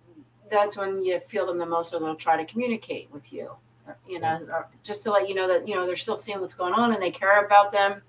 that's 0.50 0.76
when 0.76 1.02
you 1.02 1.18
feel 1.20 1.46
them 1.46 1.58
the 1.58 1.66
most, 1.66 1.92
or 1.92 2.00
they'll 2.00 2.14
try 2.14 2.36
to 2.36 2.50
communicate 2.50 3.10
with 3.12 3.32
you, 3.32 3.50
you 4.06 4.20
know, 4.20 4.64
just 4.82 5.02
to 5.04 5.10
let 5.10 5.28
you 5.28 5.34
know 5.34 5.46
that 5.48 5.66
you 5.68 5.74
know 5.74 5.86
they're 5.86 5.96
still 5.96 6.16
seeing 6.16 6.40
what's 6.40 6.54
going 6.54 6.74
on 6.74 6.92
and 6.92 7.02
they 7.02 7.10
care 7.10 7.44
about 7.44 7.72
them, 7.72 8.02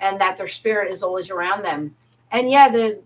and 0.00 0.20
that 0.20 0.36
their 0.36 0.48
spirit 0.48 0.90
is 0.92 1.02
always 1.02 1.30
around 1.30 1.62
them. 1.64 1.94
And 2.32 2.50
yeah, 2.50 2.68
the 2.70 3.02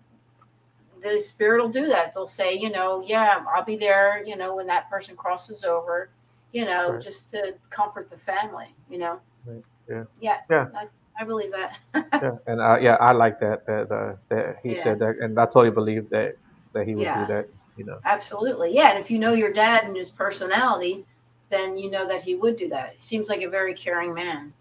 the 1.01 1.19
spirit 1.19 1.61
will 1.61 1.69
do 1.69 1.85
that. 1.87 2.13
They'll 2.13 2.27
say, 2.27 2.53
you 2.55 2.69
know, 2.69 3.03
yeah, 3.05 3.43
I'll 3.53 3.65
be 3.65 3.75
there, 3.75 4.23
you 4.25 4.37
know, 4.37 4.55
when 4.55 4.67
that 4.67 4.89
person 4.89 5.15
crosses 5.15 5.63
over 5.63 6.09
you 6.53 6.65
know, 6.65 6.91
Right. 6.93 7.01
just 7.01 7.29
to 7.31 7.55
comfort 7.71 8.09
the 8.09 8.17
family, 8.17 8.67
you 8.89 8.99
know. 8.99 9.19
Right. 9.45 9.63
Yeah. 9.89 10.03
Yeah. 10.21 10.37
Yeah. 10.49 10.67
I, 10.75 10.87
I 11.19 11.25
believe 11.25 11.51
that. 11.51 11.77
yeah, 11.95 12.37
and 12.47 12.61
uh, 12.61 12.77
yeah, 12.79 12.95
I 13.01 13.11
like 13.11 13.39
that 13.41 13.65
that 13.65 13.91
uh, 13.91 14.15
that 14.29 14.57
he 14.63 14.69
Yeah. 14.69 14.83
said 14.83 14.99
that, 14.99 15.15
and 15.19 15.37
I 15.37 15.45
totally 15.45 15.71
believe 15.71 16.09
that 16.11 16.35
that 16.73 16.87
he 16.87 16.95
would 16.95 17.03
Yeah. 17.05 17.25
do 17.27 17.33
that. 17.33 17.45
You 17.75 17.85
know, 17.85 17.97
Absolutely. 18.05 18.73
Yeah. 18.73 18.91
And 18.91 18.99
if 18.99 19.09
you 19.09 19.17
know 19.17 19.33
your 19.33 19.51
dad 19.51 19.83
and 19.85 19.95
his 19.95 20.11
personality, 20.11 21.05
then 21.53 21.77
you 21.77 21.89
know 21.91 22.07
that 22.07 22.21
he 22.23 22.35
would 22.35 22.55
do 22.57 22.67
that. 22.69 22.93
He 22.97 23.01
seems 23.01 23.29
like 23.29 23.41
a 23.41 23.49
very 23.49 23.73
caring 23.75 24.13
man. 24.13 24.53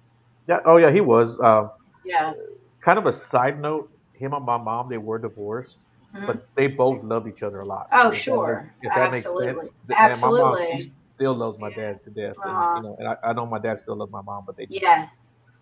yeah. 0.48 0.60
Oh 0.66 0.76
yeah, 0.76 0.90
he 0.90 1.00
was. 1.00 1.38
Uh, 1.40 1.68
Yeah. 2.04 2.32
kind 2.80 2.98
of 2.98 3.06
a 3.06 3.12
side 3.12 3.60
note. 3.60 3.88
Him 4.14 4.34
and 4.34 4.44
my 4.44 4.56
mom, 4.58 4.88
they 4.88 4.98
were 4.98 5.18
divorced, 5.18 5.78
Mhm. 6.14 6.26
but 6.26 6.46
they 6.56 6.66
both 6.68 7.02
love 7.02 7.26
each 7.28 7.42
other 7.42 7.60
a 7.60 7.64
lot. 7.66 7.88
Oh, 7.92 8.08
If 8.08 8.12
that 8.14 8.18
sure. 8.20 8.54
makes- 8.56 8.74
if 8.82 8.94
that 8.94 8.98
Absolutely. 9.08 9.46
makes 9.52 9.64
sense. 9.66 9.74
Th- 9.88 9.98
and 9.98 10.20
my 10.20 10.28
mom, 10.30 10.54
Absolutely. 10.56 10.92
still 11.14 11.34
loves 11.34 11.58
my 11.58 11.68
Yeah. 11.70 11.76
dad 11.76 12.04
to 12.04 12.10
death. 12.10 12.36
And, 12.44 12.76
you 12.76 12.82
know, 12.90 12.96
and 12.98 13.08
I, 13.08 13.16
I 13.22 13.32
know 13.32 13.46
my 13.46 13.58
dad 13.58 13.78
still 13.78 13.96
loves 13.96 14.12
my 14.12 14.22
mom, 14.22 14.44
but 14.46 14.56
they 14.56 14.66
just, 14.66 14.80
Yeah. 14.82 15.08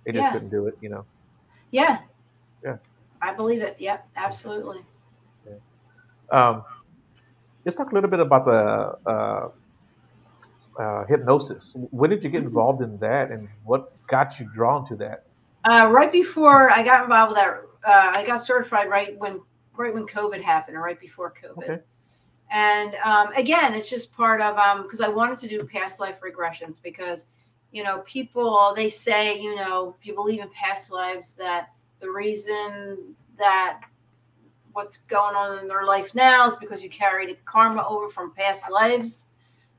they 0.05 0.13
just 0.13 0.25
Yeah. 0.25 0.33
couldn't 0.33 0.49
do 0.51 0.67
it. 0.67 0.77
You 0.81 0.89
know. 0.91 1.05
Yeah. 1.71 1.99
Yeah. 2.65 2.77
I 3.23 3.33
believe 3.35 3.63
it. 3.63 3.77
Yeah. 3.79 3.99
Absolutely. 4.17 4.85
Um, 6.33 6.65
let's 7.65 7.77
talk 7.77 7.91
a 7.91 7.95
little 7.95 8.11
bit 8.11 8.21
about 8.21 8.45
the 8.47 9.11
uh, 9.11 9.49
uh, 10.79 11.05
hypnosis. 11.07 11.75
When 11.91 12.11
did 12.11 12.23
you 12.23 12.31
Mm-hmm. 12.31 12.39
get 12.39 12.45
involved 12.45 12.83
in 12.83 12.97
that, 12.99 13.31
and 13.31 13.49
what 13.65 13.93
got 14.07 14.39
you 14.39 14.49
drawn 14.53 14.87
to 14.87 14.97
that? 14.97 15.27
Uh, 15.65 15.89
right 15.91 16.11
before 16.11 16.71
I 16.71 16.83
got 16.83 17.03
involved 17.05 17.33
with 17.33 17.37
that, 17.37 17.61
uh, 17.87 18.11
I 18.17 18.25
got 18.27 18.45
certified 18.45 18.89
right 18.89 19.19
when 19.19 19.41
right 19.77 19.93
when 19.93 20.07
COVID 20.07 20.43
happened, 20.43 20.77
or 20.77 20.81
right 20.81 21.01
before 21.01 21.33
COVID. 21.33 21.65
Okay. 21.65 21.79
And 22.51 22.97
um, 23.05 23.33
again, 23.35 23.75
it's 23.75 23.89
just 23.89 24.13
part 24.13 24.41
of 24.41 24.57
um 24.59 24.83
because 24.83 25.01
I 25.01 25.09
wanted 25.09 25.39
to 25.39 25.49
do 25.49 25.65
past 25.65 26.01
life 26.01 26.17
regressions 26.21 26.83
because 26.83 27.27
you 27.73 27.83
know 27.83 27.99
people 28.01 28.73
they 28.75 28.89
say 28.89 29.41
you 29.41 29.55
know 29.57 29.95
if 29.99 30.07
you 30.07 30.15
believe 30.15 30.41
in 30.41 30.49
past 30.51 30.91
lives 30.91 31.35
that 31.35 31.69
the 32.01 32.11
reason 32.11 33.15
that 33.39 33.81
what's 34.73 34.99
going 34.99 35.35
on 35.35 35.59
in 35.59 35.69
their 35.69 35.85
life 35.85 36.15
now 36.15 36.47
is 36.47 36.57
because 36.57 36.83
you 36.83 36.91
carried 36.91 37.37
karma 37.45 37.87
over 37.89 38.09
from 38.09 38.33
past 38.33 38.71
lives 38.71 39.27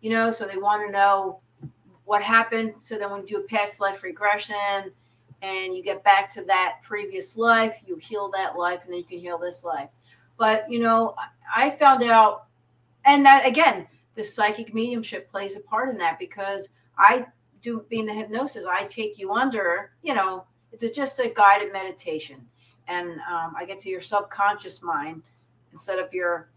you 0.02 0.10
know 0.10 0.32
so 0.32 0.46
they 0.46 0.58
want 0.58 0.86
to 0.86 0.92
know 0.92 1.40
what 2.06 2.22
happened. 2.22 2.74
So 2.82 2.98
then 2.98 3.10
when 3.12 3.22
you 3.22 3.28
do 3.28 3.38
a 3.38 3.44
past 3.44 3.80
life 3.80 4.04
regression 4.04 4.92
and 5.42 5.76
you 5.76 5.82
get 5.82 6.04
back 6.04 6.30
to 6.34 6.44
that 6.44 6.80
previous 6.84 7.38
life 7.38 7.78
you 7.86 7.96
heal 7.96 8.30
that 8.32 8.58
life 8.58 8.82
and 8.84 8.92
then 8.92 9.00
you 9.00 9.06
can 9.06 9.20
heal 9.20 9.38
this 9.38 9.64
life. 9.64 9.90
But 10.38 10.70
you 10.70 10.80
know 10.80 11.16
i 11.56 11.70
found 11.70 12.04
out 12.04 12.46
and 13.06 13.26
that 13.26 13.46
again 13.46 13.88
the 14.16 14.24
psychic 14.24 14.74
mediumship 14.74 15.28
plays 15.28 15.56
a 15.56 15.60
part 15.62 15.90
in 15.90 15.98
that 15.98 16.20
because 16.20 16.70
i 16.98 17.26
do 17.62 17.86
being 17.90 18.06
the 18.06 18.14
hypnosis 18.14 18.66
i 18.66 18.84
take 18.86 19.18
you 19.18 19.34
under 19.34 19.92
you 20.02 20.14
know 20.14 20.46
it's 20.72 20.84
a, 20.84 20.92
just 20.92 21.20
a 21.20 21.34
guided 21.36 21.74
meditation. 21.74 22.38
And 22.88 23.20
um, 23.30 23.56
i 23.58 23.66
get 23.66 23.80
to 23.82 23.90
your 23.90 24.02
subconscious 24.02 24.82
mind 24.82 25.24
instead 25.72 26.00
of 26.00 26.14
your 26.14 26.50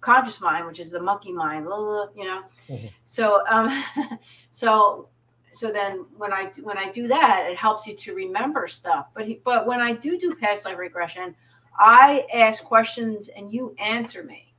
conscious 0.00 0.40
mind 0.40 0.66
which 0.66 0.78
is 0.80 0.90
the 0.90 1.00
monkey 1.00 1.32
mind 1.32 1.64
blah, 1.66 1.76
blah, 1.76 2.06
you 2.16 2.24
know? 2.24 2.42
Mhm. 2.68 2.90
so 3.04 3.42
um 3.48 3.68
so 4.50 5.08
so 5.52 5.70
then 5.72 6.06
when 6.16 6.32
i 6.32 6.50
when 6.62 6.78
i 6.78 6.90
do 6.90 7.08
that 7.08 7.46
it 7.50 7.56
helps 7.56 7.86
you 7.86 7.94
to 7.96 8.14
remember 8.14 8.66
stuff. 8.66 9.08
But 9.14 9.26
he, 9.26 9.40
but 9.44 9.66
when 9.66 9.80
i 9.80 9.92
do 9.92 10.18
do 10.18 10.34
past 10.34 10.64
life 10.64 10.78
regression 10.78 11.34
i 11.78 12.26
ask 12.34 12.64
questions 12.64 13.28
and 13.28 13.52
you 13.52 13.74
answer 13.78 14.22
me. 14.22 14.54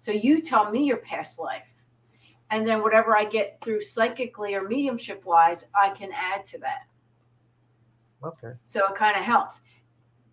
So 0.00 0.12
you 0.12 0.40
tell 0.40 0.70
me 0.70 0.84
your 0.84 0.98
past 0.98 1.38
life. 1.38 1.66
And 2.50 2.66
then 2.66 2.80
whatever 2.82 3.16
i 3.16 3.24
get 3.24 3.58
through 3.62 3.80
psychically 3.80 4.54
or 4.54 4.62
mediumship 4.68 5.24
wise 5.24 5.66
i 5.80 5.90
can 5.90 6.10
add 6.12 6.44
to 6.46 6.58
that. 6.58 6.86
Okay. 8.24 8.52
so 8.64 8.84
it 8.86 8.94
kind 8.94 9.16
of 9.16 9.24
helps 9.24 9.60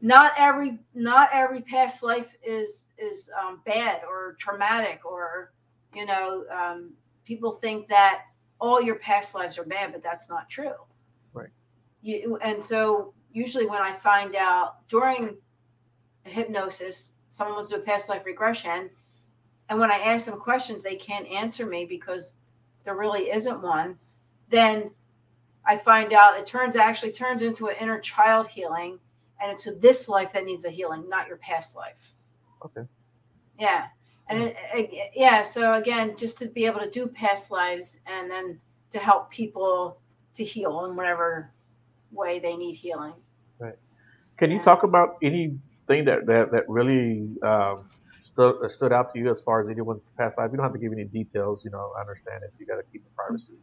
not 0.03 0.33
every 0.37 0.77
not 0.93 1.29
every 1.31 1.61
past 1.61 2.03
life 2.03 2.35
is 2.45 2.89
is 2.97 3.29
um, 3.41 3.61
bad 3.65 4.01
or 4.07 4.35
traumatic 4.37 4.99
or 5.05 5.53
you 5.95 6.05
know 6.05 6.43
um, 6.51 6.91
people 7.25 7.53
think 7.53 7.87
that 7.87 8.23
all 8.59 8.81
your 8.81 8.95
past 8.95 9.33
lives 9.33 9.57
are 9.57 9.63
bad 9.63 9.93
but 9.93 10.03
that's 10.03 10.29
not 10.29 10.49
true 10.49 10.73
Right. 11.33 11.49
you 12.01 12.37
and 12.43 12.61
so 12.61 13.13
usually 13.31 13.65
when 13.65 13.81
i 13.81 13.93
find 13.93 14.35
out 14.35 14.87
during 14.89 15.37
hypnosis 16.25 17.13
someone 17.29 17.55
wants 17.55 17.69
to 17.69 17.75
do 17.77 17.81
a 17.81 17.85
past 17.85 18.09
life 18.09 18.25
regression 18.25 18.89
and 19.69 19.79
when 19.79 19.89
i 19.89 19.97
ask 19.99 20.25
them 20.25 20.37
questions 20.37 20.83
they 20.83 20.95
can't 20.95 21.27
answer 21.27 21.65
me 21.65 21.85
because 21.85 22.35
there 22.83 22.95
really 22.95 23.31
isn't 23.31 23.61
one 23.61 23.97
then 24.49 24.91
I 25.65 25.77
find 25.77 26.11
out 26.11 26.37
it 26.37 26.45
turns 26.45 26.75
actually 26.75 27.13
turns 27.13 27.41
into 27.41 27.67
an 27.67 27.75
inner 27.79 27.97
child 27.99 28.47
healing, 28.47 28.99
and 29.43 29.51
it's 29.51 29.67
this 29.79 30.07
life 30.07 30.31
that 30.33 30.45
needs 30.45 30.63
a 30.65 30.69
healing, 30.69 31.07
not 31.09 31.27
your 31.27 31.37
past 31.37 31.75
life. 31.75 32.13
Okay. 32.65 32.87
Yeah, 33.59 33.87
and 34.29 34.41
it, 34.41 34.55
it- 34.73 35.11
yeah, 35.15 35.41
so 35.41 35.73
again, 35.73 36.15
just 36.17 36.37
to 36.39 36.47
be 36.47 36.65
able 36.65 36.79
to 36.79 36.89
do 36.89 37.07
past 37.07 37.51
lives, 37.51 37.97
and 38.07 38.31
then 38.31 38.59
to 38.91 38.99
help 38.99 39.29
people 39.29 39.97
to 40.33 40.43
heal 40.43 40.85
in 40.85 40.95
whatever 40.95 41.51
way 42.11 42.39
they 42.39 42.55
need 42.55 42.73
healing. 42.75 43.13
Right. 43.59 43.75
Can 44.37 44.49
you 44.49 44.57
Yeah. 44.57 44.63
talk 44.63 44.83
about 44.83 45.17
anything 45.21 46.05
that 46.05 46.25
that 46.25 46.51
that 46.51 46.63
really 46.69 47.27
um, 47.43 47.89
stood 48.19 48.69
stood 48.71 48.93
out 48.93 49.13
to 49.13 49.19
you 49.19 49.29
as 49.31 49.41
far 49.41 49.61
as 49.61 49.69
anyone's 49.69 50.07
past 50.17 50.37
life? 50.37 50.49
You 50.51 50.57
don't 50.57 50.63
have 50.63 50.73
to 50.73 50.79
give 50.79 50.93
any 50.93 51.05
details. 51.05 51.65
You 51.65 51.71
know, 51.71 51.91
I 51.97 52.01
understand 52.01 52.43
if 52.43 52.51
You 52.59 52.65
got 52.65 52.77
to 52.77 52.83
keep 52.91 53.03
the 53.03 53.09
privacy. 53.15 53.53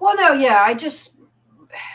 Well, 0.00 0.14
no, 0.16 0.32
yeah, 0.32 0.62
I 0.62 0.74
just 0.74 1.17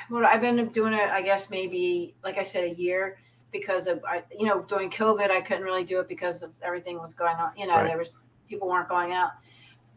well, 0.09 0.25
I've 0.25 0.41
been 0.41 0.67
doing 0.69 0.93
it. 0.93 1.09
I 1.09 1.21
guess 1.21 1.49
maybe, 1.49 2.15
like 2.23 2.37
I 2.37 2.43
said, 2.43 2.63
a 2.65 2.73
year 2.73 3.17
because 3.51 3.87
of 3.87 4.03
I, 4.05 4.23
you 4.37 4.45
know, 4.45 4.61
during 4.63 4.89
COVID, 4.89 5.29
I 5.29 5.41
couldn't 5.41 5.63
really 5.63 5.83
do 5.83 5.99
it 5.99 6.07
because 6.07 6.41
of 6.41 6.51
everything 6.61 6.99
was 6.99 7.13
going 7.13 7.37
on. 7.37 7.51
You 7.57 7.67
know, 7.67 7.75
Right. 7.75 7.87
there 7.87 7.97
was 7.97 8.17
people 8.49 8.67
weren't 8.67 8.89
going 8.89 9.13
out. 9.13 9.31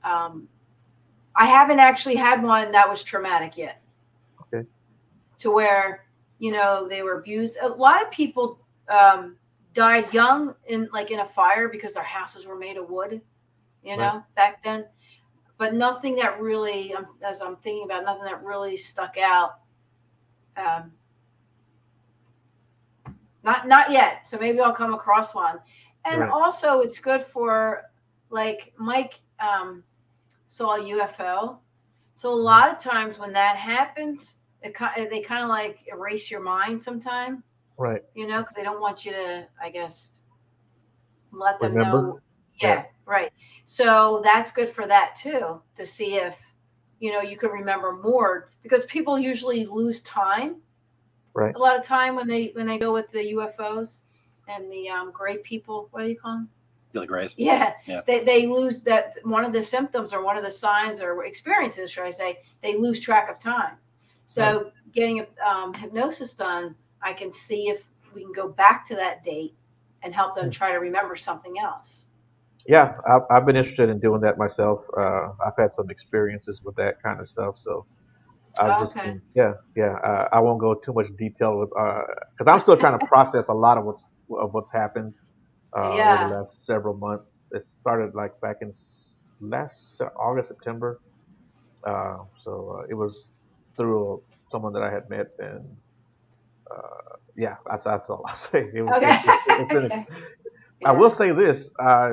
Um, 0.05 0.49
I 1.35 1.47
haven't 1.47 1.81
actually 1.81 2.17
had 2.17 2.43
one 2.43 2.73
that 2.73 2.89
was 2.89 3.03
traumatic 3.03 3.57
yet. 3.57 3.83
Okay. 4.43 4.67
To 5.41 5.51
where 5.51 6.05
you 6.39 6.53
know 6.53 6.87
they 6.89 7.03
were 7.03 7.19
abused. 7.19 7.59
A 7.61 7.69
lot 7.69 8.03
of 8.03 8.11
people 8.11 8.61
um, 8.89 9.37
died 9.75 10.13
young 10.13 10.55
in 10.67 10.89
like 10.93 11.11
in 11.11 11.21
a 11.21 11.27
fire 11.27 11.69
because 11.69 11.95
their 11.95 12.03
houses 12.03 12.47
were 12.47 12.57
made 12.57 12.77
of 12.77 12.89
wood. 12.89 13.21
You 13.83 13.97
know, 13.97 14.25
back 14.35 14.65
then 14.65 14.85
but 15.59 15.75
nothing 15.75 16.15
that 16.17 16.41
really, 16.41 16.95
um, 16.95 17.07
as 17.23 17.41
I'm 17.41 17.57
thinking 17.57 17.85
about, 17.85 18.05
nothing 18.05 18.25
that 18.25 18.43
really 18.43 18.77
stuck 18.77 19.17
out. 19.17 19.61
Um, 20.57 20.93
not 23.43 23.69
not 23.69 23.91
yet. 23.91 24.29
So 24.29 24.39
maybe 24.39 24.61
I'll 24.61 24.73
come 24.73 24.95
across 24.95 25.35
one. 25.35 25.59
And 26.05 26.21
Right. 26.21 26.31
also, 26.31 26.81
it's 26.81 26.99
good 26.99 27.25
for 27.25 27.83
like 28.31 28.73
Mike 28.79 29.21
um, 29.41 29.83
saw 30.47 30.77
a 30.77 30.81
UFO. 30.81 31.59
So 32.15 32.31
a 32.31 32.35
lot 32.35 32.71
of 32.71 32.79
times 32.79 33.19
when 33.19 33.33
that 33.33 33.57
happens, 33.57 34.37
it 34.63 34.75
they 35.11 35.21
kind 35.21 35.43
of 35.43 35.49
like 35.49 35.81
erase 35.93 36.31
your 36.31 36.41
mind 36.41 36.83
sometime, 36.83 37.43
Right. 37.77 38.03
you 38.15 38.27
know, 38.27 38.41
because 38.41 38.55
they 38.55 38.63
don't 38.63 38.81
want 38.81 39.05
you 39.05 39.13
to, 39.13 39.47
I 39.63 39.71
guess, 39.71 40.23
let 41.31 41.61
them 41.61 41.73
Remember? 41.75 42.03
know. 42.03 42.21
Yeah, 42.61 42.85
right. 43.05 43.31
So 43.65 44.23
that's 44.25 44.51
good 44.51 44.71
for 44.71 44.87
that 44.87 45.15
too, 45.15 45.61
to 45.75 45.85
see 45.87 46.17
if 46.17 46.39
you 47.01 47.13
know 47.13 47.21
you 47.21 47.37
can 47.37 47.51
remember 47.51 47.93
more 47.93 48.51
because 48.63 48.85
people 48.87 49.19
usually 49.19 49.67
lose 49.67 50.01
time. 50.03 50.57
Right. 51.35 51.55
A 51.55 51.59
lot 51.59 51.79
of 51.79 51.85
time 51.85 52.17
when 52.17 52.27
they 52.27 52.51
when 52.55 52.67
they 52.67 52.79
go 52.79 52.93
with 52.93 53.11
the 53.11 53.33
UFOs 53.35 54.01
and 54.49 54.71
the 54.71 54.89
um, 54.89 55.11
gray 55.13 55.39
people. 55.39 55.89
What 55.91 56.03
do 56.03 56.09
you 56.09 56.19
call 56.19 56.33
them? 56.33 56.49
Feel 56.93 57.03
like 57.03 57.09
Grace. 57.09 57.35
Yeah, 57.37 57.75
Yeah. 57.85 58.01
They, 58.07 58.25
they 58.25 58.47
lose 58.47 58.81
that 58.81 59.17
one 59.23 59.45
of 59.45 59.53
the 59.53 59.63
symptoms 59.63 60.13
or 60.15 60.25
one 60.25 60.39
of 60.39 60.45
the 60.45 60.51
signs 60.51 61.01
or 61.03 61.25
experiences, 61.25 61.91
should 61.91 62.05
I 62.05 62.11
say, 62.11 62.39
they 62.63 62.77
lose 62.77 63.01
track 63.01 63.29
of 63.29 63.39
time. 63.39 63.77
So 64.27 64.71
getting 64.95 65.27
um, 65.47 65.75
hypnosis 65.75 66.35
done, 66.35 66.75
I 67.03 67.13
can 67.13 67.33
see 67.33 67.69
if 67.69 67.87
we 68.15 68.23
can 68.23 68.33
go 68.33 68.49
back 68.49 68.85
to 68.87 68.95
that 68.97 69.23
date 69.23 69.55
and 70.03 70.15
help 70.15 70.35
them 70.35 70.51
try 70.51 70.73
to 70.73 70.79
remember 70.79 71.17
something 71.17 71.59
else. 71.59 72.06
Yeah, 72.69 72.95
I've, 73.09 73.23
I've 73.31 73.47
been 73.47 73.57
interested 73.57 73.91
in 73.91 74.01
doing 74.01 74.23
that 74.23 74.39
myself. 74.39 74.81
Uh, 74.99 75.29
I've 75.47 75.55
had 75.59 75.75
some 75.75 75.91
experiences 75.91 76.63
with 76.65 76.77
that 76.77 76.97
kind 77.05 77.21
of 77.21 77.29
stuff, 77.29 77.57
so 77.59 77.87
I've 78.61 78.79
just 78.79 78.97
Okay. 78.97 79.03
been, 79.03 79.23
yeah, 79.35 79.55
yeah. 79.77 79.97
Uh, 80.05 80.29
I 80.33 80.41
won't 80.41 80.61
go 80.61 80.75
too 80.75 80.93
much 80.95 81.09
detail 81.19 81.59
with 81.59 81.71
because 81.71 82.49
I'm 82.49 82.61
still 82.61 82.77
trying 82.77 82.99
to 82.99 83.07
process 83.07 83.49
a 83.49 83.55
lot 83.55 83.79
of 83.79 83.85
what's 83.85 84.07
of 84.31 84.55
what's 84.55 84.73
happened 84.73 85.15
uh, 85.79 85.97
Yeah. 85.97 86.05
over 86.05 86.19
the 86.19 86.27
last 86.27 86.67
several 86.67 86.97
months. 86.97 87.49
It 87.53 87.63
started 87.65 88.15
like 88.15 88.33
back 88.43 88.57
in 88.63 88.73
last 89.41 90.03
August, 90.21 90.49
September. 90.51 91.01
Uh, 91.87 92.19
so 92.41 92.79
uh, 92.81 92.87
it 92.91 92.95
was 92.95 93.31
through 93.77 94.23
someone 94.53 94.73
that 94.75 94.83
I 94.83 94.93
had 94.93 95.11
met, 95.11 95.27
and 95.39 95.65
uh, 96.71 97.17
yeah, 97.37 97.57
that's 97.71 97.85
that's 97.85 98.11
all 98.11 98.25
I'll 98.29 98.37
say. 98.37 98.61
It 98.75 98.85
Okay. 98.91 99.19
it's 99.59 99.73
been 99.73 99.91
Okay. 99.91 100.07
I 100.85 100.93
will 100.93 101.11
say 101.11 101.33
this: 101.33 101.71
I, 101.81 102.13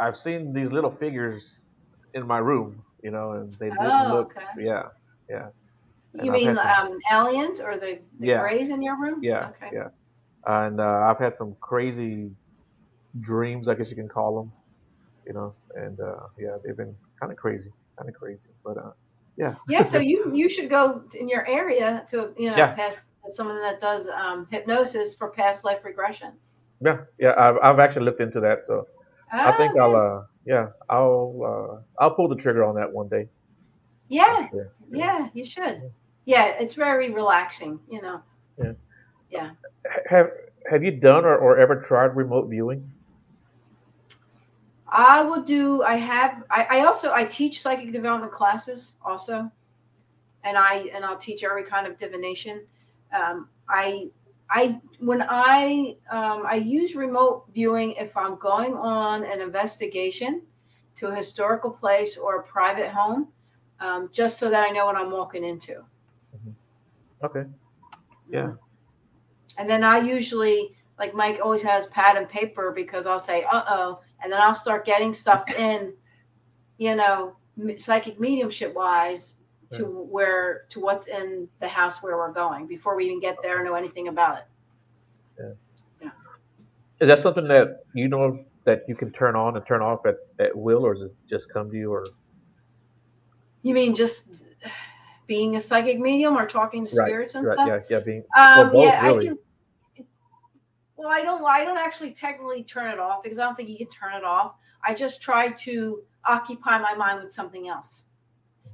I've 0.00 0.16
seen 0.16 0.52
these 0.52 0.72
little 0.72 0.90
figures 0.90 1.58
in 2.14 2.26
my 2.26 2.38
room, 2.38 2.82
you 3.02 3.10
know, 3.10 3.32
and 3.32 3.52
they 3.60 3.70
didn't 3.70 3.82
Oh, 4.02 4.08
look, 4.16 4.36
okay. 4.36 4.46
yeah, 4.58 4.82
yeah, 5.28 5.46
and 6.14 6.24
You 6.24 6.32
I've 6.32 6.40
mean 6.40 6.56
some- 6.56 6.66
um, 6.68 6.98
aliens 7.12 7.60
or 7.60 7.76
the, 7.76 8.00
the 8.18 8.26
Yeah. 8.26 8.40
grays 8.40 8.70
in 8.70 8.82
your 8.82 8.96
room? 9.00 9.22
yeah, 9.22 9.50
Okay. 9.50 9.70
yeah, 9.72 9.88
and 10.46 10.80
uh, 10.80 11.06
I've 11.08 11.18
had 11.18 11.36
some 11.36 11.56
crazy 11.60 12.30
dreams, 13.20 13.68
I 13.68 13.74
guess 13.74 13.90
you 13.90 13.96
can 13.96 14.08
call 14.08 14.36
them, 14.38 14.52
you 15.26 15.32
know, 15.34 15.54
and 15.76 15.98
uh, 16.00 16.26
yeah, 16.38 16.56
they've 16.64 16.76
been 16.76 16.96
kind 17.20 17.30
of 17.32 17.38
crazy, 17.38 17.70
kind 17.98 18.08
of 18.08 18.14
crazy, 18.14 18.50
but 18.64 18.76
uh, 18.78 18.92
yeah, 19.36 19.54
Yeah. 19.68 19.82
So 19.82 19.98
you 20.10 20.32
you 20.34 20.48
should 20.48 20.70
go 20.70 21.02
in 21.14 21.28
your 21.28 21.46
area 21.46 22.04
to 22.10 22.32
you 22.36 22.50
know 22.50 22.56
Yeah. 22.56 22.74
past 22.74 23.06
someone 23.30 23.60
that 23.60 23.80
does 23.80 24.08
um, 24.08 24.46
hypnosis 24.50 25.14
for 25.14 25.30
past 25.30 25.64
life 25.64 25.84
regression. 25.84 26.32
yeah, 26.80 26.98
yeah. 27.18 27.34
I've 27.36 27.58
I've 27.62 27.78
actually 27.78 28.06
looked 28.06 28.20
into 28.20 28.40
that, 28.40 28.58
so 28.66 28.86
I 29.32 29.56
think 29.56 29.74
Ah, 29.78 29.82
I'll, 29.82 29.96
uh, 29.96 30.22
yeah, 30.44 30.68
I'll 30.88 31.40
uh, 31.44 32.02
I'll 32.02 32.10
pull 32.12 32.28
the 32.28 32.34
trigger 32.36 32.64
on 32.64 32.74
that 32.76 32.90
one 32.90 33.08
day. 33.08 33.28
yeah. 34.08 34.48
Yeah, 34.52 34.62
Yeah, 34.90 35.28
you 35.34 35.44
should. 35.44 35.82
Yeah, 36.24 36.46
it's 36.46 36.74
very 36.74 37.10
relaxing, 37.10 37.80
you 37.90 38.02
know. 38.02 38.20
Yeah. 38.62 38.72
Yeah. 39.30 39.50
Have 40.08 40.30
Have 40.70 40.82
you 40.82 40.90
done 40.92 41.24
or, 41.24 41.36
or 41.36 41.58
ever 41.58 41.76
tried 41.80 42.16
remote 42.16 42.48
viewing? 42.48 42.90
I 44.88 45.22
will 45.22 45.42
do 45.42 45.82
I 45.84 45.94
have 45.94 46.42
I, 46.50 46.66
I 46.70 46.84
also 46.84 47.12
I 47.12 47.24
teach 47.24 47.60
psychic 47.62 47.92
development 47.92 48.32
classes 48.32 48.96
also. 49.04 49.50
And 50.42 50.56
I 50.56 50.90
and 50.94 51.04
I'll 51.04 51.16
teach 51.18 51.44
every 51.44 51.64
kind 51.64 51.86
of 51.86 51.96
divination. 51.96 52.66
Um, 53.12 53.48
I 53.68 54.08
I 54.50 54.80
when 54.98 55.22
I 55.28 55.96
um, 56.10 56.44
I 56.46 56.56
use 56.56 56.94
remote 56.94 57.46
viewing 57.54 57.92
if 57.92 58.16
I'm 58.16 58.36
going 58.36 58.74
on 58.74 59.24
an 59.24 59.40
investigation 59.40 60.42
to 60.96 61.08
a 61.08 61.14
historical 61.14 61.70
place 61.70 62.16
or 62.16 62.40
a 62.40 62.42
private 62.42 62.90
home, 62.90 63.28
um, 63.78 64.10
just 64.12 64.38
so 64.38 64.50
that 64.50 64.68
I 64.68 64.70
know 64.70 64.86
what 64.86 64.96
I'm 64.96 65.10
walking 65.10 65.44
into. 65.44 65.82
Okay. 67.22 67.44
Yeah. 68.30 68.52
And 69.58 69.68
then 69.68 69.84
I 69.84 69.98
usually, 69.98 70.74
like 70.98 71.14
Mike 71.14 71.40
always 71.42 71.62
has 71.62 71.86
pad 71.88 72.16
and 72.16 72.28
paper 72.28 72.72
because 72.72 73.06
I'll 73.06 73.20
say, 73.20 73.44
uh 73.44 73.64
oh. 73.68 74.00
And 74.22 74.32
then 74.32 74.40
I'll 74.40 74.54
start 74.54 74.84
getting 74.84 75.12
stuff 75.12 75.48
in, 75.50 75.94
you 76.78 76.94
know, 76.94 77.36
psychic 77.76 78.18
mediumship 78.18 78.74
wise 78.74 79.36
to 79.72 79.84
where, 79.84 80.64
to 80.70 80.80
what's 80.80 81.06
in 81.06 81.48
the 81.60 81.68
house 81.68 82.02
where 82.02 82.16
we're 82.16 82.32
going 82.32 82.66
before 82.66 82.96
we 82.96 83.06
even 83.06 83.20
get 83.20 83.36
there 83.42 83.60
or 83.60 83.64
know 83.64 83.74
anything 83.74 84.08
about 84.08 84.38
it. 84.38 84.44
Is 87.00 87.08
that 87.08 87.18
something 87.18 87.48
that 87.48 87.84
you 87.94 88.08
know 88.08 88.44
that 88.64 88.84
you 88.86 88.94
can 88.94 89.10
turn 89.12 89.34
on 89.34 89.56
and 89.56 89.66
turn 89.66 89.80
off 89.80 90.04
at, 90.04 90.16
at 90.38 90.54
will, 90.54 90.84
or 90.84 90.94
does 90.94 91.04
it 91.04 91.14
just 91.28 91.50
come 91.50 91.70
to 91.70 91.76
you? 91.76 91.90
Or 91.90 92.04
You 93.62 93.72
mean 93.72 93.94
just 93.94 94.28
being 95.26 95.56
a 95.56 95.60
psychic 95.60 95.98
medium 95.98 96.36
or 96.36 96.46
talking 96.46 96.84
to 96.86 96.94
Right, 96.94 97.06
spirits 97.06 97.34
and 97.34 97.46
right, 97.46 97.54
stuff? 97.54 97.68
yeah, 97.68 97.78
yeah, 97.88 98.00
being 98.04 98.22
Um, 98.36 98.70
both, 98.70 98.84
yeah, 98.84 99.02
really. 99.02 99.26
I 99.26 99.28
can. 99.28 99.38
Well, 100.96 101.08
I 101.08 101.22
don't. 101.22 101.42
I 101.42 101.64
don't 101.64 101.78
actually 101.78 102.12
technically 102.12 102.62
turn 102.62 102.90
it 102.90 102.98
off 102.98 103.22
because 103.22 103.38
I 103.38 103.44
don't 103.44 103.54
think 103.56 103.70
you 103.70 103.78
can 103.78 103.88
turn 103.88 104.12
it 104.12 104.24
off. 104.24 104.56
I 104.84 104.92
just 104.92 105.22
try 105.22 105.48
to 105.48 106.02
occupy 106.26 106.78
my 106.78 106.94
mind 106.94 107.22
with 107.22 107.32
something 107.32 107.68
else 107.68 108.08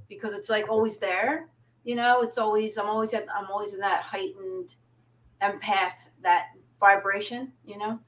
because 0.08 0.32
it's 0.32 0.48
like 0.48 0.68
always 0.68 0.98
there. 0.98 1.48
You 1.84 1.94
know, 1.94 2.22
it's 2.22 2.38
always. 2.38 2.78
I'm 2.78 2.88
always 2.88 3.14
at. 3.14 3.26
I'm 3.34 3.50
always 3.50 3.74
in 3.74 3.80
that 3.80 4.02
heightened 4.02 4.74
empath, 5.42 5.98
that 6.22 6.46
vibration. 6.80 7.52
You 7.64 7.78
know, 7.78 8.00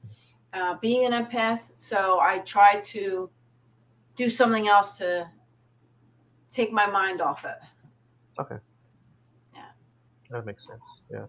uh, 0.53 0.75
being 0.81 1.05
an 1.11 1.25
empath. 1.25 1.71
So 1.75 2.19
I 2.19 2.39
try 2.39 2.81
to 2.81 3.29
do 4.15 4.29
something 4.29 4.67
else 4.67 4.97
to 4.97 5.29
take 6.51 6.71
my 6.71 6.85
mind 6.85 7.21
off 7.21 7.45
it. 7.45 7.57
Okay. 8.39 8.57
Yeah. 9.53 9.61
That 10.31 10.45
makes 10.45 10.65
sense. 10.65 11.03
Yeah. 11.11 11.25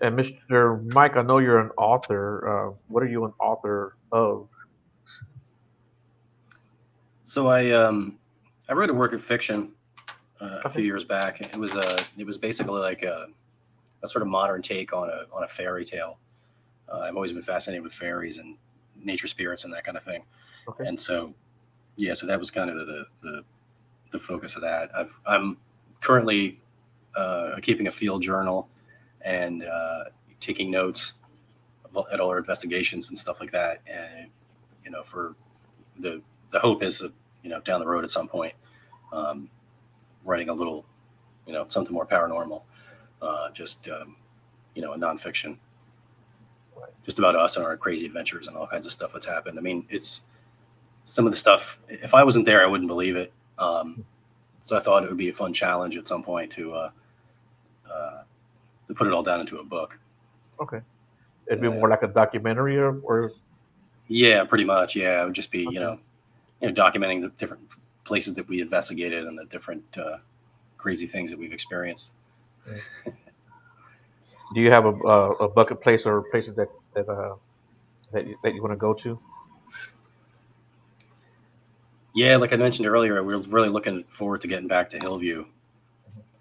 And 0.00 0.18
Mr. 0.18 0.92
Mike, 0.92 1.16
I 1.16 1.22
know 1.22 1.38
you're 1.38 1.60
an 1.60 1.70
author. 1.78 2.48
Uh, 2.48 2.74
what 2.88 3.04
are 3.04 3.08
you 3.08 3.24
an 3.24 3.32
author 3.38 3.96
of? 4.10 4.48
So 7.24 7.46
I 7.46 7.70
um 7.70 8.18
I 8.72 8.74
wrote 8.74 8.88
a 8.88 8.94
work 8.94 9.12
of 9.12 9.22
fiction 9.22 9.72
uh, 10.40 10.60
a 10.64 10.70
few 10.70 10.82
years 10.82 11.04
back. 11.04 11.42
It 11.42 11.58
was 11.58 11.74
a 11.74 12.04
it 12.16 12.24
was 12.24 12.38
basically 12.38 12.80
like 12.80 13.02
a, 13.02 13.26
a 14.02 14.08
sort 14.08 14.22
of 14.22 14.28
modern 14.28 14.62
take 14.62 14.94
on 14.94 15.10
a 15.10 15.26
on 15.30 15.44
a 15.44 15.46
fairy 15.46 15.84
tale. 15.84 16.16
Uh, 16.90 17.00
I've 17.00 17.14
always 17.14 17.32
been 17.32 17.42
fascinated 17.42 17.84
with 17.84 17.92
fairies 17.92 18.38
and 18.38 18.56
nature 18.96 19.26
spirits 19.26 19.64
and 19.64 19.72
that 19.74 19.84
kind 19.84 19.98
of 19.98 20.04
thing. 20.04 20.24
Okay. 20.66 20.86
And 20.86 20.98
so 20.98 21.34
yeah, 21.96 22.14
so 22.14 22.26
that 22.26 22.38
was 22.38 22.50
kind 22.50 22.70
of 22.70 22.76
the 22.86 23.04
the, 23.22 23.44
the 24.10 24.18
focus 24.18 24.56
of 24.56 24.62
that. 24.62 24.90
I've, 24.96 25.12
I'm 25.26 25.58
currently 26.00 26.58
uh, 27.14 27.56
keeping 27.60 27.88
a 27.88 27.92
field 27.92 28.22
journal 28.22 28.70
and 29.20 29.64
uh, 29.64 30.04
taking 30.40 30.70
notes 30.70 31.12
at 32.10 32.20
all 32.20 32.30
our 32.30 32.38
investigations 32.38 33.10
and 33.10 33.18
stuff 33.18 33.38
like 33.38 33.52
that. 33.52 33.82
And 33.86 34.30
you 34.82 34.90
know, 34.90 35.02
for 35.02 35.34
the 35.98 36.22
the 36.52 36.58
hope 36.58 36.82
is 36.82 37.00
that 37.00 37.12
you 37.42 37.50
know 37.50 37.60
down 37.60 37.78
the 37.78 37.86
road 37.86 38.02
at 38.02 38.10
some 38.10 38.28
point, 38.28 38.54
um, 39.12 39.48
writing 40.24 40.48
a 40.48 40.54
little, 40.54 40.84
you 41.46 41.52
know, 41.52 41.64
something 41.68 41.92
more 41.94 42.06
paranormal, 42.06 42.62
uh, 43.20 43.50
just 43.50 43.88
um, 43.88 44.16
you 44.74 44.82
know, 44.82 44.92
a 44.94 44.96
nonfiction, 44.98 45.56
just 47.04 47.18
about 47.18 47.36
us 47.36 47.56
and 47.56 47.64
our 47.64 47.76
crazy 47.76 48.06
adventures 48.06 48.48
and 48.48 48.56
all 48.56 48.66
kinds 48.66 48.86
of 48.86 48.92
stuff 48.92 49.12
that's 49.12 49.26
happened. 49.26 49.58
I 49.58 49.62
mean, 49.62 49.86
it's 49.90 50.22
some 51.04 51.26
of 51.26 51.32
the 51.32 51.38
stuff. 51.38 51.78
If 51.88 52.14
I 52.14 52.24
wasn't 52.24 52.46
there, 52.46 52.62
I 52.62 52.66
wouldn't 52.66 52.88
believe 52.88 53.16
it. 53.16 53.32
Um, 53.58 54.04
so 54.60 54.76
I 54.76 54.80
thought 54.80 55.02
it 55.04 55.08
would 55.08 55.18
be 55.18 55.28
a 55.28 55.32
fun 55.32 55.52
challenge 55.52 55.96
at 55.96 56.06
some 56.06 56.22
point 56.22 56.50
to 56.52 56.72
uh, 56.72 56.90
uh, 57.92 58.22
to 58.88 58.94
put 58.94 59.06
it 59.06 59.12
all 59.12 59.22
down 59.22 59.40
into 59.40 59.58
a 59.58 59.64
book. 59.64 59.98
Okay. 60.60 60.80
It'd 61.46 61.60
be 61.60 61.66
Yeah. 61.68 61.74
more 61.74 61.88
like 61.88 62.02
a 62.02 62.06
documentary, 62.08 62.78
or, 62.78 62.98
or 63.00 63.32
Yeah, 64.06 64.44
pretty 64.44 64.64
much. 64.64 64.94
Yeah, 64.96 65.22
it 65.22 65.24
would 65.26 65.34
just 65.34 65.50
be 65.50 65.66
Okay. 65.66 65.74
you 65.74 65.80
know, 65.80 65.98
you 66.60 66.70
know, 66.70 66.74
documenting 66.74 67.20
the 67.20 67.28
different 67.38 67.68
places 68.04 68.34
that 68.34 68.48
we 68.48 68.60
investigated 68.60 69.24
and 69.26 69.38
the 69.38 69.44
different 69.46 69.84
uh, 69.96 70.18
crazy 70.78 71.06
things 71.06 71.30
that 71.30 71.38
we've 71.38 71.52
experienced. 71.52 72.10
do 74.54 74.60
you 74.60 74.70
have 74.70 74.84
a, 74.84 74.90
a, 74.90 75.30
a 75.32 75.48
bucket 75.48 75.80
place 75.80 76.06
or 76.06 76.22
places 76.30 76.54
that 76.56 76.68
that 76.94 77.08
uh, 77.08 77.34
that 78.12 78.26
you, 78.26 78.36
that 78.42 78.54
you 78.54 78.62
want 78.62 78.72
to 78.72 78.76
go 78.76 78.92
to? 78.94 79.18
Yeah, 82.14 82.36
like 82.36 82.52
I 82.52 82.56
mentioned 82.56 82.86
earlier, 82.86 83.22
we're 83.22 83.38
really 83.38 83.70
looking 83.70 84.04
forward 84.04 84.42
to 84.42 84.48
getting 84.48 84.68
back 84.68 84.90
to 84.90 84.98
Hillview 84.98 85.46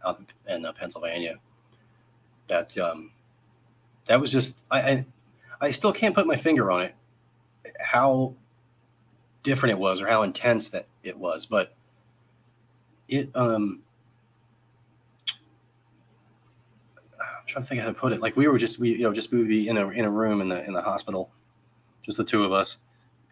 out 0.06 0.22
in 0.48 0.66
uh, 0.66 0.74
Pennsylvania. 0.74 1.36
That 2.48 2.78
um, 2.78 3.12
that 4.06 4.20
was 4.20 4.32
just 4.32 4.58
I, 4.70 4.82
I 4.82 5.06
I 5.62 5.72
still 5.72 5.94
can't 5.94 6.14
put 6.14 6.28
my 6.28 6.36
finger 6.36 6.72
on 6.72 6.82
it 6.82 6.96
how 7.80 8.34
different 9.44 9.72
it 9.72 9.80
was 9.80 10.02
or 10.02 10.08
how 10.08 10.24
intense 10.24 10.70
that 10.70 10.88
it 11.04 11.18
was, 11.18 11.46
but 11.46 11.74
it 13.08 13.30
um 13.36 13.82
I'm 17.20 17.48
trying 17.48 17.64
to 17.64 17.70
think 17.70 17.82
how 17.82 17.88
to 17.88 17.94
put 17.94 18.14
it. 18.14 18.22
Like 18.22 18.36
we 18.36 18.48
were 18.48 18.58
just 18.58 18.80
we 18.80 18.92
you 18.92 19.04
know 19.04 19.14
just 19.14 19.32
we 19.32 19.40
would 19.40 19.48
be 19.48 19.68
in 19.68 19.78
a 19.78 19.90
in 19.90 20.06
a 20.06 20.10
room 20.10 20.42
in 20.42 20.50
the 20.50 20.64
in 20.66 20.74
the 20.74 20.82
hospital, 20.82 21.32
just 22.04 22.18
the 22.18 22.24
two 22.24 22.44
of 22.44 22.52
us, 22.54 22.78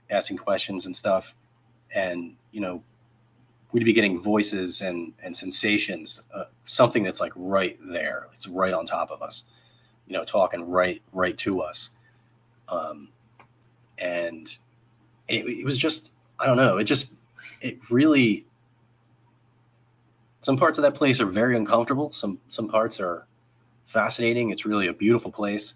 asking 0.10 0.38
questions 0.38 0.86
and 0.86 0.96
stuff, 0.96 1.34
and 1.94 2.36
you 2.52 2.62
know, 2.62 2.84
we'd 3.72 3.86
be 3.86 3.94
getting 3.94 4.22
voices 4.22 4.82
and 4.82 5.14
and 5.24 5.36
sensations, 5.36 6.22
uh, 6.34 6.46
something 6.66 7.04
that's 7.04 7.20
like 7.20 7.34
right 7.36 7.78
there, 7.88 8.28
it's 8.34 8.48
right 8.48 8.74
on 8.74 8.86
top 8.86 9.12
of 9.12 9.22
us, 9.22 9.44
you 10.08 10.14
know, 10.14 10.26
talking 10.26 10.70
right 10.70 11.02
right 11.14 11.38
to 11.38 11.62
us, 11.62 11.92
um, 12.68 13.10
and 13.98 14.58
it, 15.28 15.46
it 15.46 15.66
was 15.66 15.78
just 15.78 16.12
I 16.40 16.46
don't 16.46 16.58
know, 16.58 16.78
it 16.78 16.86
just 16.86 17.14
it 17.62 17.80
really 17.90 18.46
some 20.42 20.58
parts 20.58 20.78
of 20.78 20.84
that 20.84 20.96
place 20.96 21.20
are 21.20 21.26
very 21.26 21.58
uncomfortable. 21.58 22.12
Some 22.12 22.40
some 22.48 22.68
parts 22.68 23.00
are 23.00 23.28
fascinating. 23.86 24.52
It's 24.52 24.66
really 24.66 24.88
a 24.88 24.94
beautiful 24.94 25.32
place. 25.32 25.74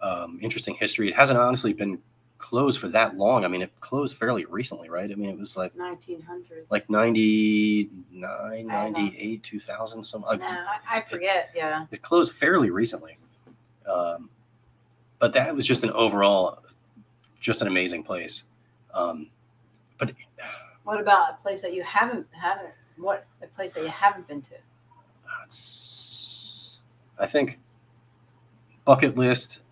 Um, 0.00 0.38
interesting 0.42 0.76
history. 0.78 1.10
It 1.10 1.16
hasn't 1.16 1.38
honestly 1.38 1.72
been 1.72 1.98
closed 2.38 2.80
for 2.80 2.88
that 2.88 3.16
long. 3.16 3.44
I 3.44 3.48
mean, 3.48 3.62
it 3.62 3.72
closed 3.80 4.16
fairly 4.16 4.44
recently, 4.44 4.88
right? 4.88 5.10
I 5.10 5.14
mean, 5.14 5.30
it 5.30 5.38
was 5.38 5.56
like 5.56 5.74
1900. 5.76 6.66
like 6.70 6.88
99, 6.88 8.66
98, 8.66 9.42
2000, 9.42 10.04
some 10.04 10.20
Nah, 10.20 10.36
I, 10.40 10.98
I 10.98 11.00
forget. 11.08 11.50
Yeah. 11.54 11.86
it 11.90 12.02
closed 12.02 12.34
fairly 12.34 12.70
recently. 12.70 13.18
Um, 13.90 14.30
but 15.18 15.32
that 15.32 15.54
was 15.54 15.66
just 15.66 15.82
an 15.82 15.90
overall, 15.90 16.62
just 17.40 17.62
an 17.62 17.68
amazing 17.68 18.02
place. 18.02 18.44
Um, 18.94 19.28
but 19.98 20.12
What 20.86 21.00
about 21.00 21.32
a 21.32 21.42
place 21.42 21.62
that 21.62 21.74
you 21.74 21.82
haven't 21.82 22.28
haven't? 22.30 22.70
What 22.96 23.26
a 23.42 23.48
place 23.48 23.74
that 23.74 23.82
you 23.82 23.88
haven't 23.88 24.28
been 24.28 24.40
to? 24.42 24.54
it's, 25.44 26.78
I 27.18 27.26
think 27.26 27.58
bucket 28.84 29.16
list 29.16 29.62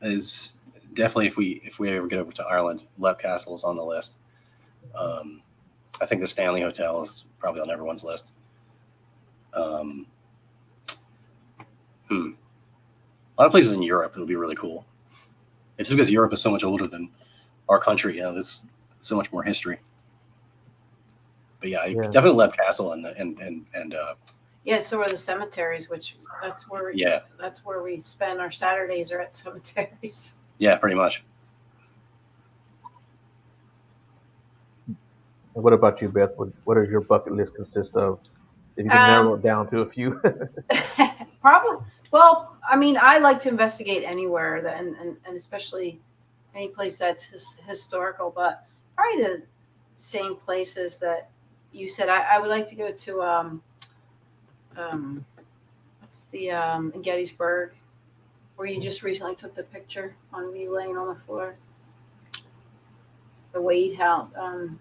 is 0.00 0.54
definitely 0.94 1.26
if 1.26 1.36
we 1.36 1.60
if 1.62 1.78
we 1.78 1.90
ever 1.90 2.06
get 2.06 2.20
over 2.20 2.32
to 2.32 2.42
Ireland, 2.42 2.80
Leap 2.98 3.18
Castle 3.18 3.54
is 3.54 3.64
on 3.64 3.76
the 3.76 3.84
list. 3.84 4.14
Um, 4.94 5.42
I 6.00 6.06
think 6.06 6.22
the 6.22 6.26
Stanley 6.26 6.62
Hotel 6.62 7.02
is 7.02 7.26
probably 7.38 7.60
on 7.60 7.70
everyone's 7.70 8.02
list. 8.02 8.30
Um, 9.52 10.06
hmm. 12.08 12.30
A 13.36 13.42
lot 13.42 13.46
of 13.46 13.50
places 13.50 13.72
in 13.72 13.82
Europe 13.82 14.14
it 14.16 14.18
would 14.18 14.26
be 14.26 14.36
really 14.36 14.56
cool. 14.56 14.86
It's 15.76 15.90
because 15.90 16.10
Europe 16.10 16.32
is 16.32 16.40
so 16.40 16.50
much 16.50 16.64
older 16.64 16.86
than 16.86 17.10
our 17.68 17.78
country. 17.78 18.16
You 18.16 18.22
know, 18.22 18.32
there's 18.32 18.64
so 19.00 19.16
much 19.16 19.30
more 19.30 19.42
history. 19.42 19.80
But 21.60 21.70
yeah, 21.70 21.84
Yeah. 21.86 22.02
definitely 22.10 22.44
Leap 22.44 22.52
Castle 22.56 22.92
and 22.92 23.06
and 23.06 23.38
and 23.40 23.66
and 23.74 23.94
uh, 23.94 24.14
Yeah. 24.64 24.78
So 24.78 25.00
are 25.00 25.08
the 25.08 25.16
cemeteries, 25.16 25.88
which 25.88 26.16
that's 26.42 26.68
where 26.68 26.90
yeah, 26.90 27.20
that's 27.38 27.64
where 27.64 27.82
we 27.82 28.00
spend 28.00 28.40
our 28.40 28.50
Saturdays 28.50 29.10
are 29.12 29.20
at 29.20 29.34
cemeteries. 29.42 30.36
yeah, 30.58 30.76
pretty 30.76 30.96
much. 30.96 31.24
What 35.54 35.72
about 35.72 36.02
you, 36.02 36.08
Beth? 36.10 36.30
What, 36.36 36.48
what 36.64 36.74
does 36.74 36.90
your 36.90 37.00
bucket 37.00 37.32
list 37.32 37.54
consist 37.54 37.96
of? 37.96 38.18
If 38.76 38.84
you 38.84 38.90
can 38.90 39.00
Um, 39.00 39.06
narrow 39.06 39.34
it 39.34 39.42
down 39.42 39.70
to 39.70 39.80
a 39.80 39.86
few. 39.88 40.20
Probably. 41.40 41.84
Well, 42.10 42.56
I 42.68 42.76
mean, 42.76 42.98
I 43.00 43.18
like 43.18 43.40
to 43.40 43.48
investigate 43.48 44.04
anywhere, 44.04 44.60
that, 44.62 44.78
and, 44.78 44.94
and 44.96 45.16
and 45.26 45.34
especially 45.36 45.98
any 46.54 46.68
place 46.68 46.98
that's 46.98 47.22
his, 47.22 47.56
historical. 47.66 48.30
But 48.34 48.64
probably 48.96 49.22
the 49.22 49.42
same 49.96 50.36
places 50.36 50.98
that 50.98 51.30
you 51.76 51.88
said. 51.88 52.08
I, 52.08 52.36
I 52.36 52.38
would 52.40 52.48
like 52.48 52.66
to 52.68 52.74
go 52.74 52.90
to. 52.90 53.22
Um, 53.22 53.62
um, 54.76 55.24
what's 56.00 56.24
the 56.24 56.50
um, 56.50 56.92
in 56.94 57.02
Gettysburg, 57.02 57.72
where 58.56 58.68
you 58.68 58.80
just 58.80 59.02
recently 59.02 59.34
took 59.34 59.54
the 59.54 59.62
picture 59.64 60.14
on 60.32 60.52
me 60.52 60.68
laying 60.68 60.96
on 60.96 61.08
the 61.08 61.20
floor. 61.20 61.56
The 63.52 63.60
Wade 63.60 63.96
House. 63.96 64.28
Um, 64.36 64.78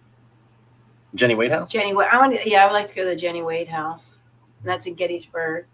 Jenny 1.14 1.36
Wade 1.36 1.52
House. 1.52 1.70
Jenny 1.70 1.94
Wade. 1.94 2.08
I 2.12 2.18
want. 2.18 2.46
Yeah, 2.46 2.64
I 2.64 2.66
would 2.66 2.74
like 2.74 2.88
to 2.88 2.96
go 2.96 3.04
to 3.04 3.10
the 3.10 3.16
Jenny 3.16 3.42
Wade 3.42 3.68
House, 3.68 4.20
and 4.60 4.70
that's 4.70 4.86
in 4.86 4.96
Gettysburg. 4.96 5.66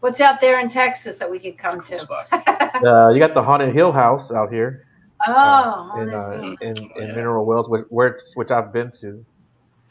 What's 0.00 0.20
out 0.20 0.40
there 0.40 0.58
in 0.58 0.68
Texas 0.68 1.20
that 1.20 1.30
we 1.30 1.38
could 1.38 1.56
come 1.56 1.80
cool 1.80 1.98
to? 1.98 2.12
uh, 2.32 3.10
you 3.10 3.20
got 3.20 3.34
the 3.34 3.42
Haunted 3.42 3.72
Hill 3.72 3.92
House 3.92 4.32
out 4.32 4.52
here 4.52 4.84
oh, 5.28 6.00
in, 6.00 6.12
uh, 6.12 6.28
me. 6.40 6.56
in, 6.60 6.78
Oh, 6.78 7.00
in 7.00 7.08
yeah. 7.08 7.14
Mineral 7.14 7.44
Wells, 7.44 7.68
which, 7.68 7.84
where, 7.88 8.20
which 8.34 8.50
I've 8.50 8.72
been 8.72 8.90
to. 9.00 9.24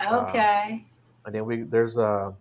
Okay. 0.10 0.86
And 1.26 1.36
then 1.36 1.46
we 1.46 1.64
there's 1.64 1.98
uh, 1.98 2.32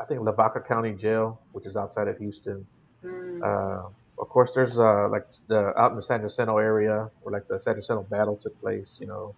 I 0.00 0.04
think 0.06 0.20
Lavaca 0.22 0.60
County 0.66 0.92
Jail, 0.94 1.42
which 1.52 1.66
is 1.66 1.76
outside 1.76 2.08
of 2.08 2.16
Houston. 2.18 2.66
Mm, 3.04 3.42
Uh, 3.44 3.88
of 4.18 4.28
course, 4.28 4.52
there's 4.54 4.78
uh, 4.78 5.08
like 5.10 5.24
the 5.48 5.72
out 5.78 5.90
in 5.92 5.96
the 5.96 6.02
San 6.02 6.22
Jacinto 6.22 6.58
area 6.58 7.10
where 7.20 7.32
like 7.32 7.44
the 7.48 7.60
San 7.60 7.76
Jacinto 7.76 8.04
battle 8.10 8.38
took 8.42 8.58
place. 8.60 8.98
You 9.00 9.08
know, 9.08 9.36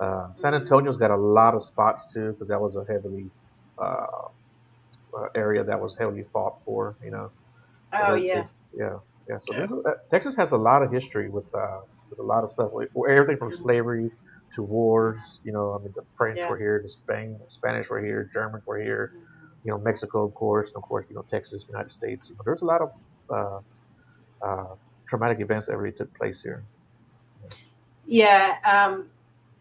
uh, 0.00 0.28
San 0.34 0.54
Mhm. 0.54 0.62
Antonio's 0.62 0.98
got 0.98 1.10
a 1.10 1.16
lot 1.16 1.54
of 1.54 1.62
spots 1.64 2.12
too 2.12 2.32
because 2.32 2.48
that 2.48 2.60
was 2.60 2.76
a 2.76 2.84
heavily 2.92 3.30
uh, 3.82 4.06
uh, 5.18 5.26
area 5.36 5.64
that 5.64 5.80
was 5.80 5.96
heavily 5.98 6.24
fought 6.32 6.54
for. 6.64 6.96
You 7.02 7.10
know. 7.10 7.32
Oh 7.92 8.14
yeah. 8.14 8.46
yeah, 8.72 8.98
yeah. 9.28 9.38
So 9.42 9.54
Yeah. 9.58 9.66
uh, 9.86 9.92
Texas 10.12 10.34
has 10.36 10.52
a 10.52 10.56
lot 10.56 10.82
of 10.82 10.92
history 10.92 11.30
with 11.30 11.46
uh, 11.54 11.80
with 12.10 12.18
a 12.18 12.22
lot 12.22 12.44
of 12.44 12.50
stuff, 12.50 12.70
like, 12.74 12.88
everything 13.08 13.38
from 13.38 13.50
Mhm. 13.50 13.62
slavery 13.62 14.10
to 14.54 14.62
wars. 14.62 15.40
You 15.44 15.52
know, 15.52 15.74
I 15.74 15.82
mean, 15.82 15.92
the 15.94 16.04
French 16.16 16.38
Yeah. 16.40 16.48
were 16.48 16.58
here, 16.58 16.80
the 16.82 16.88
Spain, 16.88 17.38
Spanish 17.48 17.88
were 17.90 18.02
here, 18.04 18.28
Germans 18.32 18.64
were 18.66 18.80
here. 18.80 19.12
You 19.64 19.72
know, 19.72 19.78
Mexico, 19.78 20.24
of 20.24 20.34
course, 20.34 20.68
and 20.68 20.76
of 20.76 20.82
course, 20.82 21.06
you 21.08 21.14
know, 21.16 21.24
Texas, 21.30 21.64
United 21.68 21.90
States. 21.90 22.28
You 22.28 22.36
know, 22.36 22.42
there's 22.44 22.62
a 22.62 22.66
lot 22.66 22.82
of 22.82 22.90
uh, 23.30 23.60
uh, 24.46 24.74
traumatic 25.08 25.40
events 25.40 25.66
that 25.68 25.76
really 25.76 25.96
took 25.96 26.14
place 26.16 26.42
here. 26.42 26.64
Yeah. 28.06 28.56
Um, 28.64 29.10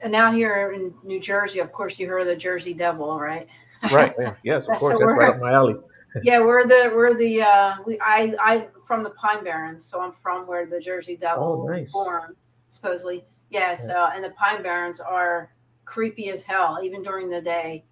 and 0.02 0.14
out 0.16 0.34
here 0.34 0.74
in 0.74 0.94
New 1.04 1.20
Jersey, 1.20 1.60
of 1.60 1.72
course, 1.72 1.98
you 1.98 2.08
heard 2.08 2.22
of 2.22 2.28
the 2.28 2.36
Jersey 2.36 2.74
Devil, 2.74 3.18
right? 3.20 3.48
Right? 3.92 4.14
Yeah. 4.20 4.34
Yes, 4.44 4.68
of 4.68 4.76
course. 4.80 4.98
That's 5.00 5.18
right 5.18 5.30
up 5.30 5.40
my 5.40 5.54
alley. 5.54 5.76
yeah, 6.24 6.40
we're 6.40 6.68
the 6.68 6.92
we're 6.94 7.16
the 7.18 7.42
uh, 7.42 7.76
we 7.88 8.00
I 8.02 8.36
I 8.40 8.68
from 8.86 9.04
the 9.04 9.10
Pine 9.12 9.44
Barrens, 9.44 9.86
so 9.86 10.02
I'm 10.02 10.12
from 10.22 10.46
where 10.46 10.66
the 10.66 10.80
Jersey 10.80 11.16
Devil 11.16 11.66
Oh, 11.66 11.72
was 11.72 11.92
born, 11.92 12.36
supposedly. 12.70 13.26
Yes, 13.54 13.88
uh, 13.88 14.10
and 14.16 14.24
the 14.24 14.32
Pine 14.32 14.64
Barrens 14.64 15.00
are 15.00 15.52
creepy 15.86 16.30
as 16.30 16.42
hell, 16.42 16.80
even 16.82 17.04
during 17.04 17.30
the 17.30 17.40
day. 17.40 17.86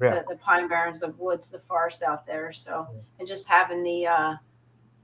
Yeah. 0.00 0.16
The, 0.16 0.34
the 0.34 0.36
Pine 0.36 0.68
Barrens, 0.68 1.00
the 1.00 1.08
woods, 1.16 1.48
the 1.48 1.60
forest 1.60 2.02
out 2.02 2.26
there. 2.26 2.52
So, 2.52 2.86
Yeah. 2.92 3.00
and 3.18 3.26
just 3.26 3.48
having 3.48 3.82
the 3.82 4.06
uh, 4.06 4.34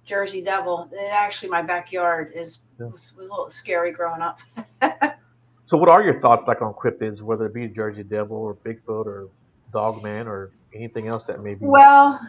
Jersey 0.05 0.43
Devil, 0.43 0.91
it 0.93 1.11
actually 1.11 1.49
my 1.49 1.63
backyard 1.63 2.33
is 2.35 2.59
Yeah. 2.79 2.87
was, 2.87 3.15
was 3.17 3.27
a 3.27 3.31
little 3.31 3.51
scary 3.51 3.91
growing 3.93 4.21
up. 4.23 4.39
So, 5.67 5.79
what 5.79 5.89
are 5.89 6.03
your 6.03 6.21
thoughts 6.21 6.45
like 6.47 6.61
on 6.61 6.75
cryptids, 6.75 7.23
whether 7.23 7.47
it 7.47 7.55
be 7.55 7.67
Jersey 7.67 8.03
Devil 8.03 8.37
or 8.37 8.55
Bigfoot 8.57 9.07
or 9.07 9.31
Dogman 9.73 10.27
or 10.27 10.51
anything 10.75 11.09
else 11.09 11.25
that 11.27 11.43
may 11.43 11.55
be? 11.55 11.65
Well, 11.65 12.21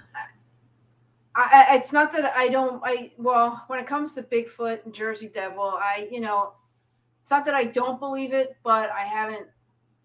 I, 1.36 1.75
it's 1.75 1.91
not 1.91 2.13
that 2.13 2.31
I 2.38 2.47
don't. 2.47 2.81
I 2.86 3.11
well, 3.17 3.63
when 3.67 3.79
it 3.79 3.88
comes 3.88 4.13
to 4.13 4.23
Bigfoot 4.23 4.86
and 4.86 4.93
Jersey 4.93 5.27
Devil, 5.27 5.63
I 5.63 6.07
you 6.09 6.21
know, 6.21 6.53
it's 7.24 7.32
not 7.32 7.45
that 7.45 7.55
I 7.55 7.63
don't 7.63 7.99
believe 7.99 8.34
it, 8.34 8.57
but 8.63 8.89
I 8.91 9.05
haven't 9.05 9.47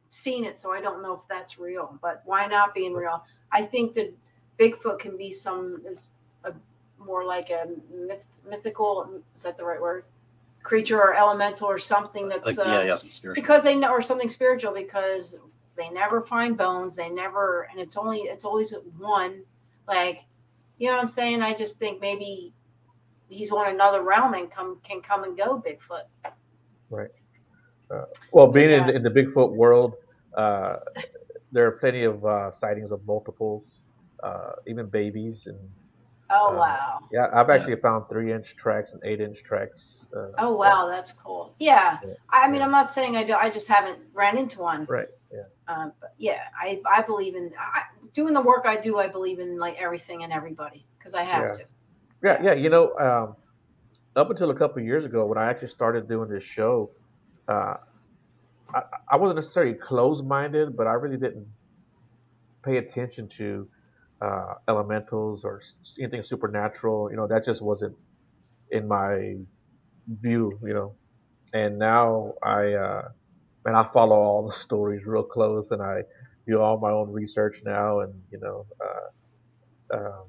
seen 0.08 0.44
it, 0.44 0.56
so 0.56 0.72
I 0.72 0.80
don't 0.80 1.02
know 1.02 1.12
if 1.14 1.26
that's 1.28 1.58
real. 1.58 1.98
But 2.00 2.22
why 2.24 2.46
not 2.46 2.74
being 2.74 2.94
real? 2.94 3.24
I 3.50 3.62
think 3.62 3.92
that 3.94 4.16
Bigfoot 4.58 5.00
can 5.00 5.16
be 5.16 5.32
some 5.32 5.82
is 5.84 6.06
a 6.44 6.52
more 7.04 7.24
like 7.24 7.50
a 7.50 7.66
myth, 7.92 8.26
mythical. 8.48 9.20
Is 9.34 9.42
that 9.42 9.56
the 9.56 9.64
right 9.64 9.80
word? 9.80 10.04
Creature 10.62 11.00
or 11.00 11.14
elemental 11.16 11.66
or 11.66 11.78
something 11.78 12.28
that's 12.28 12.46
Like 12.46 12.58
uh, 12.58 12.70
yeah, 12.70 12.82
yeah, 12.82 12.94
some 12.94 13.10
spiritual. 13.10 13.42
because 13.42 13.64
they 13.64 13.74
know 13.74 13.90
or 13.90 14.00
something 14.00 14.28
spiritual 14.28 14.72
because 14.72 15.36
they 15.76 15.88
never 15.90 16.20
find 16.20 16.56
bones 16.56 16.96
they 16.96 17.08
never 17.08 17.68
and 17.70 17.80
it's 17.80 17.96
only 17.96 18.22
it's 18.22 18.44
always 18.44 18.74
one 18.98 19.40
like 19.86 20.24
you 20.78 20.88
know 20.88 20.94
what 20.94 21.00
i'm 21.00 21.06
saying 21.06 21.40
i 21.40 21.54
just 21.54 21.78
think 21.78 22.00
maybe 22.00 22.52
he's 23.28 23.52
on 23.52 23.72
another 23.72 24.02
realm 24.02 24.34
and 24.34 24.50
come 24.50 24.80
can 24.82 25.00
come 25.00 25.22
and 25.22 25.36
go 25.36 25.62
bigfoot 25.62 26.02
Well, 28.32 28.47
being 28.53 28.70
Yeah. 28.70 28.89
in, 28.89 28.97
in 28.97 29.03
the 29.03 29.11
Bigfoot 29.11 29.53
world, 29.55 29.95
uh, 30.36 30.76
there 31.53 31.66
are 31.66 31.72
plenty 31.72 32.05
of 32.05 32.24
uh, 32.24 32.51
sightings 32.51 32.91
of 32.91 33.01
multiples, 33.07 33.82
uh, 34.22 34.53
even 34.66 34.86
babies, 34.89 35.47
and 35.47 35.59
oh 36.30 36.53
Uh, 36.53 36.59
wow 36.59 36.99
yeah, 37.11 37.28
I've 37.32 37.49
actually 37.49 37.76
found 37.76 38.05
three-inch 38.11 38.55
tracks 38.57 38.93
and 38.93 39.03
eight-inch 39.05 39.43
tracks. 39.45 40.07
Uh, 40.14 40.28
oh 40.39 40.53
wow 40.55 40.86
that's 40.86 41.12
cool 41.12 41.55
yeah 41.59 41.99
Yeah. 42.05 42.14
i 42.30 42.47
mean 42.47 42.57
Yeah. 42.61 42.66
i'm 42.66 42.70
not 42.70 42.91
saying 42.91 43.16
i 43.16 43.24
do 43.24 43.32
i 43.32 43.49
just 43.49 43.66
haven't 43.66 43.99
ran 44.12 44.36
into 44.36 44.61
one 44.61 44.84
Right. 44.84 45.09
Yeah. 45.32 45.49
um, 45.72 45.93
but 46.01 46.12
yeah 46.18 46.43
i 46.61 46.80
i 46.84 47.01
believe 47.01 47.34
in 47.34 47.51
I, 47.59 47.80
doing 48.12 48.34
the 48.34 48.43
work 48.43 48.66
i 48.66 48.76
do 48.78 48.99
i 48.99 49.09
believe 49.09 49.39
in 49.41 49.59
like 49.59 49.76
everything 49.80 50.22
and 50.24 50.32
everybody 50.32 50.84
because 50.99 51.14
i 51.14 51.22
have 51.22 51.45
Yeah. 51.45 51.53
to 51.53 51.64
Yeah, 52.22 52.43
yeah. 52.43 52.55
You 52.64 52.68
know, 52.68 52.84
um, 52.99 53.36
up 54.18 54.30
until 54.30 54.50
a 54.50 54.54
couple 54.54 54.82
years 54.82 55.04
ago, 55.04 55.24
when 55.26 55.38
I 55.38 55.48
actually 55.48 55.68
started 55.68 56.08
doing 56.08 56.28
this 56.28 56.44
show, 56.44 56.90
uh, 57.48 57.74
I, 58.74 58.82
I 59.12 59.16
wasn't 59.16 59.36
necessarily 59.36 59.74
closed-minded, 59.74 60.76
but 60.76 60.86
I 60.86 60.92
really 60.94 61.16
didn't 61.16 61.46
pay 62.64 62.78
attention 62.78 63.28
to 63.28 63.68
uh, 64.20 64.54
elementals 64.68 65.44
or 65.44 65.62
anything 65.98 66.22
supernatural. 66.22 67.10
You 67.10 67.16
know, 67.16 67.26
that 67.28 67.44
just 67.44 67.62
wasn't 67.62 67.96
in 68.70 68.88
my 68.88 69.36
view. 70.08 70.58
You 70.62 70.74
know, 70.74 70.94
and 71.54 71.78
now 71.78 72.34
I 72.42 72.72
uh, 72.72 73.08
and 73.64 73.76
I 73.76 73.88
follow 73.92 74.16
all 74.16 74.46
the 74.46 74.52
stories 74.52 75.06
real 75.06 75.22
close, 75.22 75.70
and 75.70 75.80
I 75.80 76.02
do 76.46 76.60
all 76.60 76.78
my 76.78 76.90
own 76.90 77.12
research 77.12 77.62
now, 77.64 78.00
and 78.00 78.12
you 78.32 78.40
know, 78.40 78.66
uh, 78.84 79.96
um, 79.96 80.24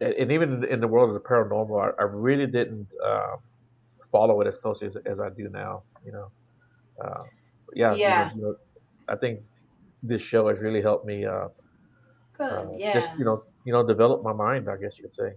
and, 0.00 0.32
even 0.32 0.64
in 0.64 0.80
the 0.80 0.88
world 0.88 1.08
of 1.08 1.14
the 1.14 1.28
paranormal, 1.28 1.94
I, 1.98 2.02
I 2.02 2.04
really 2.04 2.46
didn't 2.46 2.88
uh, 3.04 3.36
follow 4.10 4.40
it 4.40 4.46
as 4.46 4.58
closely 4.58 4.88
as, 4.88 4.96
as 5.06 5.20
I 5.20 5.30
do 5.30 5.48
now. 5.48 5.82
You 6.04 6.12
know, 6.12 6.30
uh, 7.02 7.22
yeah, 7.74 7.94
you 7.94 8.08
know, 8.08 8.30
you 8.34 8.42
know, 8.42 8.56
I 9.08 9.16
think 9.16 9.40
this 10.02 10.22
show 10.22 10.48
has 10.48 10.60
really 10.60 10.82
helped 10.82 11.06
me. 11.06 11.24
Uh, 11.24 11.48
Good. 12.36 12.52
uh, 12.52 12.66
yeah. 12.76 12.94
just 12.94 13.12
you 13.18 13.24
know, 13.24 13.44
you 13.64 13.72
know, 13.72 13.86
develop 13.86 14.22
my 14.22 14.32
mind. 14.32 14.68
I 14.68 14.76
guess 14.76 14.98
you 14.98 15.04
could 15.04 15.12
say. 15.12 15.32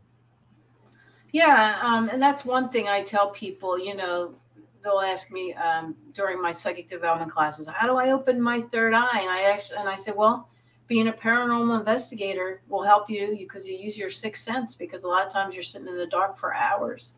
Yeah, 1.33 1.79
um, 1.81 2.09
and 2.09 2.21
that's 2.21 2.45
one 2.45 2.69
thing 2.69 2.87
I 2.87 3.03
tell 3.03 3.31
people. 3.31 3.77
You 3.77 3.95
know, 3.95 4.35
they'll 4.83 4.99
ask 4.99 5.31
me 5.31 5.53
um, 5.53 5.95
during 6.13 6.41
my 6.41 6.51
psychic 6.51 6.89
development 6.89 7.31
classes, 7.31 7.67
"How 7.67 7.87
do 7.87 7.97
I 7.97 8.11
open 8.11 8.41
my 8.41 8.61
third 8.71 8.93
eye?" 8.93 9.19
And 9.21 9.29
I 9.29 9.43
actually, 9.43 9.77
and 9.77 9.89
I 9.89 9.95
said, 9.95 10.15
"Well, 10.15 10.49
being 10.87 11.09
a 11.09 11.13
paranormal 11.13 11.77
investigator 11.79 12.61
will 12.69 12.83
help 12.83 13.09
you 13.09 13.35
because 13.37 13.67
you 13.67 13.77
use 13.77 13.97
your 13.97 14.09
sixth 14.09 14.43
sense. 14.43 14.73
Because 14.75 15.03
a 15.03 15.07
lot 15.07 15.25
of 15.25 15.31
times 15.31 15.53
you're 15.53 15.63
sitting 15.63 15.87
in 15.87 15.97
the 15.97 16.07
dark 16.07 16.37
for 16.37 16.53
hours. 16.55 17.13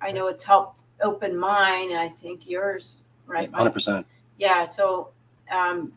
I 0.00 0.12
know 0.12 0.28
it's 0.28 0.44
helped 0.44 0.84
open 1.02 1.36
mine, 1.36 1.90
and 1.90 1.98
I 1.98 2.08
think 2.08 2.48
yours, 2.48 2.98
right? 3.26 3.50
Mike? 3.50 3.58
Hundred 3.58 3.72
percent. 3.72 4.06
Yeah. 4.38 4.66
So, 4.68 5.10
um, 5.50 5.92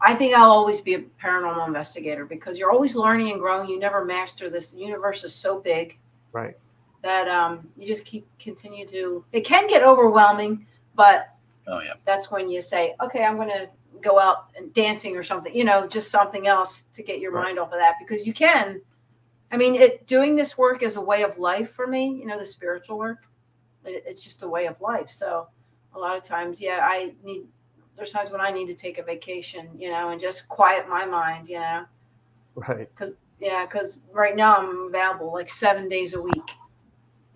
I 0.00 0.14
think 0.14 0.34
I'll 0.34 0.50
always 0.50 0.80
be 0.80 0.94
a 0.94 1.00
paranormal 1.22 1.66
investigator 1.66 2.24
because 2.26 2.58
you're 2.58 2.70
always 2.70 2.94
learning 2.94 3.30
and 3.30 3.40
growing. 3.40 3.68
You 3.68 3.78
never 3.78 4.04
master 4.04 4.50
this. 4.50 4.72
The 4.72 4.78
universe 4.80 5.24
is 5.24 5.34
so 5.34 5.60
big 5.60 5.98
Right. 6.32 6.56
that 7.02 7.26
um, 7.28 7.66
you 7.76 7.86
just 7.86 8.04
keep 8.04 8.26
continue 8.38 8.86
to. 8.88 9.24
It 9.32 9.44
can 9.44 9.66
get 9.66 9.82
overwhelming, 9.82 10.66
but 10.94 11.30
Oh 11.66 11.80
yeah. 11.80 11.94
that's 12.04 12.30
when 12.30 12.50
you 12.50 12.60
say, 12.60 12.94
"Okay, 13.02 13.24
I'm 13.24 13.36
going 13.36 13.48
to 13.48 13.68
go 14.02 14.18
out 14.18 14.46
and 14.56 14.72
dancing 14.72 15.16
or 15.16 15.22
something." 15.22 15.54
You 15.54 15.64
know, 15.64 15.86
just 15.86 16.10
something 16.10 16.46
else 16.46 16.82
to 16.92 17.02
get 17.02 17.20
your 17.20 17.32
Right. 17.32 17.44
mind 17.44 17.58
off 17.58 17.72
of 17.72 17.78
that 17.78 17.94
because 17.98 18.26
you 18.26 18.32
can. 18.32 18.80
I 19.52 19.56
mean, 19.56 19.74
it 19.74 20.06
doing 20.06 20.34
this 20.34 20.58
work 20.58 20.82
is 20.82 20.96
a 20.96 21.00
way 21.00 21.22
of 21.22 21.38
life 21.38 21.72
for 21.72 21.86
me. 21.86 22.06
You 22.08 22.26
know, 22.26 22.38
the 22.38 22.46
spiritual 22.46 22.98
work. 22.98 23.26
It, 23.84 24.02
it's 24.06 24.24
just 24.24 24.42
a 24.42 24.48
way 24.48 24.66
of 24.66 24.80
life. 24.80 25.10
So 25.10 25.46
a 25.94 25.98
lot 25.98 26.16
of 26.16 26.24
times, 26.24 26.60
yeah, 26.60 26.80
I 26.82 27.14
need. 27.22 27.46
There's 27.96 28.10
times 28.12 28.32
when 28.32 28.40
I 28.40 28.50
need 28.50 28.66
to 28.66 28.74
take 28.74 28.98
a 28.98 29.04
vacation, 29.04 29.68
you 29.78 29.88
know, 29.88 30.08
and 30.10 30.20
just 30.20 30.48
quiet 30.48 30.88
my 30.88 31.04
mind, 31.04 31.48
you 31.48 31.60
know. 31.60 31.84
Right. 32.56 32.88
Because, 32.92 33.12
yeah, 33.38 33.66
because 33.66 34.00
right 34.12 34.34
now 34.34 34.56
I'm 34.56 34.88
available 34.88 35.32
like 35.32 35.48
seven 35.48 35.88
days 35.88 36.14
a 36.14 36.20
week. 36.20 36.50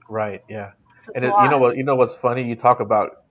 Right. 0.08 0.42
Yeah. 0.48 0.72
So 0.98 1.12
And 1.14 1.24
it, 1.24 1.32
you 1.42 1.48
know 1.48 1.58
what? 1.58 1.76
You 1.76 1.84
know 1.84 1.94
what's 1.94 2.16
funny? 2.16 2.42
You 2.42 2.56
talk 2.56 2.80
about, 2.80 3.24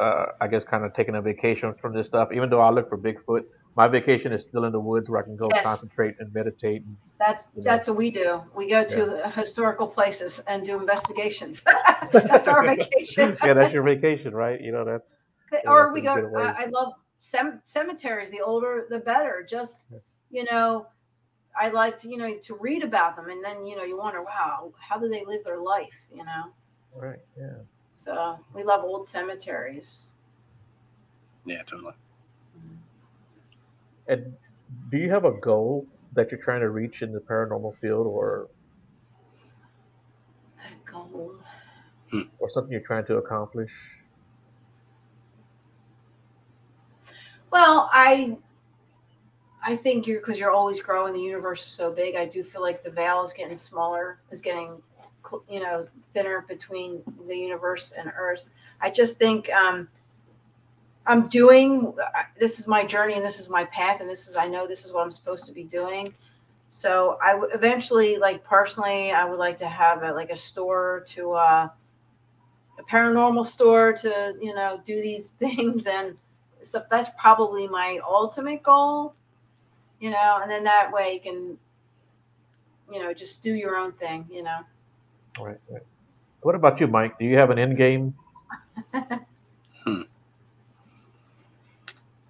uh, 0.00 0.26
I 0.40 0.48
guess, 0.48 0.64
kind 0.64 0.84
of 0.84 0.94
taking 0.94 1.14
a 1.14 1.22
vacation 1.22 1.74
from 1.80 1.92
this 1.92 2.06
stuff. 2.06 2.30
Even 2.34 2.48
though 2.50 2.60
I 2.60 2.70
look 2.70 2.88
for 2.88 2.98
Bigfoot, 2.98 3.42
my 3.76 3.86
vacation 3.86 4.32
is 4.32 4.42
still 4.42 4.64
in 4.64 4.72
the 4.72 4.80
woods 4.80 5.08
where 5.10 5.20
I 5.20 5.24
can 5.24 5.36
go 5.36 5.48
Yes. 5.52 5.64
concentrate 5.64 6.14
and 6.18 6.32
meditate. 6.32 6.82
And, 6.82 6.96
That's 7.18 7.44
you 7.54 7.62
know. 7.62 7.70
that's 7.70 7.86
what 7.86 7.96
we 7.96 8.10
do. 8.10 8.42
We 8.56 8.68
go 8.68 8.84
to 8.84 9.30
historical 9.34 9.86
places 9.86 10.40
and 10.48 10.64
do 10.64 10.78
investigations. 10.80 11.62
that's 12.12 12.48
our 12.48 12.66
vacation. 12.66 13.36
yeah, 13.44 13.54
that's 13.54 13.74
your 13.74 13.82
vacation, 13.82 14.34
right? 14.34 14.60
You 14.60 14.72
know, 14.72 14.84
that's 14.84 15.22
or 15.66 15.84
that's 15.84 15.94
we 15.94 16.00
go. 16.00 16.32
I, 16.36 16.64
I 16.64 16.66
love 16.66 16.94
cem- 17.18 17.60
cemeteries. 17.64 18.30
The 18.30 18.40
older, 18.40 18.86
the 18.90 18.98
better. 18.98 19.46
Just 19.48 19.86
Yeah. 19.92 19.98
you 20.30 20.44
know, 20.44 20.86
I 21.60 21.68
like 21.68 21.96
to 21.98 22.08
you 22.08 22.16
know 22.16 22.36
to 22.38 22.54
read 22.56 22.82
about 22.82 23.16
them, 23.16 23.28
and 23.28 23.44
then 23.44 23.64
you 23.64 23.76
know 23.76 23.84
you 23.84 23.98
wonder, 23.98 24.22
wow, 24.22 24.72
how 24.78 24.98
do 24.98 25.08
they 25.08 25.24
live 25.24 25.44
their 25.44 25.58
life? 25.58 25.98
You 26.12 26.24
know. 26.24 26.42
right. 26.96 27.20
Yeah. 27.38 27.58
So 28.00 28.38
we 28.54 28.64
love 28.64 28.82
old 28.82 29.06
cemeteries. 29.06 30.10
Yeah, 31.44 31.62
totally. 31.64 31.92
Mm-hmm. 32.56 32.76
And 34.08 34.34
do 34.90 34.96
you 34.96 35.10
have 35.10 35.26
a 35.26 35.32
goal 35.32 35.86
that 36.14 36.30
you're 36.30 36.40
trying 36.40 36.60
to 36.60 36.70
reach 36.70 37.02
in 37.02 37.12
the 37.12 37.20
paranormal 37.20 37.76
field, 37.76 38.06
or 38.06 38.48
Gold. 40.86 41.42
Hmm. 42.10 42.22
or 42.38 42.48
something 42.48 42.72
you're 42.72 42.80
trying 42.80 43.04
to 43.04 43.18
accomplish? 43.18 43.70
Well, 47.50 47.90
I 47.92 48.38
I 49.62 49.76
think 49.76 50.06
you're 50.06 50.20
because 50.20 50.40
you're 50.40 50.50
always 50.50 50.80
growing. 50.80 51.12
The 51.12 51.20
universe 51.20 51.66
is 51.66 51.70
so 51.70 51.92
big. 51.92 52.16
I 52.16 52.24
do 52.24 52.42
feel 52.42 52.62
like 52.62 52.82
the 52.82 52.90
veil 52.90 53.22
is 53.22 53.34
getting 53.34 53.58
smaller, 53.58 54.20
is 54.30 54.40
getting 54.40 54.68
cl- 54.68 54.89
you 55.48 55.60
know 55.60 55.86
thinner 56.12 56.44
between 56.48 57.02
the 57.26 57.36
universe 57.36 57.92
and 57.96 58.12
Earth. 58.16 58.50
I 58.80 58.90
just 58.90 59.18
think 59.18 59.50
um, 59.50 59.88
I'm 61.06 61.28
doing. 61.28 61.94
This 62.38 62.58
is 62.58 62.66
my 62.66 62.84
journey, 62.84 63.14
and 63.14 63.24
this 63.24 63.40
is 63.40 63.48
my 63.48 63.64
path, 63.66 64.00
and 64.00 64.08
this 64.08 64.28
is 64.28 64.36
I 64.36 64.46
know 64.46 64.66
this 64.66 64.84
is 64.84 64.92
what 64.92 65.02
I'm 65.02 65.10
supposed 65.10 65.46
to 65.46 65.52
be 65.52 65.64
doing. 65.64 66.14
So 66.68 67.18
I 67.20 67.40
eventually, 67.52 68.16
like 68.16 68.44
personally, 68.44 69.10
I 69.10 69.24
would 69.24 69.38
like 69.38 69.56
to 69.58 69.68
have 69.68 70.04
a, 70.04 70.12
like 70.12 70.30
a 70.30 70.36
store 70.36 71.04
to 71.08 71.32
uh, 71.32 71.68
a 72.78 72.82
paranormal 72.90 73.44
store 73.44 73.92
to 73.92 74.34
you 74.40 74.54
know 74.54 74.80
do 74.84 75.02
these 75.02 75.30
things 75.42 75.86
and 75.86 76.16
stuff. 76.62 76.84
That's 76.90 77.10
probably 77.18 77.66
my 77.66 77.98
ultimate 78.08 78.62
goal, 78.62 79.14
you 79.98 80.10
know. 80.10 80.38
And 80.42 80.50
then 80.50 80.64
that 80.64 80.92
way 80.92 81.14
you 81.14 81.20
can, 81.20 81.58
you 82.92 83.02
know, 83.02 83.12
just 83.12 83.42
do 83.42 83.54
your 83.54 83.76
own 83.76 83.92
thing, 83.92 84.26
you 84.30 84.42
know. 84.42 84.60
Right. 85.38 85.58
right. 85.70 85.82
What 86.42 86.54
about 86.54 86.80
you, 86.80 86.86
Mike? 86.86 87.18
Do 87.18 87.24
you 87.24 87.36
have 87.36 87.50
an 87.50 87.58
end 87.58 87.76
game? 87.76 88.14
hmm. 88.94 90.02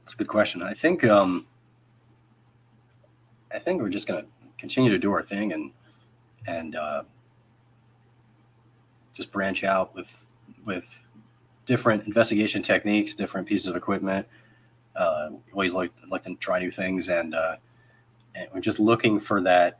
That's 0.01 0.14
a 0.14 0.16
good 0.16 0.28
question. 0.28 0.62
I 0.62 0.74
think 0.74 1.05
um, 1.05 1.46
I 3.53 3.59
think 3.59 3.80
we're 3.80 3.88
just 3.88 4.07
gonna 4.07 4.24
continue 4.59 4.90
to 4.90 4.98
do 4.98 5.12
our 5.12 5.22
thing 5.22 5.53
and 5.53 5.72
and 6.46 6.74
uh, 6.74 7.03
just 9.14 9.30
branch 9.30 9.64
out 9.64 9.94
with 9.94 10.26
with 10.64 11.11
different 11.66 12.05
investigation 12.07 12.62
techniques, 12.62 13.14
different 13.14 13.46
pieces 13.46 13.66
of 13.66 13.76
equipment. 13.76 14.26
Uh, 14.96 15.30
always 15.53 15.72
like 15.72 15.92
like 16.11 16.24
to 16.24 16.34
try 16.36 16.59
new 16.59 16.70
things, 16.70 17.09
and 17.09 17.34
uh, 17.34 17.57
and 18.34 18.48
we're 18.53 18.61
just 18.61 18.80
looking 18.80 19.20
for 19.20 19.40
that 19.42 19.78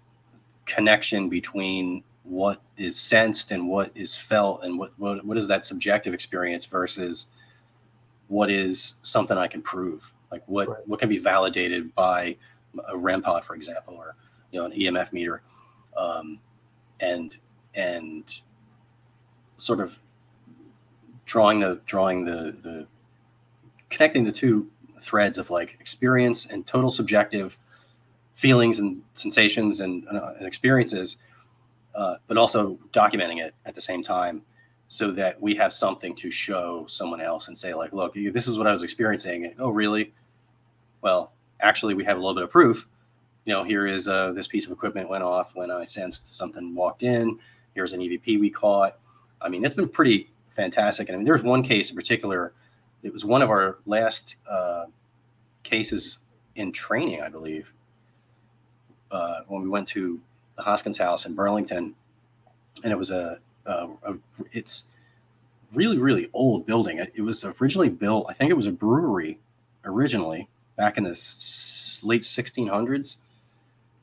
connection 0.67 1.29
between 1.29 2.05
what 2.25 2.61
is 2.77 2.97
sensed 2.97 3.51
and 3.51 3.69
what 3.69 3.91
is 3.95 4.17
felt, 4.17 4.63
and 4.65 4.79
what 4.79 4.93
what, 4.99 5.25
what 5.25 5.37
is 5.37 5.49
that 5.49 5.65
subjective 5.65 6.15
experience 6.15 6.65
versus 6.65 7.27
what 8.29 8.51
is 8.51 8.95
something 9.03 9.37
I 9.37 9.49
can 9.49 9.63
prove, 9.63 10.13
like 10.31 10.43
what 10.47 10.69
Right. 10.69 10.89
what 10.89 11.01
can 11.01 11.09
be 11.09 11.19
validated 11.19 11.95
by 11.95 12.37
a 12.89 12.97
REM 12.97 13.23
pod, 13.23 13.45
for 13.45 13.55
example, 13.55 13.95
or 13.95 14.15
you 14.53 14.61
know 14.61 14.67
an 14.67 14.73
EMF 14.73 15.13
meter, 15.13 15.43
um, 15.97 16.39
and 17.01 17.37
and 17.75 18.25
sort 19.57 19.81
of 19.81 19.99
drawing 21.25 21.61
the 21.61 21.81
drawing 21.87 22.25
the 22.25 22.57
the 22.63 22.87
connecting 23.89 24.25
the 24.25 24.33
two 24.33 24.71
threads 25.01 25.39
of 25.39 25.51
like 25.51 25.77
experience 25.81 26.47
and 26.47 26.67
total 26.67 26.91
subjective 26.91 27.57
feelings 28.35 28.79
and 28.79 29.03
sensations 29.15 29.81
and, 29.81 30.07
uh, 30.09 30.33
and 30.39 30.47
experiences, 30.47 31.17
uh, 31.95 32.17
but 32.27 32.37
also 32.37 32.79
documenting 32.93 33.43
it 33.45 33.55
at 33.67 33.75
the 33.75 33.81
same 33.81 34.03
time 34.03 34.43
so 34.89 35.11
that 35.13 35.41
we 35.41 35.55
have 35.55 35.73
something 35.73 36.15
to 36.17 36.31
show 36.31 36.85
someone 36.89 37.21
else 37.21 37.49
and 37.49 37.57
say 37.57 37.75
like 37.75 37.93
look 37.93 38.15
this 38.15 38.49
is 38.49 38.59
what 38.59 38.67
i 38.67 38.73
was 38.73 38.83
experiencing. 38.83 39.55
Oh 39.59 39.71
really? 39.71 40.13
Well 41.03 41.33
actually 41.61 41.95
we 41.95 42.05
have 42.05 42.17
a 42.17 42.21
little 42.21 42.35
bit 42.35 42.45
of 42.45 42.51
proof. 42.51 42.87
You 43.45 43.55
know 43.55 43.65
here 43.65 43.87
is 43.87 44.09
uh, 44.09 44.33
this 44.33 44.49
piece 44.49 44.67
of 44.67 44.73
equipment 44.73 45.09
went 45.09 45.23
off 45.23 45.55
when 45.55 45.71
i 45.71 45.85
sensed 45.85 46.37
something 46.37 46.75
walked 46.75 47.03
in. 47.03 47.39
Here's 47.75 47.93
an 47.93 48.01
evp 48.01 48.41
we 48.41 48.51
caught. 48.51 48.99
I 49.41 49.49
mean 49.49 49.65
it's 49.65 49.75
been 49.75 49.89
pretty 49.89 50.31
fantastic. 50.57 51.09
And 51.09 51.15
i 51.15 51.19
mean 51.19 51.27
there's 51.27 51.43
one 51.43 51.63
case 51.63 51.91
in 51.91 51.97
particular. 51.97 52.53
It 53.03 53.13
was 53.13 53.25
one 53.25 53.41
of 53.41 53.49
our 53.49 53.79
last 53.87 54.37
uh, 54.49 54.85
cases 55.63 56.19
in 56.57 56.73
training 56.73 57.23
i 57.23 57.29
believe 57.29 57.73
uh, 59.11 59.41
when 59.49 59.63
we 59.63 59.69
went 59.69 59.87
to 59.89 60.21
the 60.61 60.65
hoskins 60.71 60.99
house 60.99 61.25
in 61.27 61.35
burlington 61.35 61.95
and 62.85 62.93
it 62.93 62.97
was 62.97 63.11
a 63.11 63.39
uh, 63.67 63.89
a, 64.05 64.15
it's 64.53 64.85
really 65.73 65.99
really 65.99 66.29
old 66.33 66.67
building. 66.67 66.99
It, 66.99 67.13
it 67.15 67.23
was 67.23 67.45
originally 67.61 67.89
built 67.89 68.27
i 68.29 68.33
think 68.33 68.51
it 68.51 68.57
was 68.57 68.67
a 68.67 68.73
brewery 68.73 69.39
originally 69.85 70.49
back 70.77 70.99
in 70.99 71.05
the 71.05 71.11
s- 71.11 72.01
late 72.03 72.23
1600s 72.23 73.17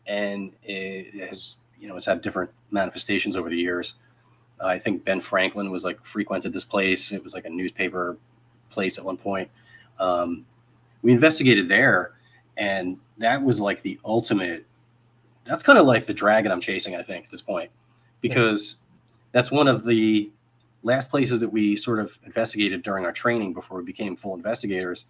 and 0.08 0.52
it 0.64 1.28
has 1.28 1.58
you 1.80 1.88
know 1.88 1.96
it's 1.96 2.06
had 2.06 2.22
different 2.22 2.50
manifestations 2.72 3.36
over 3.36 3.50
the 3.50 3.58
years. 3.58 3.96
I 4.60 4.80
think 4.80 5.06
ben 5.06 5.22
franklin 5.22 5.70
was 5.70 5.84
like 5.84 6.04
frequented 6.04 6.54
this 6.54 6.66
place. 6.66 7.12
It 7.12 7.24
was 7.24 7.34
like 7.34 7.46
a 7.46 7.50
newspaper 7.50 8.18
place 8.72 8.98
at 8.98 9.06
one 9.06 9.18
point. 9.18 9.50
Um, 10.00 10.46
we 11.04 11.12
investigated 11.12 11.70
there 11.70 12.14
and 12.58 12.98
that 13.20 13.44
was 13.44 13.62
like 13.62 13.82
the 13.82 14.00
ultimate 14.04 14.66
that's 15.48 15.64
kind 15.64 15.80
of 15.80 15.86
like 15.86 16.06
the 16.06 16.14
dragon 16.14 16.52
i'm 16.52 16.62
chasing 16.62 16.96
i 16.96 17.04
think 17.04 17.26
at 17.26 17.32
this 17.32 17.42
point. 17.42 17.72
Because 18.22 18.78
that's 19.32 19.52
one 19.52 19.68
of 19.68 19.86
the 19.86 20.32
last 20.84 21.10
places 21.10 21.40
that 21.40 21.50
we 21.50 21.76
sort 21.76 22.00
of 22.00 22.18
investigated 22.26 22.82
during 22.84 23.06
our 23.06 23.12
training 23.12 23.54
before 23.54 23.78
we 23.78 23.84
became 23.84 24.16
full 24.16 24.34
investigators, 24.34 25.06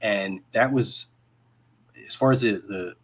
and 0.00 0.40
that 0.52 0.72
was 0.72 1.06
as 2.06 2.14
far 2.14 2.32
as 2.32 2.42
the 2.42 2.62
the, 2.68 2.94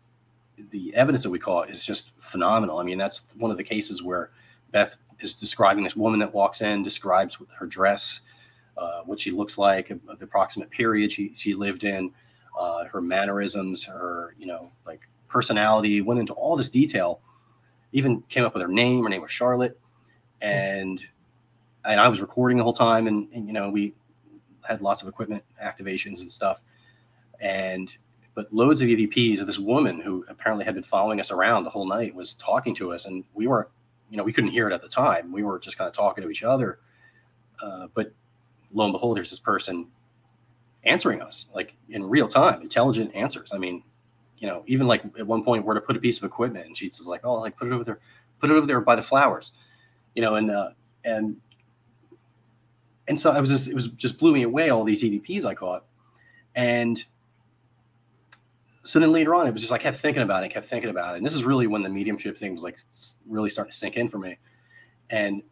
the 0.71 0.95
evidence 0.95 1.23
that 1.23 1.31
we 1.31 1.39
caught 1.39 1.71
is 1.71 1.85
just 1.85 2.13
phenomenal. 2.21 2.79
I 2.79 2.83
mean, 2.83 2.99
that's 2.99 3.23
one 3.37 3.51
of 3.51 3.57
the 3.57 3.65
cases 3.65 4.03
where 4.03 4.31
Beth 4.73 4.97
is 5.21 5.37
describing 5.37 5.85
this 5.85 5.97
woman 5.97 6.21
that 6.21 6.33
walks 6.33 6.61
in, 6.61 6.83
describes 6.83 7.39
her 7.59 7.67
dress, 7.67 8.21
uh, 8.77 9.03
what 9.05 9.21
she 9.21 9.31
looks 9.31 9.59
like, 9.59 9.91
uh, 9.91 10.15
the 10.19 10.25
approximate 10.25 10.71
period 10.71 11.13
she, 11.13 11.33
she 11.35 11.55
lived 11.55 11.85
in, 11.85 12.11
uh, 12.59 12.85
her 12.85 13.01
mannerisms, 13.01 13.85
her, 13.85 14.35
you 14.39 14.47
know, 14.47 14.71
like 14.87 15.09
personality, 15.29 16.01
went 16.01 16.21
into 16.21 16.33
all 16.33 16.57
this 16.57 16.69
detail, 16.69 17.21
even 17.93 18.23
came 18.23 18.45
up 18.45 18.55
with 18.55 18.63
her 18.63 18.69
name. 18.69 19.03
Her 19.03 19.09
name 19.09 19.23
was 19.23 19.31
Charlotte. 19.31 19.79
And, 20.41 21.03
and 21.85 22.01
I 22.01 22.09
was 22.09 22.21
recording 22.21 22.59
the 22.59 22.65
whole 22.65 22.73
time. 22.73 23.07
And, 23.07 23.29
and, 23.33 23.47
you 23.47 23.53
know, 23.53 23.71
we 23.71 23.95
had 24.63 24.83
lots 24.83 25.03
of 25.03 25.09
equipment 25.09 25.43
activations 25.63 26.21
and 26.21 26.31
stuff. 26.31 26.61
And, 27.41 27.95
but 28.35 28.53
loads 28.53 28.83
of 28.83 28.89
EVPs 28.89 29.41
of 29.41 29.47
this 29.47 29.59
woman 29.59 30.01
who 30.01 30.25
apparently 30.29 30.65
had 30.65 30.75
been 30.75 30.83
following 30.83 31.21
us 31.21 31.31
around 31.31 31.65
the 31.65 31.71
whole 31.71 31.87
night 31.87 32.15
was 32.15 32.35
talking 32.35 32.75
to 32.77 32.93
us. 32.93 33.07
And 33.07 33.25
we 33.35 33.47
weren't, 33.47 33.69
you 34.11 34.17
know, 34.17 34.25
we 34.25 34.33
couldn't 34.33 34.51
hear 34.51 34.69
it 34.69 34.75
at 34.75 34.83
the 34.83 34.89
time. 34.89 35.33
We 35.33 35.43
were 35.43 35.59
just 35.59 35.79
kind 35.79 35.89
of 35.89 35.95
talking 35.95 36.23
to 36.23 36.31
each 36.31 36.43
other. 36.43 36.79
Uh, 37.63 37.87
but 37.95 38.13
lo 38.73 38.85
and 38.85 38.93
behold, 38.93 39.17
there's 39.17 39.31
this 39.31 39.39
person 39.39 39.87
answering 40.85 41.21
us 41.21 41.47
like 41.55 41.75
in 41.89 42.05
real 42.05 42.29
time, 42.29 42.63
intelligent 42.63 43.15
answers. 43.15 43.53
I 43.53 43.59
mean, 43.59 43.83
you 44.39 44.47
know, 44.47 44.63
even 44.67 44.87
like 44.87 45.03
at 45.19 45.27
one 45.27 45.43
point 45.43 45.65
where 45.65 45.75
to 45.75 45.81
put 45.81 45.97
a 45.97 46.01
piece 46.01 46.19
of 46.19 46.25
equipment 46.25 46.67
and 46.67 46.77
she's 46.77 47.01
like, 47.01 47.23
oh, 47.25 47.35
like 47.35 47.57
put 47.57 47.69
it 47.69 47.73
over 47.73 47.85
there, 47.85 47.99
put 48.41 48.51
it 48.51 48.55
over 48.55 48.67
there 48.67 48.81
by 48.81 48.97
the 48.97 49.03
flowers, 49.03 49.53
you 50.15 50.23
know, 50.23 50.35
and, 50.37 50.51
uh, 50.51 50.71
and, 51.05 51.37
and 53.09 53.19
so 53.19 53.31
I 53.31 53.41
was 53.41 53.51
just, 53.51 53.69
it 53.69 53.75
was 53.75 53.89
just 53.89 54.19
blew 54.19 54.33
me 54.33 54.43
away 54.43 54.71
all 54.71 54.85
these 54.85 55.03
EVPs 55.03 55.45
I 55.45 55.55
caught. 55.55 55.85
And 56.55 57.03
so 58.83 58.99
then 58.99 59.13
later 59.13 59.35
on, 59.35 59.47
it 59.47 59.53
was 59.53 59.63
just, 59.63 59.73
I 59.73 59.79
kept 59.79 59.99
thinking 60.01 60.23
about 60.23 60.45
it, 60.45 60.51
kept 60.51 60.67
thinking 60.67 60.91
about 60.91 61.15
it. 61.15 61.19
And 61.19 61.27
this 61.27 61.35
is 61.35 61.45
really 61.45 61.67
when 61.67 61.83
the 61.83 61.89
mediumship 61.89 62.37
thing 62.37 62.53
was 62.53 62.63
like 62.63 62.79
really 63.27 63.49
starting 63.49 63.71
to 63.71 63.77
sink 63.77 63.97
in 63.97 64.09
for 64.09 64.19
me. 64.19 64.39
And 65.11 65.43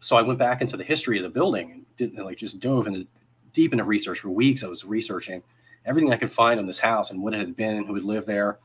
so 0.00 0.16
I 0.16 0.22
went 0.22 0.38
back 0.38 0.60
into 0.60 0.76
the 0.76 0.84
history 0.84 1.18
of 1.18 1.22
the 1.22 1.30
building 1.30 1.72
and 1.72 1.86
did 1.96 2.16
like 2.18 2.38
just 2.38 2.60
dove 2.60 2.86
into 2.86 3.06
deep 3.52 3.72
into 3.72 3.84
research 3.84 4.20
for 4.20 4.30
weeks. 4.30 4.62
I 4.62 4.68
was 4.68 4.84
researching 4.84 5.42
everything 5.86 6.12
I 6.12 6.16
could 6.16 6.32
find 6.32 6.60
on 6.60 6.66
this 6.66 6.78
house 6.78 7.10
and 7.10 7.22
what 7.22 7.32
it 7.32 7.38
had 7.38 7.56
been 7.56 7.76
and 7.76 7.86
who 7.86 7.94
had 7.94 8.04
lived 8.04 8.26
there. 8.26 8.58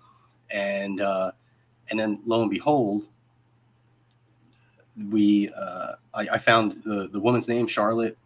And 0.49 0.99
uh, 0.99 1.31
and 1.89 1.99
then 1.99 2.21
lo 2.25 2.41
and 2.41 2.51
behold, 2.51 3.07
we 5.09 5.49
uh, 5.49 5.93
I, 6.13 6.27
I, 6.33 6.37
found 6.39 6.83
the 6.83 7.07
the 7.11 7.19
woman's 7.19 7.47
name 7.47 7.67
Charlotte, 7.67 8.17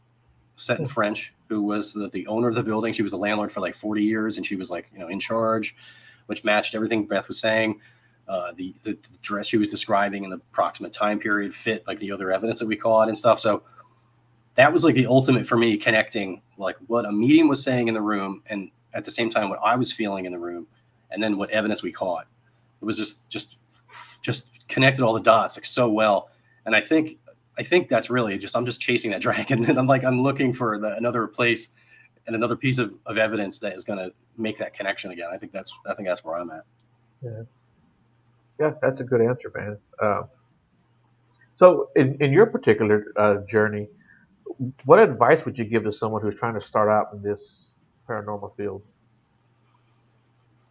set 0.55 0.79
in 0.79 0.87
French, 0.87 1.33
who 1.49 1.61
was 1.61 1.93
the, 1.93 2.09
the 2.09 2.25
owner 2.27 2.47
of 2.47 2.55
the 2.55 2.63
building. 2.63 2.93
She 2.93 3.03
was 3.03 3.13
a 3.13 3.17
landlord 3.17 3.51
for 3.51 3.59
like 3.59 3.75
40 3.75 4.01
years, 4.01 4.37
and 4.37 4.45
she 4.45 4.55
was 4.55 4.71
like 4.71 4.89
you 4.91 4.99
know 4.99 5.07
in 5.07 5.19
charge, 5.19 5.75
which 6.25 6.43
matched 6.43 6.73
everything 6.73 7.05
Beth 7.05 7.27
was 7.27 7.39
saying. 7.39 7.79
Uh, 8.27 8.53
the, 8.55 8.73
the, 8.81 8.93
the 8.93 9.17
dress 9.21 9.45
she 9.45 9.57
was 9.57 9.69
describing 9.69 10.23
and 10.23 10.33
the 10.33 10.37
approximate 10.37 10.91
time 10.91 11.19
period 11.19 11.53
fit 11.53 11.83
like 11.85 11.99
the 11.99 12.11
other 12.11 12.31
evidence 12.31 12.57
that 12.57 12.67
we 12.67 12.75
caught 12.75 13.07
and 13.07 13.15
stuff. 13.15 13.39
So 13.39 13.61
that 14.55 14.73
was 14.73 14.83
like 14.83 14.95
the 14.95 15.05
ultimate 15.05 15.45
for 15.45 15.57
me 15.57 15.77
connecting 15.77 16.41
like 16.57 16.75
what 16.87 17.05
a 17.05 17.11
medium 17.11 17.47
was 17.47 17.61
saying 17.61 17.87
in 17.87 17.93
the 17.93 18.01
room 18.01 18.41
and 18.47 18.71
at 18.95 19.05
the 19.05 19.11
same 19.11 19.29
time 19.29 19.49
what 19.49 19.59
I 19.63 19.75
was 19.75 19.91
feeling 19.91 20.25
in 20.25 20.31
the 20.31 20.39
room 20.39 20.67
and 21.11 21.21
then 21.21 21.37
what 21.37 21.51
evidence 21.51 21.83
we 21.83 21.91
caught. 21.91 22.27
It 22.81 22.85
was 22.85 22.97
just 22.97 23.27
just 23.29 23.57
just 24.21 24.67
connected 24.67 25.03
all 25.03 25.13
the 25.13 25.19
dots 25.19 25.55
like 25.55 25.65
so 25.65 25.89
well. 25.89 26.29
And 26.65 26.75
I 26.75 26.81
think 26.81 27.17
I 27.57 27.63
think 27.63 27.89
that's 27.89 28.09
really 28.09 28.37
just 28.37 28.55
I'm 28.55 28.65
just 28.65 28.81
chasing 28.81 29.11
that 29.11 29.21
dragon 29.27 29.65
and 29.65 29.77
I'm 29.77 29.87
like 29.87 30.03
I'm 30.03 30.21
looking 30.21 30.53
for 30.53 30.79
the, 30.79 30.95
another 30.95 31.27
place 31.27 31.69
and 32.27 32.35
another 32.35 32.55
piece 32.55 32.79
of, 32.79 32.93
of 33.05 33.17
evidence 33.17 33.59
that 33.59 33.73
is 33.75 33.83
going 33.83 33.99
to 33.99 34.11
make 34.37 34.57
that 34.57 34.73
connection 34.73 35.11
again. 35.11 35.29
I 35.31 35.37
think 35.37 35.51
that's 35.51 35.71
I 35.85 35.93
think 35.93 36.07
that's 36.07 36.23
where 36.23 36.37
I'm 36.37 36.49
at. 36.49 36.65
Yeah. 37.21 37.43
Yeah, 38.59 38.71
that's 38.81 39.01
a 39.01 39.03
good 39.03 39.21
answer, 39.21 39.51
man. 39.53 39.77
Uh, 40.01 40.23
so, 41.55 41.89
in, 41.95 42.17
in 42.21 42.31
your 42.31 42.45
particular 42.45 43.07
uh, 43.17 43.37
journey, 43.49 43.87
what 44.85 44.99
advice 44.99 45.45
would 45.45 45.57
you 45.57 45.65
give 45.65 45.83
to 45.83 45.91
someone 45.91 46.21
who's 46.21 46.35
trying 46.35 46.53
to 46.53 46.61
start 46.61 46.89
out 46.89 47.09
in 47.13 47.21
this 47.21 47.71
paranormal 48.07 48.55
field? 48.55 48.81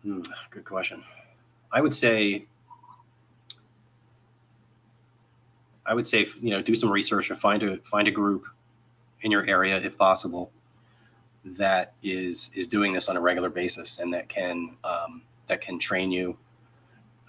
Hmm, 0.02 0.22
good 0.50 0.64
question. 0.64 1.02
I 1.72 1.80
would 1.80 1.94
say, 1.94 2.46
I 5.86 5.94
would 5.94 6.06
say, 6.06 6.26
you 6.40 6.50
know, 6.50 6.62
do 6.62 6.74
some 6.74 6.90
research 6.90 7.30
and 7.30 7.38
find 7.38 7.62
a 7.62 7.78
find 7.78 8.06
a 8.06 8.10
group 8.10 8.46
in 9.22 9.30
your 9.30 9.46
area, 9.46 9.76
if 9.78 9.96
possible, 9.96 10.50
that 11.44 11.94
is 12.02 12.50
is 12.54 12.66
doing 12.66 12.92
this 12.92 13.08
on 13.08 13.16
a 13.16 13.20
regular 13.20 13.50
basis 13.50 13.98
and 13.98 14.12
that 14.12 14.28
can 14.28 14.76
um, 14.84 15.22
that 15.46 15.60
can 15.60 15.78
train 15.78 16.10
you 16.10 16.36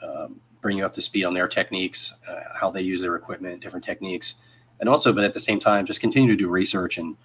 um, 0.03 0.39
bring 0.61 0.77
you 0.77 0.85
up 0.85 0.93
to 0.95 1.01
speed 1.01 1.23
on 1.25 1.33
their 1.33 1.47
techniques, 1.47 2.13
uh, 2.27 2.39
how 2.53 2.71
they 2.71 2.81
use 2.81 3.01
their 3.01 3.15
equipment, 3.15 3.61
different 3.61 3.85
techniques, 3.85 4.35
and 4.79 4.89
also, 4.89 5.13
but 5.13 5.23
at 5.23 5.33
the 5.33 5.39
same 5.39 5.59
time, 5.59 5.85
just 5.85 6.01
continue 6.01 6.29
to 6.29 6.35
do 6.35 6.49
research 6.49 6.97
and 6.97 7.15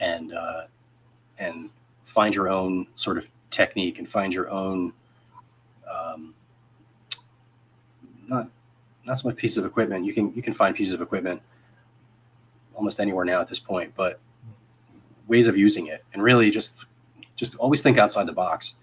and 0.00 0.34
uh, 0.34 0.62
and 1.38 1.70
find 2.10 2.34
your 2.34 2.48
own 2.48 2.86
sort 2.96 3.16
of 3.18 3.28
technique 3.50 3.98
and 3.98 4.08
find 4.08 4.34
your 4.34 4.50
own 4.50 4.92
um, 5.90 6.34
not 8.26 8.48
not 9.04 9.18
so 9.18 9.28
much 9.28 9.36
pieces 9.36 9.58
of 9.58 9.64
equipment. 9.64 10.04
You 10.04 10.12
can 10.12 10.34
you 10.34 10.42
can 10.42 10.52
find 10.52 10.74
pieces 10.74 10.92
of 10.92 11.00
equipment 11.00 11.40
almost 12.74 12.98
anywhere 13.00 13.24
now 13.24 13.40
at 13.40 13.48
this 13.48 13.60
point, 13.60 13.92
but 13.96 14.18
ways 15.28 15.46
of 15.46 15.56
using 15.56 15.86
it 15.86 16.04
and 16.12 16.22
really 16.22 16.50
just 16.50 16.86
just 17.36 17.54
always 17.56 17.80
think 17.80 17.96
outside 17.96 18.26
the 18.26 18.32
box. 18.32 18.74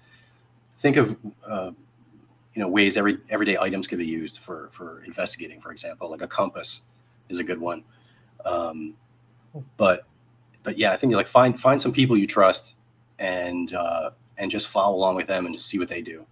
Think 0.77 0.95
of 0.95 1.17
uh, 1.45 1.71
you 2.57 2.63
know 2.63 2.69
ways 2.69 2.97
every 2.97 3.19
everyday 3.29 3.57
items 3.57 3.87
can 3.87 3.97
be 3.97 4.05
used 4.05 4.39
for 4.39 4.69
for 4.73 5.03
investigating 5.03 5.61
for 5.61 5.71
example 5.71 6.09
like 6.09 6.23
a 6.23 6.27
compass 6.27 6.81
is 7.29 7.37
a 7.37 7.43
good 7.43 7.59
one 7.59 7.83
um, 8.45 8.95
but 9.77 10.07
but 10.63 10.75
yeah 10.75 10.91
i 10.91 10.97
think 10.97 11.11
you 11.11 11.17
like 11.17 11.27
find 11.27 11.61
find 11.61 11.79
some 11.79 11.91
people 11.91 12.17
you 12.17 12.25
trust 12.25 12.73
and 13.19 13.73
uh, 13.73 14.11
and 14.37 14.51
just 14.51 14.67
follow 14.67 14.95
along 14.95 15.15
with 15.15 15.27
them 15.27 15.45
and 15.45 15.55
just 15.55 15.67
see 15.67 15.79
what 15.79 15.89
they 15.89 16.01
do. 16.01 16.25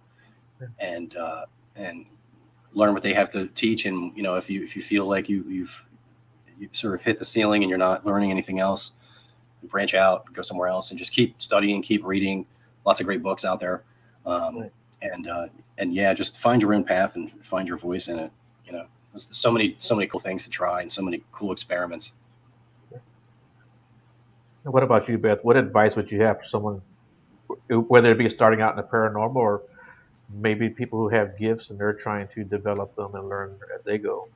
And 0.78 1.14
uh, 1.16 1.44
and 1.74 2.06
learn 2.72 2.94
what 2.94 3.02
they 3.02 3.14
have 3.14 3.30
to 3.32 3.48
teach. 3.48 3.86
And 3.86 4.16
you 4.16 4.22
know 4.22 4.36
if 4.36 4.48
you 4.48 4.62
if 4.64 4.76
you 4.76 4.82
feel 4.82 5.06
like 5.06 5.28
you 5.28 5.44
you've 5.48 5.84
you've 6.58 6.74
sort 6.74 6.94
of 6.94 7.02
hit 7.02 7.18
the 7.18 7.24
ceiling 7.24 7.62
and 7.62 7.68
you're 7.68 7.78
not 7.78 8.06
learning 8.06 8.30
anything 8.30 8.60
else 8.60 8.92
branch 9.66 9.94
out 9.94 10.32
go 10.32 10.42
somewhere 10.42 10.68
else 10.68 10.90
and 10.90 10.98
just 10.98 11.12
keep 11.12 11.40
studying 11.40 11.82
keep 11.82 12.04
reading. 12.04 12.46
Lots 12.84 13.00
of 13.00 13.06
great 13.06 13.22
books 13.22 13.44
out 13.44 13.60
there. 13.60 13.82
Um, 14.24 14.60
right. 14.60 14.72
and 15.02 15.28
uh, 15.28 15.46
and 15.78 15.94
yeah, 15.94 16.14
just 16.14 16.38
find 16.38 16.62
your 16.62 16.74
own 16.74 16.84
path 16.84 17.16
and 17.16 17.30
find 17.44 17.68
your 17.68 17.76
voice 17.76 18.08
in 18.08 18.18
it. 18.18 18.30
You 18.64 18.72
know, 18.72 18.86
there's 19.12 19.28
so 19.36 19.52
many 19.52 19.76
so 19.78 19.94
many 19.94 20.06
cool 20.06 20.20
things 20.20 20.44
to 20.44 20.50
try 20.50 20.80
and 20.82 20.90
so 20.90 21.02
many 21.02 21.22
cool 21.32 21.52
experiments. 21.52 22.12
What 24.66 24.82
about 24.82 25.08
you, 25.08 25.16
Beth? 25.16 25.38
What 25.42 25.56
advice 25.56 25.94
would 25.94 26.10
you 26.10 26.20
have 26.22 26.40
for 26.40 26.44
someone, 26.46 26.82
whether 27.68 28.10
it 28.10 28.18
be 28.18 28.28
starting 28.28 28.60
out 28.60 28.72
in 28.72 28.76
the 28.76 28.82
paranormal 28.82 29.36
or 29.36 29.62
maybe 30.34 30.68
people 30.68 30.98
who 30.98 31.08
have 31.08 31.38
gifts 31.38 31.70
and 31.70 31.78
they're 31.78 31.94
trying 31.94 32.26
to 32.34 32.42
develop 32.42 32.94
them 32.96 33.14
and 33.14 33.28
learn 33.28 33.56
as 33.76 33.84
they 33.84 33.96
go? 33.96 34.28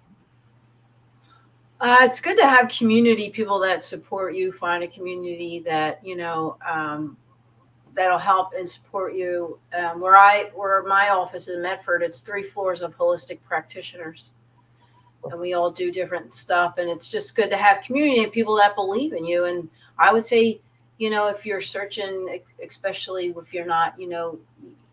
Uh, 1.80 1.96
it's 2.02 2.20
good 2.20 2.36
to 2.36 2.46
have 2.46 2.68
community 2.68 3.30
people 3.30 3.58
that 3.58 3.82
support 3.82 4.34
you. 4.34 4.52
Find 4.52 4.84
a 4.84 4.88
community 4.88 5.60
that 5.60 6.04
you 6.04 6.14
know 6.14 6.58
um, 6.68 7.16
that'll 7.94 8.18
help 8.18 8.52
and 8.56 8.68
support 8.68 9.14
you. 9.14 9.58
Um, 9.72 10.00
where 10.00 10.16
I, 10.16 10.50
where 10.54 10.82
my 10.84 11.08
office 11.08 11.48
is 11.48 11.56
in 11.56 11.62
Medford, 11.62 12.02
it's 12.02 12.20
three 12.20 12.44
floors 12.44 12.82
of 12.82 12.96
holistic 12.96 13.38
practitioners, 13.42 14.32
and 15.24 15.40
we 15.40 15.54
all 15.54 15.70
do 15.70 15.90
different 15.90 16.34
stuff. 16.34 16.78
And 16.78 16.88
it's 16.88 17.10
just 17.10 17.34
good 17.34 17.50
to 17.50 17.56
have 17.56 17.82
community 17.82 18.22
and 18.22 18.30
people 18.30 18.56
that 18.56 18.76
believe 18.76 19.14
in 19.14 19.24
you. 19.24 19.46
And 19.46 19.68
I 20.00 20.12
would 20.12 20.24
say, 20.24 20.60
you 20.98 21.10
know, 21.10 21.28
if 21.28 21.46
you're 21.46 21.60
searching, 21.60 22.40
especially 22.66 23.34
if 23.36 23.54
you're 23.54 23.66
not, 23.66 23.98
you 24.00 24.08
know, 24.08 24.38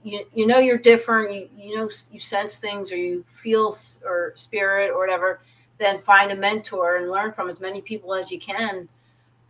you, 0.04 0.26
you 0.36 0.46
know 0.46 0.60
you're 0.60 0.78
different, 0.78 1.34
you 1.34 1.50
you 1.58 1.76
know 1.76 1.90
you 2.12 2.20
sense 2.20 2.60
things 2.60 2.92
or 2.92 2.98
you 2.98 3.26
feel 3.32 3.76
or 4.06 4.34
spirit 4.36 4.92
or 4.92 5.00
whatever, 5.00 5.40
then 5.80 6.00
find 6.02 6.32
a 6.32 6.36
mentor 6.36 6.98
and 6.98 7.10
learn 7.10 7.32
from 7.32 7.48
as 7.48 7.60
many 7.62 7.82
people 7.82 8.14
as 8.14 8.30
you 8.30 8.40
can, 8.40 8.88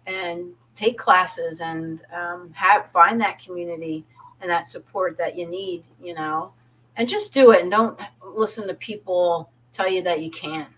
and 0.05 0.53
take 0.76 0.97
classes 0.97 1.60
and 1.60 2.01
um, 2.14 2.51
have 2.53 2.89
find 2.91 3.20
that 3.20 3.39
community 3.39 4.05
and 4.41 4.49
that 4.49 4.68
support 4.68 5.18
that 5.18 5.36
you 5.36 5.47
need 5.47 5.84
you 6.01 6.14
know 6.14 6.51
and 6.95 7.10
just 7.10 7.34
do 7.34 7.51
it 7.51 7.62
and 7.64 7.72
don't 7.72 7.99
listen 8.24 8.68
to 8.68 8.74
people 8.76 9.49
tell 9.74 9.89
you 9.89 10.03
that 10.03 10.22
you 10.22 10.30
can't 10.30 10.70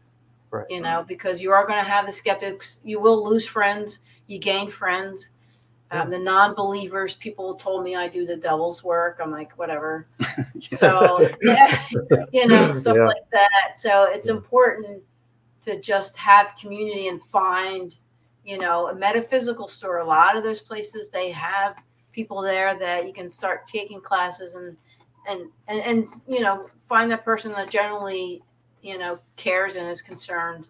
right. 0.52 0.66
you 0.70 0.82
know 0.82 1.06
because 1.08 1.42
you 1.42 1.52
are 1.52 1.66
going 1.66 1.84
to 1.84 1.90
have 1.90 2.06
the 2.06 2.12
skeptics 2.12 2.80
you 2.84 3.00
will 3.00 3.28
lose 3.28 3.48
friends 3.48 4.00
you 4.28 4.40
gain 4.40 4.70
friends 4.70 5.30
um, 5.92 6.12
the 6.12 6.20
non-believers 6.20 7.16
people 7.16 7.56
told 7.56 7.84
me 7.84 7.96
i 7.96 8.08
do 8.08 8.26
the 8.26 8.36
devil's 8.36 8.84
work 8.84 9.20
i'm 9.22 9.32
like 9.32 9.52
whatever 9.58 10.08
so 10.60 11.30
yeah 11.42 11.84
you 12.32 12.48
know 12.48 12.74
stuff 12.74 12.96
yeah. 12.98 13.06
like 13.06 13.30
that 13.32 13.74
so 13.76 14.04
it's 14.04 14.28
important 14.28 15.02
to 15.62 15.80
just 15.82 16.18
have 16.18 16.54
community 16.60 17.08
and 17.08 17.22
find 17.22 17.96
you 18.50 18.58
know, 18.58 18.88
a 18.88 18.96
metaphysical 18.96 19.68
store. 19.68 20.00
A 20.00 20.06
lot 20.06 20.36
of 20.36 20.44
those 20.44 20.60
places 20.60 21.10
they 21.10 21.32
have 21.32 21.76
people 22.12 22.42
there 22.42 22.78
that 22.80 23.06
you 23.06 23.14
can 23.14 23.30
start 23.30 23.68
taking 23.68 24.02
classes 24.02 24.56
and 24.56 24.76
and 25.28 25.52
and, 25.68 25.80
and 25.82 26.08
you 26.28 26.40
know 26.40 26.68
find 26.88 27.12
that 27.12 27.24
person 27.24 27.52
that 27.52 27.70
generally 27.70 28.42
you 28.82 28.98
know 28.98 29.20
cares 29.36 29.76
and 29.76 29.90
is 29.90 30.02
concerned 30.02 30.68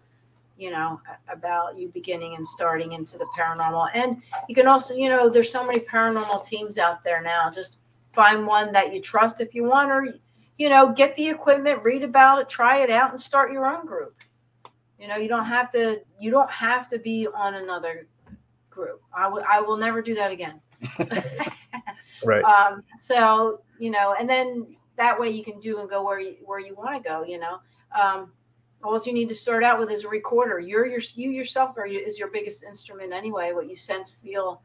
you 0.60 0.70
know 0.70 1.00
about 1.32 1.78
you 1.78 1.88
beginning 1.88 2.36
and 2.36 2.46
starting 2.46 2.92
into 2.92 3.16
the 3.16 3.26
paranormal. 3.36 3.88
And 3.94 4.22
you 4.48 4.54
can 4.54 4.66
also 4.66 4.94
you 4.94 5.08
know 5.08 5.28
there's 5.28 5.50
so 5.50 5.66
many 5.66 5.80
paranormal 5.80 6.44
teams 6.44 6.78
out 6.78 7.02
there 7.02 7.22
now. 7.22 7.50
Just 7.50 7.78
find 8.14 8.46
one 8.46 8.70
that 8.72 8.92
you 8.92 9.00
trust 9.00 9.40
if 9.40 9.54
you 9.54 9.64
want 9.64 9.90
or 9.90 10.14
you 10.58 10.68
know 10.68 10.92
get 10.92 11.14
the 11.14 11.26
equipment 11.26 11.82
read 11.82 12.02
about 12.02 12.40
it 12.40 12.48
try 12.48 12.78
it 12.82 12.90
out 12.90 13.10
and 13.12 13.20
start 13.20 13.52
your 13.52 13.66
own 13.66 13.86
group. 13.86 14.14
You 14.98 15.08
know 15.08 15.16
you 15.16 15.28
don't 15.28 15.46
have 15.46 15.70
to 15.72 16.02
you 16.18 16.30
don't 16.30 16.50
have 16.50 16.86
to 16.88 16.98
be 16.98 17.26
on 17.34 17.54
another 17.54 18.06
group. 18.68 19.00
I 19.16 19.28
would 19.28 19.44
i 19.44 19.60
will 19.60 19.78
never 19.78 20.02
do 20.02 20.14
that 20.14 20.30
again. 20.30 20.60
Right. 22.22 22.44
um, 22.44 22.82
so 22.98 23.62
you 23.78 23.90
know, 23.90 24.14
and 24.18 24.28
then 24.28 24.76
that 24.96 25.18
way 25.18 25.30
you 25.30 25.42
can 25.42 25.58
do 25.58 25.78
and 25.80 25.88
go 25.88 26.04
where 26.04 26.20
you 26.20 26.36
where 26.44 26.60
you 26.60 26.74
want 26.74 27.02
to 27.02 27.08
go. 27.08 27.24
You 27.24 27.38
know, 27.38 27.60
um, 27.98 28.32
all 28.82 29.00
you 29.04 29.12
need 29.12 29.28
to 29.28 29.34
start 29.34 29.62
out 29.62 29.78
with 29.78 29.90
is 29.90 30.04
a 30.04 30.08
recorder. 30.08 30.58
You're 30.58 30.86
your 30.86 31.00
you 31.14 31.30
yourself 31.30 31.76
are 31.76 31.86
is 31.86 32.18
your 32.18 32.28
biggest 32.28 32.64
instrument 32.64 33.12
anyway. 33.12 33.52
What 33.52 33.68
you 33.68 33.76
sense, 33.76 34.16
feel, 34.22 34.62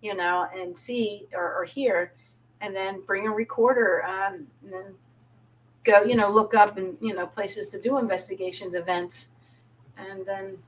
you 0.00 0.14
know, 0.14 0.48
and 0.54 0.76
see 0.76 1.28
or, 1.32 1.54
or 1.54 1.64
hear, 1.64 2.12
and 2.60 2.74
then 2.74 3.00
bring 3.06 3.26
a 3.26 3.30
recorder. 3.30 4.04
Um, 4.04 4.46
and 4.64 4.72
then 4.72 4.94
go, 5.84 6.02
you 6.02 6.16
know, 6.16 6.30
look 6.30 6.54
up 6.54 6.76
and 6.76 6.96
you 7.00 7.14
know 7.14 7.26
places 7.26 7.70
to 7.70 7.80
do 7.80 7.98
investigations, 7.98 8.74
events, 8.74 9.28
and 9.96 10.24
then 10.26 10.58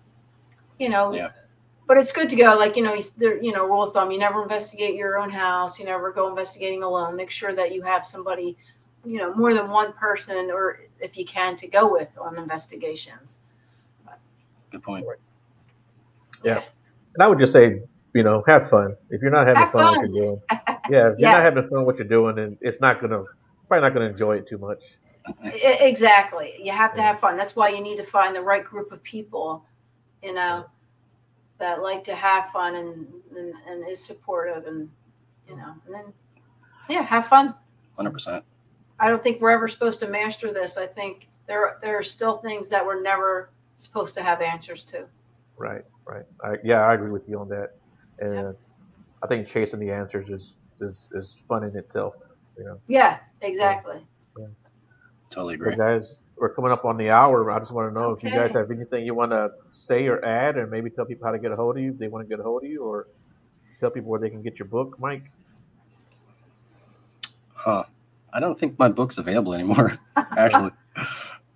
you 0.78 0.88
know 0.88 1.12
Yeah. 1.14 1.30
but 1.86 1.96
it's 1.98 2.12
good 2.12 2.30
to 2.30 2.36
go. 2.36 2.54
Like 2.56 2.76
you 2.76 2.82
know, 2.82 2.94
he's 2.94 3.10
there. 3.10 3.42
You 3.42 3.52
know, 3.52 3.64
rule 3.66 3.82
of 3.82 3.92
thumb: 3.92 4.10
you 4.12 4.18
never 4.18 4.42
investigate 4.42 4.94
your 4.94 5.18
own 5.18 5.30
house. 5.30 5.78
You 5.78 5.84
never 5.84 6.12
go 6.12 6.28
investigating 6.28 6.82
alone. 6.84 7.16
Make 7.16 7.30
sure 7.30 7.54
that 7.54 7.72
you 7.72 7.82
have 7.82 8.06
somebody, 8.06 8.56
you 9.04 9.18
know, 9.18 9.34
more 9.34 9.54
than 9.54 9.68
one 9.70 9.92
person, 9.92 10.50
or 10.50 10.80
if 11.00 11.16
you 11.16 11.24
can, 11.24 11.56
to 11.56 11.66
go 11.66 11.90
with 11.90 12.16
on 12.20 12.38
investigations. 12.38 13.38
Good 14.70 14.82
point. 14.82 15.06
Yeah. 16.42 16.62
And 17.14 17.22
I 17.22 17.28
would 17.28 17.38
just 17.38 17.52
say, 17.52 17.82
you 18.12 18.22
know, 18.22 18.42
have 18.46 18.68
fun. 18.68 18.96
If 19.10 19.22
you're 19.22 19.30
not 19.30 19.46
having 19.46 19.62
Have 19.62 19.72
fun, 19.72 19.82
fun. 19.84 19.96
what 19.96 20.08
you're 20.10 20.24
doing, 20.26 20.42
yeah, 20.50 20.58
if 20.78 20.90
you're 20.90 21.14
Yeah. 21.18 21.32
not 21.32 21.42
having 21.42 21.68
fun 21.68 21.84
what 21.84 21.96
you're 21.98 22.08
doing, 22.08 22.36
then 22.36 22.58
it's 22.60 22.80
not 22.80 23.00
gonna 23.00 23.24
probably 23.68 23.82
not 23.82 23.94
gonna 23.94 24.06
enjoy 24.06 24.36
it 24.36 24.48
too 24.48 24.58
much. 24.58 24.82
Exactly. 25.44 26.54
You 26.60 26.72
have 26.72 26.92
to 26.94 27.02
have 27.02 27.18
fun. 27.20 27.36
That's 27.36 27.56
why 27.56 27.68
you 27.70 27.80
need 27.80 27.96
to 27.96 28.04
find 28.04 28.34
the 28.36 28.42
right 28.42 28.64
group 28.64 28.92
of 28.92 29.02
people, 29.02 29.64
you 30.22 30.34
know, 30.34 30.66
that 31.58 31.80
like 31.82 32.04
to 32.04 32.14
have 32.14 32.50
fun 32.50 32.74
and 32.74 33.06
and, 33.36 33.54
and 33.68 33.88
is 33.88 34.04
supportive 34.04 34.66
and 34.66 34.90
you 35.48 35.56
know, 35.56 35.74
and 35.86 35.94
then 35.94 36.12
yeah, 36.88 37.02
have 37.02 37.26
fun. 37.26 37.54
Hundred 37.96 38.12
percent. 38.12 38.44
I 39.00 39.08
don't 39.08 39.22
think 39.22 39.40
we're 39.40 39.50
ever 39.50 39.68
supposed 39.68 40.00
to 40.00 40.08
master 40.08 40.52
this. 40.52 40.76
I 40.76 40.86
think 40.86 41.28
there 41.46 41.78
there 41.82 41.98
are 41.98 42.02
still 42.02 42.38
things 42.38 42.68
that 42.70 42.84
we're 42.84 43.02
never 43.02 43.50
supposed 43.76 44.14
to 44.14 44.22
have 44.22 44.40
answers 44.40 44.84
to. 44.86 45.06
Right, 45.56 45.82
right. 46.06 46.24
I, 46.42 46.54
yeah, 46.64 46.80
I 46.80 46.94
agree 46.94 47.10
with 47.10 47.28
you 47.28 47.38
on 47.40 47.48
that. 47.48 47.70
And 48.20 48.54
I 49.22 49.26
think 49.26 49.48
chasing 49.48 49.80
the 49.80 49.90
answers 49.90 50.30
is 50.30 50.60
is 50.80 51.06
is 51.12 51.36
fun 51.48 51.64
in 51.64 51.76
itself. 51.76 52.14
You 52.56 52.64
know, 52.64 52.80
Yeah, 52.86 53.18
exactly. 53.40 53.96
Totally 55.30 55.54
Hey, 55.54 55.72
agree. 55.72 55.76
guys, 55.76 56.18
we're 56.36 56.54
coming 56.54 56.70
up 56.70 56.84
on 56.84 56.96
the 56.96 57.10
hour. 57.10 57.50
I 57.50 57.58
just 57.58 57.72
want 57.72 57.92
to 57.92 58.00
know 58.00 58.12
if 58.12 58.22
you 58.22 58.30
guys 58.30 58.52
have 58.52 58.70
anything 58.70 59.04
you 59.04 59.14
want 59.14 59.32
to 59.32 59.50
say 59.72 60.06
or 60.06 60.24
add, 60.24 60.56
or 60.56 60.68
maybe 60.68 60.90
tell 60.90 61.04
people 61.04 61.26
how 61.26 61.32
to 61.32 61.38
get 61.40 61.50
a 61.50 61.56
hold 61.56 61.76
of 61.76 61.82
you 61.82 61.90
if 61.92 61.98
they 61.98 62.06
want 62.06 62.24
to 62.24 62.28
get 62.28 62.38
a 62.38 62.42
hold 62.44 62.62
of 62.62 62.70
you, 62.70 62.84
or 62.84 63.08
tell 63.80 63.90
people 63.90 64.10
where 64.10 64.20
they 64.20 64.30
can 64.30 64.42
get 64.42 64.58
your 64.60 64.68
book, 64.68 64.96
Mike. 65.00 65.24
Huh. 67.54 67.84
I 68.34 68.40
don't 68.40 68.58
think 68.58 68.78
my 68.78 68.88
book's 68.88 69.16
available 69.16 69.54
anymore. 69.54 69.98
Actually. 70.16 70.72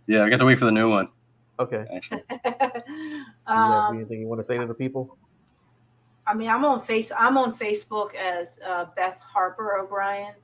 Yeah, 0.07 0.25
I 0.25 0.31
got 0.31 0.39
to 0.39 0.47
wait 0.47 0.59
for 0.59 0.65
the 0.65 0.73
new 0.73 0.89
one. 0.89 1.09
Okay. 1.59 1.85
Actually. 1.93 2.23
Do 2.31 2.39
you 2.49 3.25
have 3.47 3.91
um, 3.91 3.97
anything 3.97 4.21
you 4.21 4.29
want 4.29 4.41
to 4.41 4.45
say 4.45 4.57
to 4.57 4.67
the 4.67 4.75
people? 4.75 5.19
I 6.27 6.35
mean, 6.35 6.49
I'm 6.49 6.65
on 6.65 6.81
face. 6.81 7.11
I'm 7.19 7.37
on 7.37 7.57
Facebook 7.57 8.15
as 8.15 8.61
uh, 8.67 8.87
Beth 8.95 9.19
Harper 9.21 9.79
O'Brien, 9.79 10.35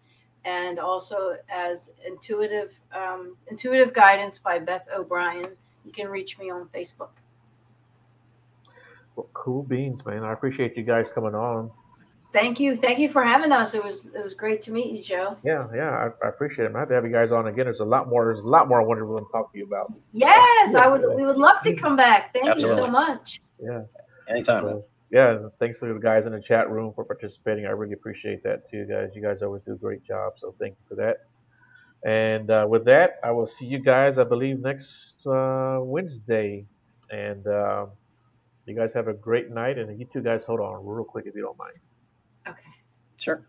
and 0.45 0.79
also 0.79 1.37
as 1.49 1.93
Intuitive 2.07 2.73
um, 2.93 3.37
Intuitive 3.49 3.93
Guidance 3.93 4.39
by 4.39 4.59
Beth 4.59 4.89
O'Brien. 4.95 5.51
You 5.85 5.93
can 5.93 6.09
reach 6.09 6.39
me 6.39 6.51
on 6.51 6.69
Facebook. 6.75 7.11
Well, 9.15 9.29
cool 9.35 9.63
beans, 9.63 10.05
man. 10.05 10.25
I 10.25 10.33
appreciate 10.33 10.77
you 10.77 10.83
guys 10.83 11.07
coming 11.15 11.35
on. 11.35 11.71
Thank 12.35 12.59
you, 12.59 12.75
thank 12.75 12.99
you 12.99 13.09
for 13.09 13.23
having 13.23 13.53
us. 13.53 13.75
It 13.75 13.85
was 13.85 14.07
it 14.07 14.21
was 14.21 14.35
great 14.35 14.61
to 14.63 14.73
meet 14.73 14.93
you, 14.93 15.01
Joe. 15.01 15.39
Yeah, 15.45 15.69
yeah, 15.73 15.91
I, 15.91 16.27
I 16.27 16.29
appreciate 16.31 16.65
it. 16.65 16.69
I'm 16.69 16.75
happy 16.75 16.89
to 16.89 16.95
have 16.97 17.05
you 17.05 17.13
guys 17.13 17.31
on 17.31 17.47
again. 17.47 17.67
There's 17.67 17.79
a 17.79 17.85
lot 17.85 18.09
more. 18.09 18.25
There's 18.25 18.45
a 18.45 18.49
lot 18.49 18.69
more 18.69 18.81
I 18.81 18.85
wanted 18.85 19.03
to 19.03 19.27
talk 19.31 19.53
to 19.53 19.59
you 19.59 19.65
about. 19.65 19.93
Yes, 20.13 20.75
I 20.75 20.89
would. 20.89 21.15
We 21.15 21.25
would 21.25 21.37
love 21.37 21.63
to 21.63 21.73
come 21.77 21.97
back. 21.97 22.33
Thank 22.35 22.59
you 22.59 22.67
so 22.67 22.89
much. 22.89 23.41
Yeah. 23.61 23.83
Anytime. 24.29 24.65
So, 24.65 24.85
yeah, 25.13 25.39
thanks 25.61 25.79
to 25.79 25.95
the 25.95 26.01
guys 26.01 26.27
in 26.27 26.33
the 26.33 26.41
chat 26.41 26.69
room 26.69 26.93
for 26.93 27.05
participating. 27.05 27.67
I 27.67 27.71
really 27.71 27.93
appreciate 27.93 28.43
that 28.43 28.69
too, 28.69 28.85
guys. 28.85 29.11
You 29.15 29.23
guys 29.23 29.41
always 29.43 29.63
do 29.63 29.75
a 29.75 29.77
great 29.77 30.03
job, 30.03 30.33
so 30.37 30.57
thank 30.59 30.75
you 30.75 30.85
for 30.89 30.97
that. 30.97 31.19
And 32.05 32.51
uh, 32.51 32.67
with 32.69 32.85
that, 32.87 33.21
I 33.23 33.31
will 33.31 33.47
see 33.47 33.67
you 33.67 33.79
guys, 33.79 34.19
I 34.19 34.25
believe, 34.25 34.59
next 34.59 35.25
uh, 35.25 35.79
Wednesday. 35.81 36.67
And 37.11 37.47
um 37.47 37.91
you 38.67 38.75
guys 38.75 38.93
have 38.95 39.09
a 39.09 39.13
great 39.13 39.51
night. 39.51 39.79
And 39.79 39.99
you 40.01 40.07
two 40.13 40.23
guys, 40.23 40.43
hold 40.45 40.61
on 40.61 40.85
real 40.85 41.05
quick 41.05 41.27
if 41.27 41.35
you 41.35 41.43
don't 41.43 41.59
mind. 41.59 41.77
Okay. 42.49 42.61
Sure. 43.17 43.47